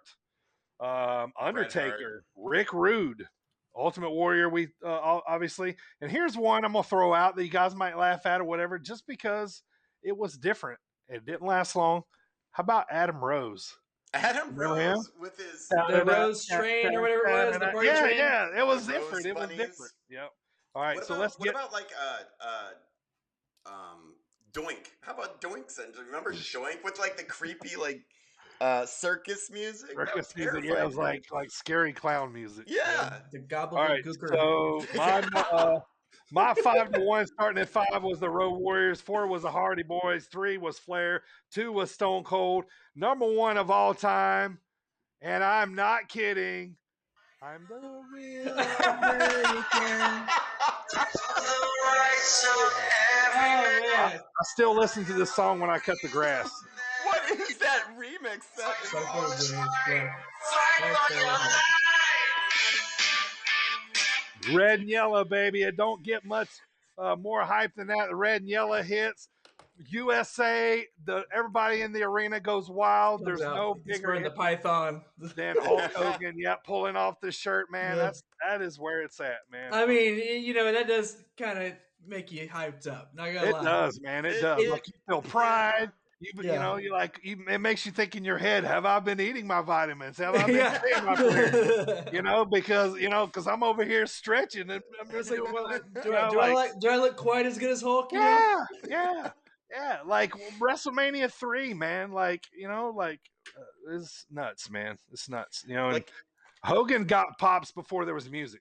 [0.80, 3.24] um, Undertaker, Rick Rude,
[3.76, 4.48] Ultimate Warrior.
[4.48, 8.26] We uh, obviously, and here's one I'm gonna throw out that you guys might laugh
[8.26, 9.62] at or whatever, just because
[10.02, 10.80] it was different.
[11.10, 12.02] It didn't last long.
[12.52, 13.74] How about Adam Rose?
[14.14, 14.94] Adam Remember him?
[14.94, 18.16] Rose with his The Rose Train or whatever it was, the party yeah, train?
[18.16, 19.26] yeah, it was The Rose different.
[19.26, 19.92] It was different.
[20.08, 20.30] Yep.
[20.74, 21.54] All right, what so about, let's what get.
[21.54, 24.14] about like uh uh um
[24.52, 24.86] Doink?
[25.00, 26.04] How about Doink Center?
[26.04, 28.02] Remember Doink with like the creepy like
[28.60, 29.96] uh circus music?
[29.96, 32.64] That Circus music, yeah, it was like like scary clown music.
[32.68, 33.18] yeah.
[33.32, 33.72] the Gobblegooker.
[33.72, 34.04] All right,
[34.84, 35.80] so my uh,
[36.32, 39.00] my five to one starting at five was the Road Warriors.
[39.00, 40.26] Four was the Hardy Boys.
[40.26, 41.22] Three was Flair.
[41.50, 42.64] Two was Stone Cold.
[42.94, 44.58] Number one of all time,
[45.20, 46.76] and I'm not kidding.
[47.42, 50.28] I'm the real American.
[54.40, 56.50] I still listen to this song when I cut the grass.
[57.04, 58.44] What is that remix?
[58.56, 58.98] That is So
[59.86, 60.10] good,
[64.52, 65.62] Red and yellow, baby.
[65.62, 66.48] It don't get much
[66.98, 68.08] uh, more hype than that.
[68.08, 69.28] The red and yellow hits.
[69.88, 73.24] USA, the everybody in the arena goes wild.
[73.24, 75.02] There's out, no bigger wearing the python.
[75.36, 76.38] than Hulk Hogan.
[76.38, 77.96] Yep, pulling off the shirt, man.
[77.96, 78.02] Yeah.
[78.04, 79.72] That's that is where it's at, man.
[79.72, 81.72] I mean, you know, that does kind of
[82.06, 83.10] make you hyped up.
[83.14, 83.64] Not gonna it lie.
[83.64, 84.24] does, man.
[84.26, 84.60] It, It- does.
[84.62, 85.90] it- like you feel pride.
[86.22, 88.98] You, you know, you like you, it makes you think in your head, have I
[89.00, 90.18] been eating my vitamins?
[90.18, 90.78] Have I been yeah.
[90.78, 92.04] staying my prayer?
[92.12, 95.52] You know, because you know, because I'm over here stretching and I'm It's just like,
[95.52, 95.66] well,
[96.02, 96.80] do, you I, know, do I like- like?
[96.80, 98.12] Do I look quite as good as Hulk?
[98.12, 98.18] you?
[98.20, 99.30] Yeah, yeah,
[99.70, 99.96] yeah.
[100.04, 102.12] Like WrestleMania three, man.
[102.12, 103.20] Like you know, like
[103.58, 104.98] uh, it's nuts, man.
[105.12, 105.64] It's nuts.
[105.66, 106.10] You know, and Like,
[106.62, 108.60] Hogan got pops before there was music.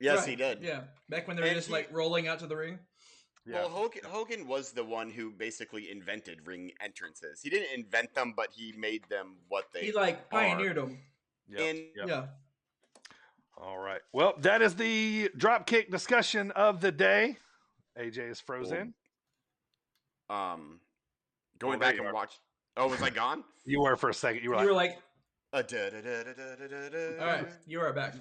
[0.00, 0.62] yes, Right, he did.
[0.62, 2.78] Yeah, back when they were And just he- like rolling out to the ring.
[3.52, 7.40] Well, Hogan, Hogan was the one who basically invented ring entrances.
[7.42, 9.80] He didn't invent them, but he made them what they.
[9.82, 10.40] He like are.
[10.40, 10.98] pioneered them.
[11.48, 12.08] Yep, And yep.
[12.08, 12.26] Yeah.
[13.56, 14.00] All right.
[14.12, 17.36] Well, that is the dropkick discussion of the day.
[17.98, 18.94] AJ is frozen.
[20.28, 20.80] um,
[21.58, 22.12] going Oh, back and are.
[22.12, 22.34] watch.
[22.76, 23.44] Oh, was I gone?
[23.68, 24.44] You were for a second.
[24.44, 24.98] You were You like, were like,
[25.52, 28.14] Uh, da, da, da, all right, you are back.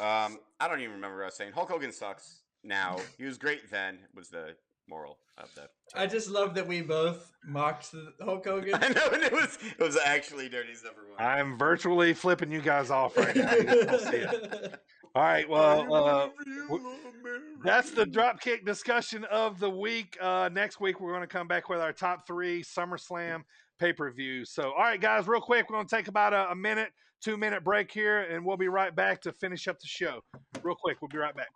[0.00, 1.52] Um, I don't even remember what I was saying.
[1.52, 2.96] Hulk Hogan sucks now.
[3.18, 3.98] He was great then.
[4.14, 4.54] Was the
[4.88, 5.68] moral of the.
[5.94, 8.74] I just love that we both mocked the Hulk Hogan.
[8.82, 11.24] I know, and it was it was actually Dirty's number one.
[11.24, 13.52] I'm virtually flipping you guys off right now.
[13.52, 14.24] You just see.
[15.14, 15.48] All right.
[15.48, 16.28] Well, uh,
[17.64, 20.16] that's the dropkick discussion of the week.
[20.20, 23.42] Uh, next week, we're going to come back with our top three SummerSlam
[23.80, 24.44] pay per view.
[24.44, 27.36] So, all right, guys, real quick, we're going to take about a, a minute, two
[27.36, 30.20] minute break here, and we'll be right back to finish up the show.
[30.62, 31.48] Real quick, we'll be right back.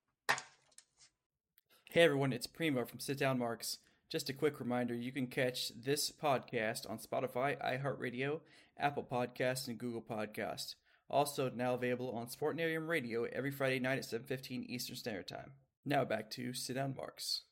[1.94, 3.78] Hey everyone, it's Primo from Sit Down Marks.
[4.10, 8.40] Just a quick reminder you can catch this podcast on Spotify, iHeartRadio,
[8.76, 10.74] Apple Podcasts, and Google Podcasts.
[11.08, 15.52] Also now available on Sportnarium Radio every Friday night at 7:15 Eastern Standard Time.
[15.84, 17.42] Now back to Sit Down Marks.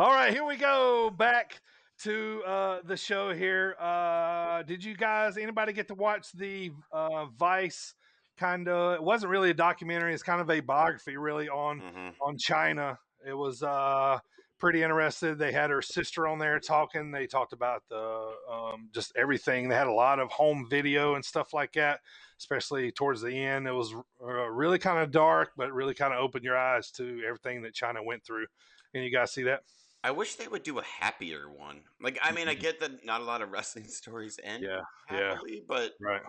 [0.00, 1.10] All right, here we go.
[1.10, 1.60] Back
[2.00, 3.76] to uh, the show here.
[3.78, 7.94] Uh, did you guys, anybody get to watch the uh, Vice
[8.36, 8.94] kind of?
[8.94, 10.14] It wasn't really a documentary.
[10.14, 12.14] It's kind of a biography, really, on Mhm.
[12.20, 12.98] on Chyna.
[13.26, 14.18] It was uh,
[14.58, 15.38] pretty interested.
[15.38, 17.10] They had her sister on there talking.
[17.10, 19.68] They talked about the um, just everything.
[19.68, 22.00] They had a lot of home video and stuff like that,
[22.38, 23.66] especially towards the end.
[23.66, 23.92] It was
[24.22, 27.74] uh, really kind of dark, but really kind of opened your eyes to everything that
[27.74, 28.46] Chyna went through.
[28.94, 29.62] And you guys see that?
[30.04, 31.80] I wish they would do a happier one.
[32.00, 34.80] Like, I mean, I get that not a lot of wrestling stories end Yeah,
[35.10, 35.30] yeah.
[35.34, 36.22] happily, but Right.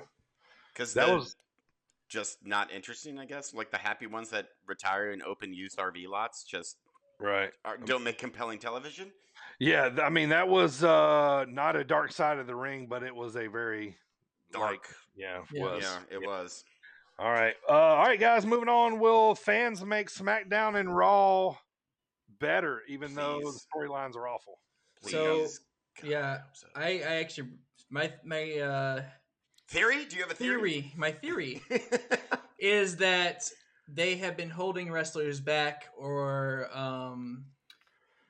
[0.73, 1.35] because That was- was
[2.07, 3.19] just not interesting.
[3.19, 6.77] I guess like the happy ones that retire in open used RV lots just
[7.19, 7.51] Right.
[7.65, 9.11] are, don't make compelling television.
[9.59, 9.89] Yeah.
[10.03, 13.35] I mean, that was uh, not a dark side of the ring, but it was
[13.35, 13.97] a very
[14.51, 14.71] Dark.
[14.71, 14.85] Like,
[15.15, 15.63] yeah, Yeah.
[15.63, 15.83] was.
[15.83, 16.63] yeah, it was.
[17.19, 17.55] All right.
[17.67, 18.99] Uh, all right, guys, moving on.
[18.99, 21.57] Will fans make SmackDown and Raw
[22.39, 24.59] better, even though the storylines are awful?
[25.01, 25.59] So, Please.
[26.01, 26.71] God, yeah, hope.
[26.75, 27.49] I, I actually
[27.89, 29.01] my my uh,
[29.67, 30.05] theory?
[30.05, 30.81] Do you have a theory?
[30.81, 31.61] theory, my theory
[32.59, 33.43] is that
[33.87, 37.45] they have been holding wrestlers back or um,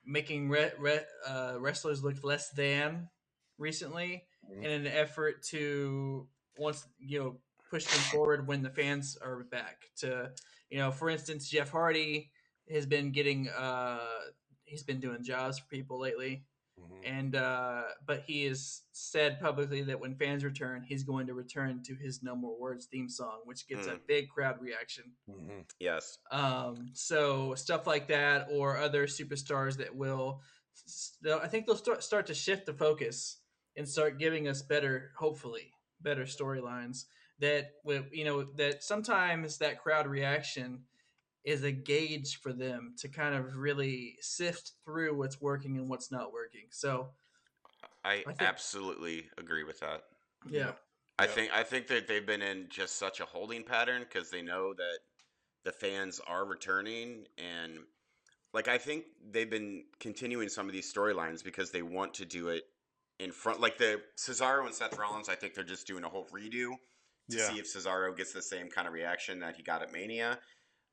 [0.06, 3.10] making re- re- uh, wrestlers look less than
[3.58, 4.64] recently Mhm.
[4.64, 6.28] in an effort to
[6.58, 7.40] once you know
[7.70, 10.32] push them forward when the fans are back to
[10.70, 12.32] you know for instance jeff hardy
[12.72, 14.00] has been getting uh
[14.64, 16.46] he's been doing jobs for people lately
[17.04, 21.82] and uh but he has said publicly that when fans return he's going to return
[21.84, 24.00] to his no more words theme song which gets a Mm.
[24.08, 25.64] big crowd reaction Mhm.
[25.80, 26.18] yes.
[26.32, 30.42] um so stuff like that or other superstars that will
[31.42, 33.40] i think they'll start start to shift the focus
[33.76, 35.72] and start giving us better hopefully
[36.02, 37.06] better storylines
[37.40, 40.84] that will you know that sometimes that crowd reaction
[41.44, 46.12] is a gauge for them to kind of really sift through what's working and what's
[46.12, 47.10] not working so
[48.04, 50.04] I, think- absolutely agree with that.
[50.50, 50.72] yeah
[51.20, 51.32] I Yeah.
[51.32, 54.74] think I think that they've been in just such a holding pattern because they know
[54.74, 55.00] that
[55.64, 57.80] the fans are returning and
[58.54, 62.50] like I think they've been continuing some of these storylines because they want to do
[62.50, 62.64] it
[63.20, 66.28] in front like the Cesaro and Seth Rollins I think they're just doing a whole
[66.28, 66.72] redo
[67.30, 67.50] to Yeah.
[67.52, 70.40] see if Cesaro gets the same kind of reaction that he got at Mania.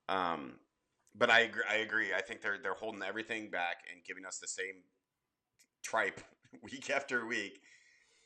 [0.08, 0.54] Um
[1.16, 2.08] but I agree, I agree.
[2.14, 4.82] I think they're they're holding everything back and giving us the same
[5.82, 6.20] tripe
[6.62, 7.60] week after week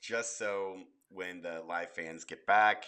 [0.01, 0.77] just so
[1.11, 2.85] when the live fans get back,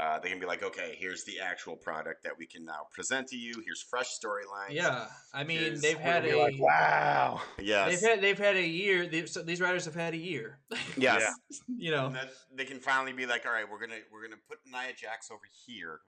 [0.00, 3.26] uh, they can be like, okay, here's the actual product that we can now present
[3.28, 3.52] to you.
[3.64, 4.70] Here's fresh storylines.
[4.72, 7.40] yeah i mean Here's- they've had a like, wow.
[7.60, 8.00] Yes.
[8.00, 10.58] they've had they've had a year they've, so these writers have had a year
[10.96, 11.32] yes.
[11.68, 14.58] you know that they can finally be like, all right, we're gonna we're gonna put
[14.66, 16.00] Nia Jax over here,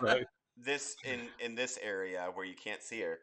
[0.00, 0.26] Right.
[0.56, 3.18] This in in this area where you can't see her,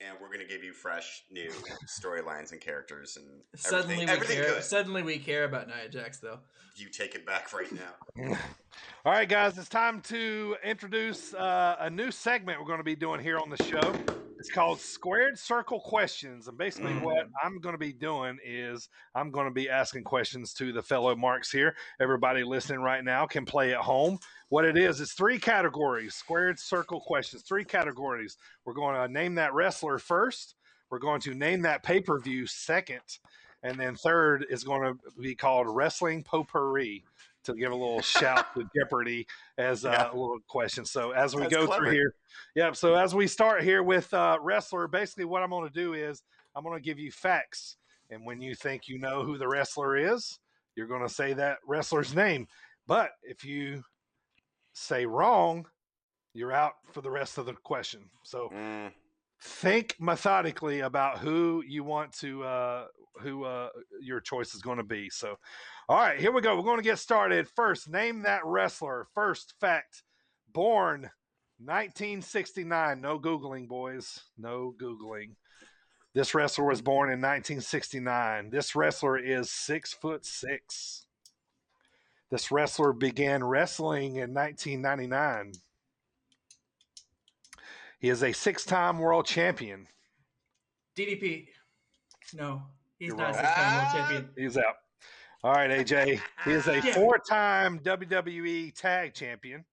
[0.00, 1.50] and we're gonna give you fresh, new
[1.86, 3.26] storylines and characters and
[3.56, 4.54] Suddenly we everything care.
[4.54, 4.62] good.
[4.64, 6.38] Suddenly we care about Nia Jax, though.
[6.76, 8.34] You take it back right now.
[9.04, 12.96] All right, guys, it's time to introduce uh, a new segment we're going to be
[12.96, 13.92] doing here on the show.
[14.38, 16.48] It's called Squared Circle Questions.
[16.48, 17.02] And basically, Mm.
[17.02, 20.82] what I'm going to be doing is I'm going to be asking questions to the
[20.82, 21.76] fellow marks here.
[22.00, 24.18] Everybody listening right now can play at home.
[24.52, 28.36] What it is, it's three categories Squared Circle Questions, three categories.
[28.66, 30.56] We're going to name that wrestler first,
[30.90, 33.00] we're going to name that pay per view second,
[33.62, 37.02] and then third is going to be called Wrestling Potpourri
[37.44, 39.26] to give a little shout to Jeopardy
[39.56, 40.10] as uh, Yeah.
[40.10, 40.84] a little question.
[40.84, 41.84] So as we That's go clever.
[41.86, 42.14] through here,
[42.54, 42.76] yep.
[42.76, 46.24] So as we start here with uh, wrestler, basically what I'm going to do is
[46.54, 47.78] I'm going to give you facts,
[48.10, 50.38] and when you think you know who the wrestler is,
[50.76, 52.48] you're going to say that wrestler's name.
[52.86, 53.82] But if you
[54.72, 55.66] say wrong,
[56.34, 58.02] you're out for the rest of the question.
[58.22, 58.92] So Mm,
[59.40, 62.86] think methodically about who you want to uh
[63.20, 63.68] who uh
[64.00, 65.10] your choice is going to be.
[65.10, 65.36] So
[65.88, 67.48] all right here we go we're going to get started.
[67.48, 69.06] First name that wrestler.
[69.14, 70.02] First fact
[70.52, 71.10] born
[71.58, 75.34] 1969 no googling boys no googling.
[76.14, 81.06] This wrestler was born in 1969 this wrestler is six foot six
[82.32, 85.52] this wrestler began wrestling in 1999
[88.00, 89.86] he is a six-time world champion
[90.98, 91.46] DDP.
[92.34, 92.62] No,
[92.98, 93.92] he's You're not a six-time world Ah!
[93.92, 94.28] champion.
[94.36, 94.74] He's out.
[95.44, 96.20] All right, AJ.
[96.44, 99.64] He is a four-time WWE Tag Champion.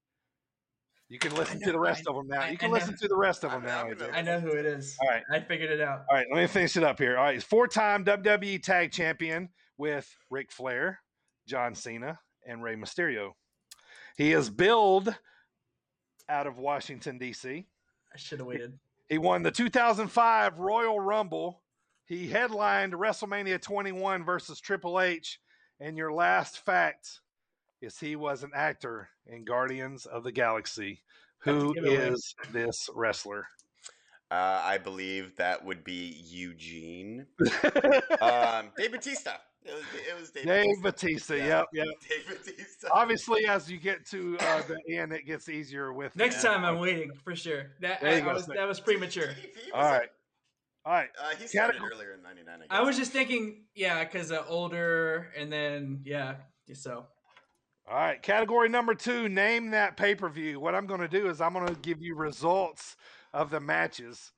[1.09, 2.41] You can listen to the rest I- of them now.
[2.41, 2.73] I- You can I know.
[2.75, 3.99] listen to the rest of them know, now, I AJ.
[3.99, 4.09] know.
[4.17, 4.95] I know who it is.
[5.01, 5.23] All right.
[5.31, 6.05] I figured it out.
[6.09, 7.17] All right, let me finish it up here.
[7.17, 10.99] All right, he's four-time WWE Tag Champion with Ric Flair,
[11.47, 12.19] John Cena,
[12.49, 13.31] and Rey Mysterio.
[14.17, 15.15] He is billed
[16.27, 17.65] out of Washington D.C.
[18.13, 18.73] I should have waited.
[19.07, 21.61] He won the 2005 Royal Rumble.
[22.05, 25.39] He headlined WrestleMania 21 versus Triple H.
[25.79, 27.21] And your last fact
[27.81, 31.01] is he was an actor in Guardians of the Galaxy.
[31.43, 32.07] Who Give it away.
[32.09, 33.47] is this wrestler?
[34.31, 37.25] uh, I believe that would be Eugene.
[38.21, 39.37] Um, Dave Batista.
[39.65, 41.33] It was, it was Dave, Dave Batista.
[41.33, 41.35] Batista.
[41.35, 41.47] Yeah.
[41.47, 41.87] Yep, yep.
[42.09, 42.87] Dave Batista.
[42.91, 46.79] Obviously, as you get to uh, the end, it gets easier with Next time I'm
[46.79, 47.71] waiting for sure.
[47.81, 49.27] That I, I was, that was premature.
[49.27, 50.09] He- he was All right,
[50.85, 51.09] all right.
[51.21, 52.59] Uh, he started Category- earlier in '99.
[52.69, 52.79] I.
[52.79, 56.35] I was just thinking, yeah, because uh, older and then yeah,
[56.73, 57.05] so
[57.87, 59.27] All right, category number two.
[59.29, 60.59] Name that pay per view.
[60.59, 62.95] What I'm going to do is I'm going to give you results
[63.33, 64.31] of the matches,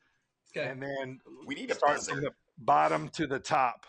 [0.58, 0.68] okay.
[0.68, 2.12] and then We need to start buzzer.
[2.14, 3.86] from the bottom to the top.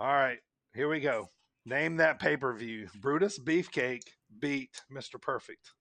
[0.00, 0.38] All right,
[0.74, 1.30] here we go.
[1.66, 2.88] Name that pay per view.
[3.00, 4.08] Brutus Beefcake
[4.40, 5.20] beat Mr.
[5.20, 5.72] Perfect.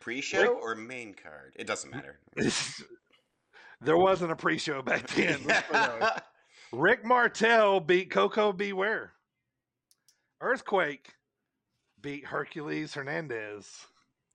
[0.00, 1.54] Pre-show or main card?
[1.56, 2.20] It doesn't matter.
[3.80, 5.40] there wasn't a pre show back then.
[5.46, 6.08] Let's put it that way.
[6.72, 8.72] Rick Martel beat Koko B.
[8.72, 9.12] Ware.
[10.40, 11.14] Earthquake
[12.00, 13.70] beat Hercules Hernandez.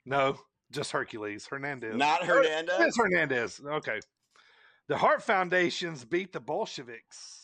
[0.06, 0.40] No,
[0.72, 1.95] just Hercules Hernandez.
[1.95, 2.76] Not Hernandez.
[2.80, 3.61] It's Hernandez.
[3.64, 3.99] Okay.
[4.88, 7.39] The Hart Foundations beat the Bolsheviks.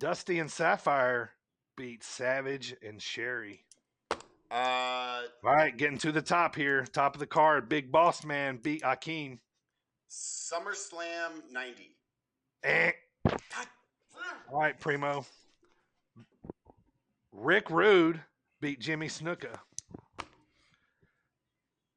[0.00, 1.32] Dusty and Sapphire
[1.76, 3.66] beat Savage and Sherry.
[4.50, 6.86] Uh, All right, getting to the top here.
[6.86, 7.68] Top of the card.
[7.68, 9.40] Big Boss Man beat Akeem.
[10.10, 11.90] SummerSlam '90.
[12.64, 12.92] Eh.
[14.50, 15.26] All right, Primo.
[17.30, 18.22] Rick Rude
[18.62, 19.58] beat Jimmy Snuka.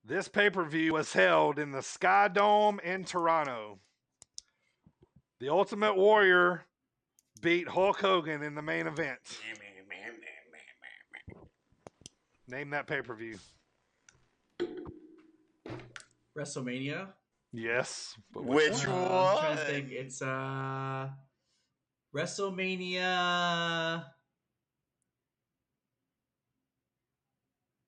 [0.03, 3.79] This pay per view was held in the Sky Dome in Toronto.
[5.39, 6.65] The Ultimate Warrior
[7.43, 9.19] beat Hulk Hogan in the main event.
[12.47, 13.37] Name that pay per view.
[16.37, 17.09] WrestleMania.
[17.51, 18.15] Yes.
[18.33, 19.11] But Which Uh, one?
[19.11, 19.91] I'm trying to think.
[19.91, 21.09] It's uh
[22.15, 24.05] WrestleMania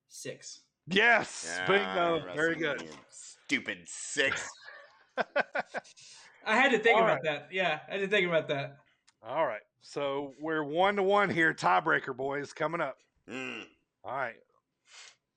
[0.08, 0.60] six.
[0.86, 1.58] Yes.
[1.58, 2.34] Yeah, Bingo.
[2.34, 2.88] Very good.
[3.10, 4.48] Stupid six.
[6.46, 7.48] I had to think All about that.
[7.50, 8.78] Yeah, I had to think about that.
[9.28, 9.60] All right.
[9.80, 11.52] So we're one to one here.
[11.52, 12.98] Tiebreaker, boys, coming up.
[13.28, 13.62] Mm.
[14.04, 14.34] All right.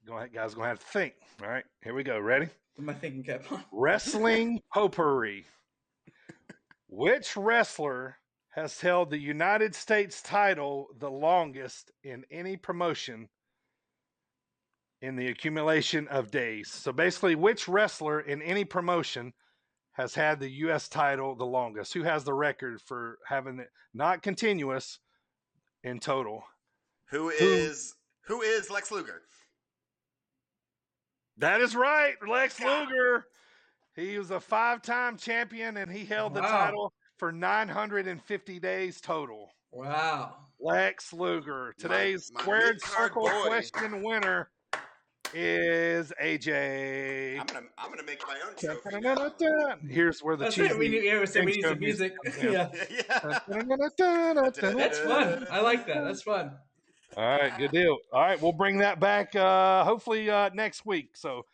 [0.06, 0.54] Go ahead, guys.
[0.54, 1.14] Gonna have to think.
[1.42, 2.20] All right, here we go.
[2.20, 2.48] Ready?
[2.76, 3.64] Put my thinking cap on.
[3.72, 5.46] Wrestling potpourri.
[6.88, 8.18] Which wrestler
[8.50, 13.30] has held the United States title the longest in any promotion
[15.02, 16.72] in the accumulation of days?
[16.72, 19.34] So basically, which wrestler in any promotion
[20.00, 20.88] has had the U.S.
[20.88, 21.94] title the longest?
[21.94, 25.00] Who has the record for having it not continuous
[25.84, 26.42] in total?
[27.10, 29.24] Who is who is Lex Luger?
[31.38, 32.88] That is right, Lex God.
[32.88, 33.26] Luger.
[33.96, 36.48] He was a five-time champion, and he held the Wow.
[36.48, 39.52] title for 950 days total.
[39.72, 40.38] Wow.
[40.62, 41.74] Lex Luger.
[41.78, 43.48] Today's my squared circle boy.
[43.48, 44.50] question winner
[45.34, 47.40] is AJ.
[47.40, 49.88] I'm gonna I'm gonna make my own trophy.
[49.88, 50.74] Here's where the That's cheesy.
[50.74, 50.78] it.
[50.78, 52.14] We need, yeah, we said we need things some music.
[52.24, 52.44] music.
[52.52, 52.70] yeah.
[52.90, 53.40] yeah.
[54.74, 55.48] That's fun.
[55.52, 56.04] I like that.
[56.04, 56.52] That's fun.
[57.18, 57.98] All right, good deal.
[58.14, 61.18] All right, we'll bring that back uh, hopefully uh, next week.
[61.18, 61.46] So,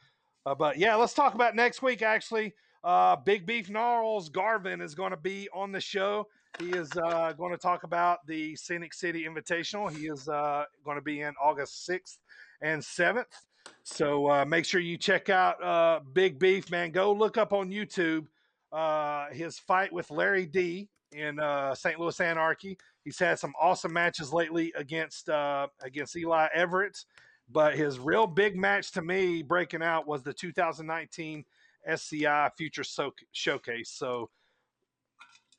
[0.46, 2.02] uh, but yeah, let's talk about next week.
[2.02, 2.54] Actually,
[2.84, 6.28] uh, Big Beef Gnarls Garvin is going to be on the show.
[6.60, 9.92] He is uh, going to talk about the Scenic City Invitational.
[9.92, 12.20] He is uh, going to be in August sixth
[12.62, 13.46] and seventh.
[13.84, 16.92] So uh, make sure you check out uh, Big Beef, man.
[16.92, 18.28] Go look up on YouTube
[18.76, 22.00] uh, his fight with Larry D in uh, St.
[22.00, 22.78] Louis Anarchy.
[23.06, 27.06] He's had some awesome matches lately against uh, against Eli Everett,
[27.50, 31.46] but his real big match to me breaking out was the 2019
[31.86, 33.92] SCI Future so- Showcase.
[33.92, 34.30] So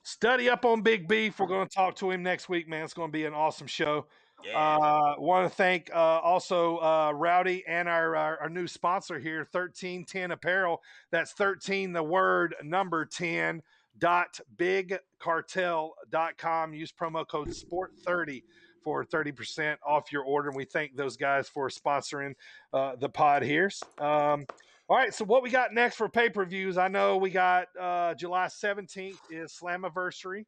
[0.02, 1.38] study up on Big Beef.
[1.38, 2.84] We're going to talk to him next week, man.
[2.84, 4.06] It's going to be an awesome show.
[4.44, 4.58] Yeah.
[4.58, 9.44] Uh, want to thank uh, also uh, Rowdy and our, our our new sponsor here,
[9.44, 10.82] thirteen ten Apparel.
[11.10, 13.62] That's thirteen, the word number ten
[13.98, 16.74] dot bigcartel.com.
[16.74, 18.44] Use promo code sport thirty
[18.84, 20.48] for thirty percent off your order.
[20.48, 22.34] And we thank those guys for sponsoring
[22.72, 23.70] uh, the pod here.
[23.98, 24.46] Um,
[24.88, 26.78] all right, so what we got next for pay per views?
[26.78, 30.44] I know we got uh, July seventeenth is Slammiversary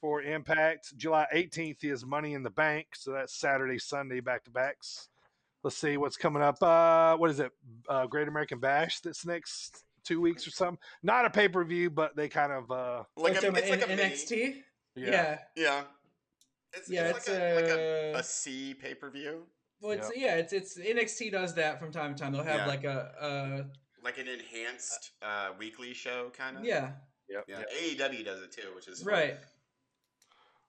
[0.00, 0.96] for Impact.
[0.96, 2.88] July 18th is Money in the Bank.
[2.94, 5.08] So that's Saturday, Sunday, back to backs.
[5.62, 6.62] Let's see what's coming up.
[6.62, 7.50] Uh, what is it?
[7.88, 10.78] Uh, Great American Bash this next two weeks or something.
[11.02, 12.70] Not a pay per view, but they kind of.
[12.70, 14.10] Uh, like a, Like it's like a in mini.
[14.10, 14.54] NXT.
[14.94, 15.10] yeah.
[15.10, 15.38] Yeah.
[15.56, 15.82] Yeah.
[16.72, 17.38] It's, Yeah, it's, it's, like,
[17.78, 19.44] a, a, uh, a C pay per view,
[19.80, 22.32] Well, it's yeah, it's it's NXT does that from time to time.
[22.32, 22.66] They'll have Yeah.
[22.66, 23.66] like a
[24.04, 26.64] like an enhanced uh, weekly show kind of.
[26.64, 26.90] yeah,
[27.28, 27.44] Yep.
[27.48, 27.58] Yeah.
[27.60, 27.70] yep.
[27.98, 29.12] AEW does it too, which is fun.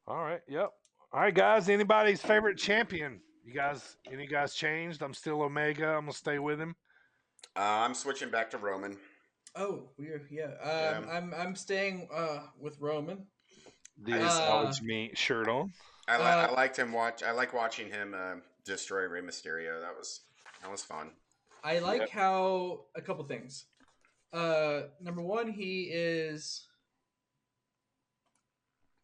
[0.08, 0.14] Right.
[0.16, 0.42] All right.
[0.48, 0.72] Yep.
[1.14, 1.70] All right, guys.
[1.70, 3.20] Anybody's favorite champion?
[3.46, 5.02] You guys, any guys changed?
[5.02, 5.88] I'm still Omega.
[5.90, 6.76] I'm gonna stay with him.
[7.56, 8.98] Uh, I'm switching back to Roman.
[9.56, 10.28] Oh, weird.
[10.30, 10.46] Yeah.
[10.62, 11.12] Um, Yeah.
[11.14, 13.26] I'm I'm staying uh with Roman.
[14.04, 15.72] The I- acknowledge me shirt on.
[16.10, 17.24] I, li- Uh, I liked him watch.
[17.24, 18.36] I like watching him uh,
[18.66, 19.82] destroy Rey Mysterio.
[19.82, 20.22] That was
[20.62, 21.12] that was fun.
[21.64, 22.10] I like Yep.
[22.12, 23.66] how a couple things.
[24.34, 26.68] Uh, number one, he is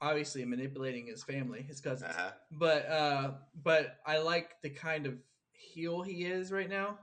[0.04, 2.12] obviously manipulating his family, his cousins.
[2.12, 2.32] Uh-huh.
[2.52, 3.32] But uh,
[3.64, 5.16] but I like the kind of
[5.54, 7.00] heel he is right now,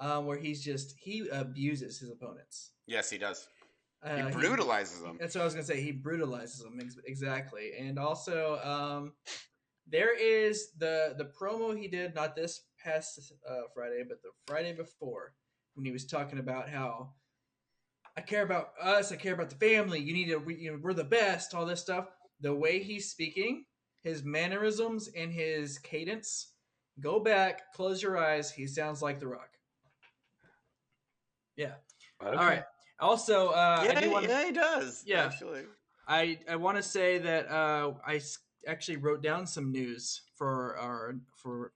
[0.00, 2.70] um, where he's just he abuses his opponents.
[2.86, 3.46] Yes, he does.
[4.02, 5.18] Uh, He brutalizes them.
[5.20, 5.82] That's what I was gonna say.
[5.82, 9.12] He brutalizes them ex- exactly, and also um,
[9.86, 14.72] there is the the promo he did not this past uh, Friday, but the Friday
[14.72, 15.34] before
[15.74, 17.12] when he was talking about how
[18.16, 20.00] I care about us, I care about the family.
[20.00, 21.54] You need to, we, you know, we're the best.
[21.54, 22.06] All this stuff.
[22.40, 23.64] The way he's speaking,
[24.02, 26.52] his mannerisms, and his cadence.
[27.00, 28.50] Go back, close your eyes.
[28.50, 29.50] He sounds like The Rock.
[31.56, 31.74] Yeah.
[32.20, 32.64] All right.
[32.98, 35.02] Also, uh, yeah, I do want yeah, he does.
[35.06, 35.24] Yeah.
[35.24, 35.62] actually.
[36.06, 40.76] I I want to say that uh, I s- actually wrote down some news for
[40.78, 41.72] our for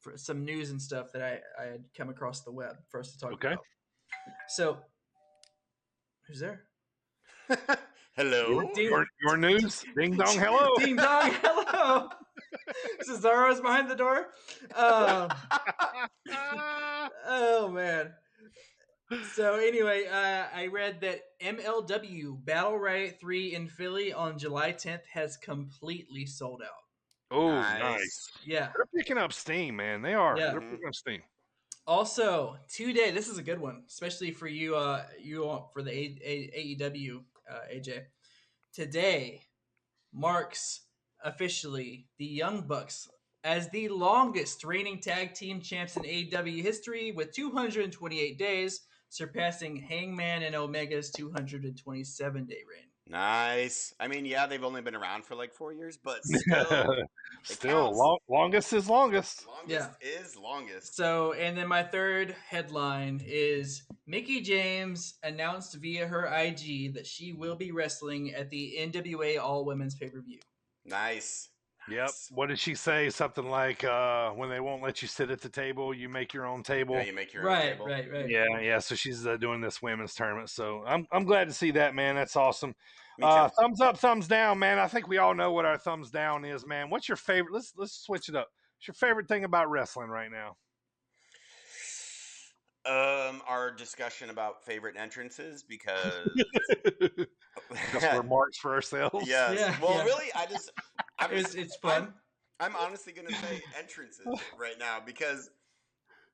[0.00, 3.12] for some news and stuff that I I had come across the web for us
[3.12, 3.44] to talk about.
[3.44, 3.52] Okay.
[3.54, 3.64] about.
[4.48, 4.78] So,
[6.26, 6.64] who's there?
[8.16, 8.68] Hello.
[8.74, 9.84] Ding- Your, your news.
[9.96, 10.36] Ding dong.
[10.38, 10.76] Hello.
[10.78, 12.08] Ding dong, hello.
[13.08, 14.26] Cesaro's behind the door.
[14.74, 15.28] Um,
[17.26, 18.12] oh man.
[19.34, 25.04] So anyway, uh, I read that MLW Battle Riot 3 in Philly on July 10th
[25.12, 26.70] has completely sold out.
[27.30, 27.80] Oh, Nice.
[27.80, 28.28] nice.
[28.44, 28.68] Yeah.
[28.74, 30.02] They're picking up steam, man.
[30.02, 30.36] They are.
[30.38, 30.52] Yeah.
[30.52, 31.22] They're picking up steam.
[31.86, 35.90] Also, today, this is a good one, especially for you, uh, you all- for the
[35.90, 37.22] A- A- AEW,
[37.52, 38.04] uh, AJ.
[38.72, 39.42] Today
[40.12, 40.82] marks
[41.24, 43.08] officially the Young Bucks
[43.44, 50.42] as the longest reigning tag team champs in AEW history with 228 days, surpassing Hangman
[50.42, 52.91] and Omega's 227 day reign.
[53.08, 53.92] Nice.
[54.00, 56.94] I mean, yeah, they've only been around for like four years, but still,
[57.42, 59.46] Still, long, longest is longest.
[59.46, 60.08] longest Yeah.
[60.22, 60.94] is longest.
[60.96, 67.32] So, and then my third headline is Mickie James announced via her IG that she
[67.32, 70.38] will be wrestling at the NWA All Women's Pay Per View.
[70.84, 71.48] Nice.
[71.90, 72.10] Yep.
[72.30, 73.10] What did she say?
[73.10, 76.46] Something like, uh, when they won't let you sit at the table, you make your
[76.46, 76.94] own table.
[76.96, 77.86] Yeah, you make your own Right, table.
[77.86, 78.28] right, right.
[78.28, 78.78] Yeah, yeah.
[78.78, 80.48] So she's uh, doing this women's tournament.
[80.50, 82.14] So I'm I'm glad to see that, man.
[82.14, 82.74] That's awesome.
[83.20, 84.78] Uh, thumbs up, thumbs down, man.
[84.78, 86.88] I think we all know what our thumbs down is, man.
[86.88, 87.52] What's your favorite?
[87.52, 88.48] Let's let's switch it up.
[88.78, 90.56] What's your favorite thing about wrestling right now?
[92.84, 96.28] Um, our discussion about favorite entrances because
[97.92, 99.28] Just remarks for ourselves.
[99.28, 99.56] yes.
[99.58, 100.04] Yeah, well, yeah.
[100.04, 100.72] really, I just
[101.24, 102.14] I'm It's, it's fun.
[102.60, 104.26] I'm, I'm honestly gonna say entrances
[104.58, 105.50] right now because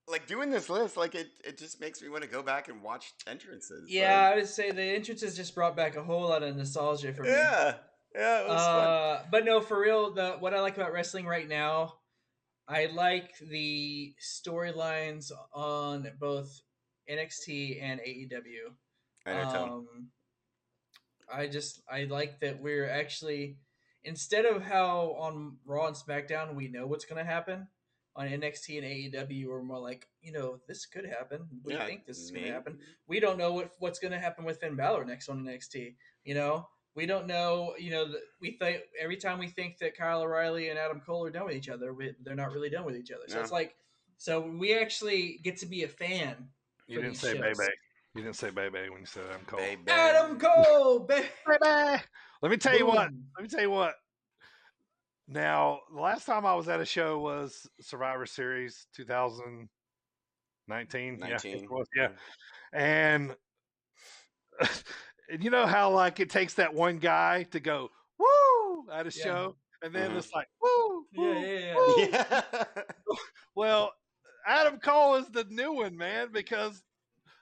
[0.08, 2.82] like doing this list, like it, it just makes me want to go back and
[2.82, 3.90] watch entrances.
[3.90, 7.22] Yeah, I would say the entrances just brought back a whole lot of nostalgia for
[7.22, 7.30] me.
[7.30, 7.74] yeah,
[8.14, 8.42] yeah.
[8.42, 8.86] It was fun.
[8.86, 11.94] Uh, but no, for real, the what I like about wrestling right now,
[12.66, 16.60] I like the storylines on both
[17.10, 18.74] NXT and AEW.
[19.26, 20.08] I know, Um,
[21.32, 23.58] I just I like that we're actually
[24.04, 27.66] instead of how on Raw and SmackDown we know what's going to happen
[28.16, 28.78] on NXT
[29.12, 31.46] and AEW we're more like you know this could happen.
[31.64, 32.78] We Yeah, think this is going to happen.
[33.06, 35.94] We don't know what what's going to happen with Finn Balor next on NXT.
[36.24, 37.74] You know we don't know.
[37.78, 41.24] You know the, we think every time we think that Kyle O'Reilly and Adam Cole
[41.26, 43.22] are done with each other, we, they're not really done with each other.
[43.28, 43.40] So No.
[43.42, 43.76] it's like
[44.16, 46.48] so we actually get to be a fan.
[46.88, 47.40] You didn't say shows.
[47.58, 47.70] baby.
[48.16, 49.60] You didn't say baby when you said Adam Cole.
[49.60, 49.82] Baby.
[49.86, 52.02] Adam Cole, ba- Baby.
[52.42, 53.10] Let me tell you what.
[53.36, 53.94] Let me tell you what.
[55.26, 59.68] Now, the last time I was at a show was Survivor Series 2019.
[61.18, 61.54] Yeah, 19.
[61.56, 62.08] it was, yeah.
[62.72, 63.36] And,
[65.30, 69.10] and you know how like it takes that one guy to go woo at a
[69.14, 69.22] Yeah.
[69.24, 70.18] show, and then Mhm.
[70.18, 71.74] it's like woo, Yeah, yeah, yeah.
[71.76, 71.94] woo.
[71.98, 72.82] Yeah.
[73.54, 73.92] Well,
[74.46, 76.84] Adam Cole is the new one, man, because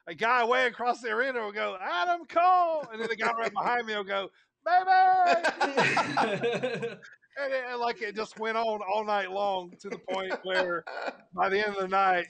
[0.07, 2.89] a guy way across the arena will go, Adam Cole.
[2.91, 4.31] And then the guy right behind me will go,
[4.67, 5.47] baby.
[7.39, 10.85] and, it, and, like it just went on all night long to the point where
[11.35, 12.27] by the end of the night,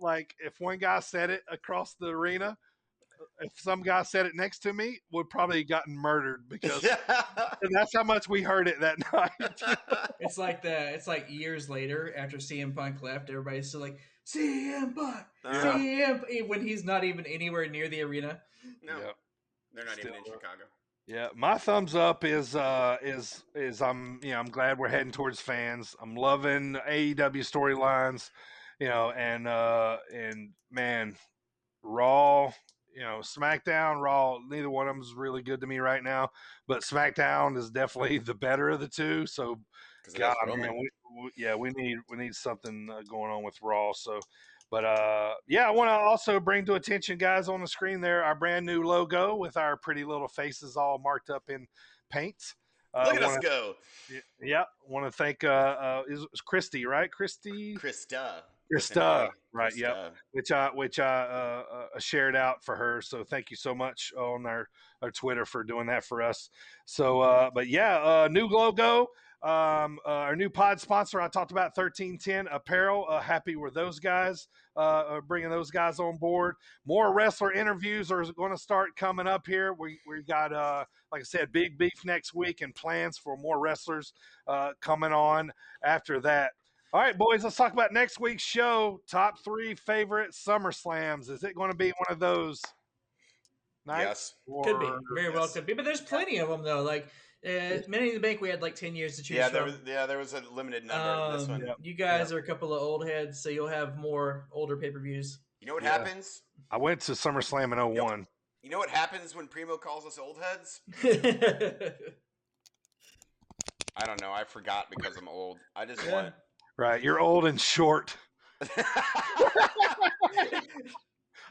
[0.00, 2.56] like if one guy said it across the arena,
[3.40, 6.84] if some guy said it next to me, would probably have gotten murdered because
[7.62, 9.78] and that's how much we heard it that night.
[10.20, 14.94] It's like the it's like years later after CM Punk left, everybody's still like CM
[14.94, 18.40] Punk, Uh, CM P-" when he's not even anywhere near the arena.
[18.82, 19.10] no, Yeah.
[19.74, 20.64] they're not even in Still, Chicago.
[21.06, 25.12] Yeah, my thumbs up is uh is is I'm you know I'm glad we're heading
[25.12, 25.94] towards fans.
[26.00, 28.30] I'm loving AEW storylines,
[28.80, 31.16] you know, and uh and man,
[31.82, 32.52] Raw,
[32.94, 36.30] you know, SmackDown, Raw, neither one of them is really good to me right now,
[36.66, 39.26] but SmackDown is definitely the better of the two.
[39.26, 39.60] So
[40.16, 40.90] God, man, we,
[41.22, 43.92] we, yeah, we need we need something uh, going on with Raw.
[43.94, 44.20] So,
[44.74, 48.24] but uh, yeah, I want to also bring to attention, guys, on the screen there,
[48.24, 51.68] our brand new logo with our pretty little faces all marked up in
[52.10, 52.56] paint.
[52.92, 53.74] Uh, Look at us wanna, go,
[54.42, 57.08] Yeah, want to thank uh, uh, is, is Christy, right?
[57.08, 58.40] Christy, Krista.
[58.74, 59.76] Krista, right?
[59.76, 63.00] Yep which I which I uh, uh, shared out for her.
[63.00, 64.68] So thank you so much on our,
[65.00, 66.50] our Twitter for doing that for us.
[66.84, 69.06] So, uh, but yeah, uh, new logo.
[69.44, 73.04] Um, uh, our new pod sponsor I talked about, thirteen ten apparel.
[73.06, 76.54] Uh, happy with those guys, uh, uh, bringing those guys on board.
[76.86, 79.74] More wrestler interviews are going to start coming up here.
[79.74, 83.60] We we got uh, like I said, big beef next week and plans for more
[83.60, 84.14] wrestlers
[84.48, 85.52] uh, coming on
[85.84, 86.52] after that.
[86.94, 89.00] All right, boys, let's talk about next week's show.
[89.10, 91.28] Top three favorite Summer Slams.
[91.28, 92.62] Is it going to be one of those
[93.84, 94.32] nights?
[94.48, 94.64] Yes.
[94.64, 96.82] Could be or- very well could be, but there's plenty of them though.
[96.82, 97.08] Like
[97.46, 99.54] uh, Money in the Bank, we had like ten years to choose Yeah, from.
[99.54, 101.36] there was yeah there was a limited number.
[101.38, 101.66] this Um, one.
[101.66, 101.76] Yep.
[101.82, 104.98] You guys are a couple of old heads, so you'll have more older pay per
[105.00, 105.38] views.
[105.60, 105.92] You know what Yeah.
[105.98, 106.42] happens?
[106.70, 108.26] I went to SummerSlam in 01.
[108.62, 110.80] You know what happens when Primo calls us old heads?
[113.96, 114.32] I don't know.
[114.32, 115.58] I forgot because I'm old.
[115.76, 116.12] I just Yeah.
[116.12, 116.34] want.
[116.76, 117.00] Right.
[117.02, 118.16] You're old and short.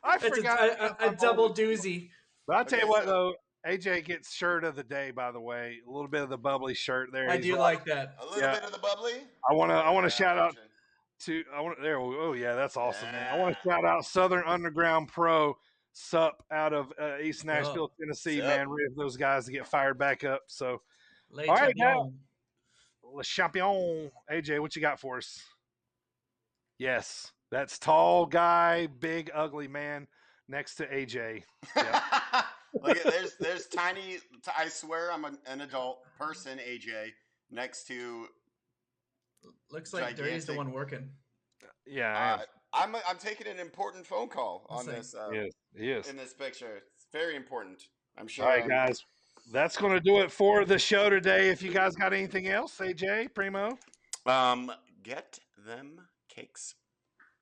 [0.05, 0.59] I It's a, forgot.
[0.59, 1.57] a, a, a I'm double old.
[1.57, 2.09] doozy.
[2.45, 3.35] But I'll tell you what, so- though.
[3.67, 5.79] AJ gets shirt of the day, by the way.
[5.87, 7.29] A little bit of the bubbly shirt there.
[7.29, 7.59] I He's do right.
[7.59, 8.15] like that.
[8.19, 8.53] A little Yeah.
[8.55, 9.23] bit of the bubbly.
[9.49, 9.75] I want to.
[9.75, 10.57] I want Yeah, to shout out
[11.21, 11.97] to I want there.
[11.99, 13.33] Oh yeah, that's awesome, man.
[13.33, 15.57] I want to shout out Southern Underground Pro
[15.93, 18.39] Sup out of uh, East Nashville, Tennessee.
[18.39, 18.47] Sup.
[18.47, 20.41] Man, ready for those guys to get fired back up.
[20.47, 20.81] So,
[21.29, 22.19] Late All right, champion.
[23.03, 25.39] Le Champion, AJ, what you got for us?
[26.79, 30.07] Yes, that's tall guy, big ugly man
[30.47, 31.43] next to AJ.
[31.75, 31.85] Look
[32.85, 34.17] at there's there's tiny.
[34.57, 36.57] I swear I'm an, an adult person.
[36.59, 37.09] AJ
[37.51, 38.27] next to.
[39.71, 41.09] Looks like Dirty's the one working.
[41.85, 42.43] Yeah, Uh,
[42.73, 45.53] I'm I'm taking an important phone call on Let's this uh, he is.
[45.75, 46.07] He is.
[46.09, 46.81] in this picture.
[46.95, 47.83] It's very important.
[48.17, 48.45] I'm sure.
[48.45, 49.03] All right, guys.
[49.51, 51.49] That's going to do it for the show today.
[51.49, 53.77] If you guys got anything else, AJ, Primo,
[54.25, 54.71] Um,
[55.03, 56.75] get them cakes.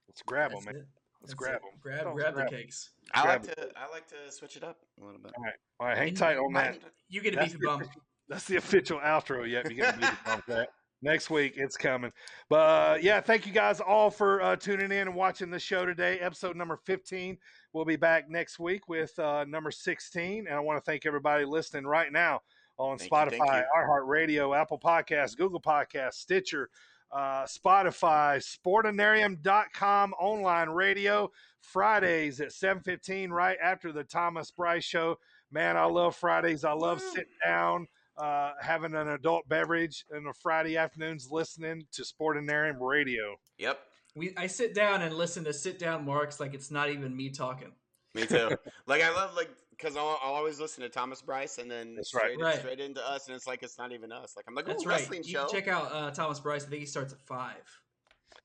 [0.07, 0.81] let's grab That's them, man.
[0.81, 0.87] it.
[1.21, 1.61] Let's That's grab it.
[1.61, 1.71] them.
[1.79, 2.89] Grab, grab the cakes.
[3.13, 5.31] I Grab like to I like to switch it up a little bit.
[5.37, 5.97] All right, all right.
[5.97, 6.79] Hang And tight on that.
[7.09, 7.83] You get a That's beefy bum.
[8.29, 9.49] That's the official outro.
[9.49, 10.69] Yep, you get a beat on that.
[11.03, 12.11] Next week, it's coming.
[12.47, 15.83] But uh, yeah, thank you guys all for uh, tuning in and watching the show
[15.83, 16.19] today.
[16.19, 17.37] Episode number 15.
[17.73, 20.45] We'll be back next week with uh, number 16.
[20.45, 22.41] And I want to thank everybody listening right now
[22.77, 23.81] on Thank you, thank Spotify, you.
[23.83, 26.69] iHeartRadio, Apple Podcasts, Google Podcasts, Stitcher,
[27.11, 31.31] uh, Spotify, Sportinarium.com online radio
[31.61, 35.17] Fridays at 7:15 right after the Thomas Bryce show.
[35.51, 36.63] Man, I love Fridays.
[36.63, 37.09] I love Woo.
[37.09, 43.35] sitting down, uh, having an adult beverage in the Friday afternoons, listening to Sportinarium radio.
[43.57, 43.79] Yep.
[44.15, 47.29] We I sit down and listen to sit down marks like it's not even me
[47.29, 47.71] talking.
[48.13, 48.49] Me too.
[48.87, 52.09] like I love like because I'll, I'll always listen to Thomas Bryce and then That's
[52.09, 52.59] straight, Right.
[52.59, 54.33] straight into us, and it's like it's not even us.
[54.35, 54.99] Like I'm like, That's oh, right.
[54.99, 55.47] wrestling You show.
[55.47, 56.65] check out uh, Thomas Bryce.
[56.65, 57.55] I think he starts at five.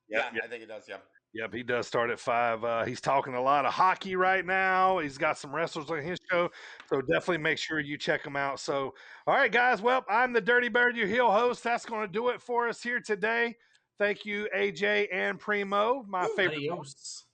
[0.08, 0.84] yeah, Yep, I think it does.
[0.88, 0.96] Yeah.
[1.34, 2.64] Yep, he does start at five.
[2.64, 4.98] Uh, he's talking a lot of hockey right now.
[4.98, 6.48] He's got some wrestlers on his show,
[6.88, 8.58] so definitely make sure you check him out.
[8.58, 8.94] So,
[9.26, 9.82] all right, guys.
[9.82, 11.62] Well, I'm the Dirty Bird, your heel host.
[11.62, 13.54] That's going to do it for us here today.
[13.98, 16.70] Thank you, AJ and Primo, my favorite.
[16.70, 17.24] hosts.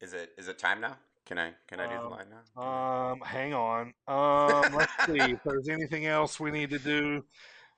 [0.00, 0.96] Is it is it time now?
[1.26, 2.26] Can I can I do the Um, line
[2.56, 2.62] now?
[3.12, 3.92] Um, hang on.
[4.08, 7.24] Um, let's see if there's anything else we need to do.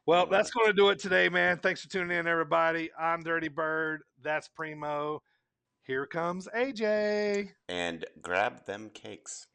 [0.06, 1.59] Well, that's going to do it today, man.
[1.59, 2.90] Thanks for tuning in, everybody.
[2.98, 4.02] I'm Dirty Bird.
[4.24, 5.22] That's Primo.
[5.82, 7.51] Here comes AJ.
[7.68, 9.46] and grab them cakes.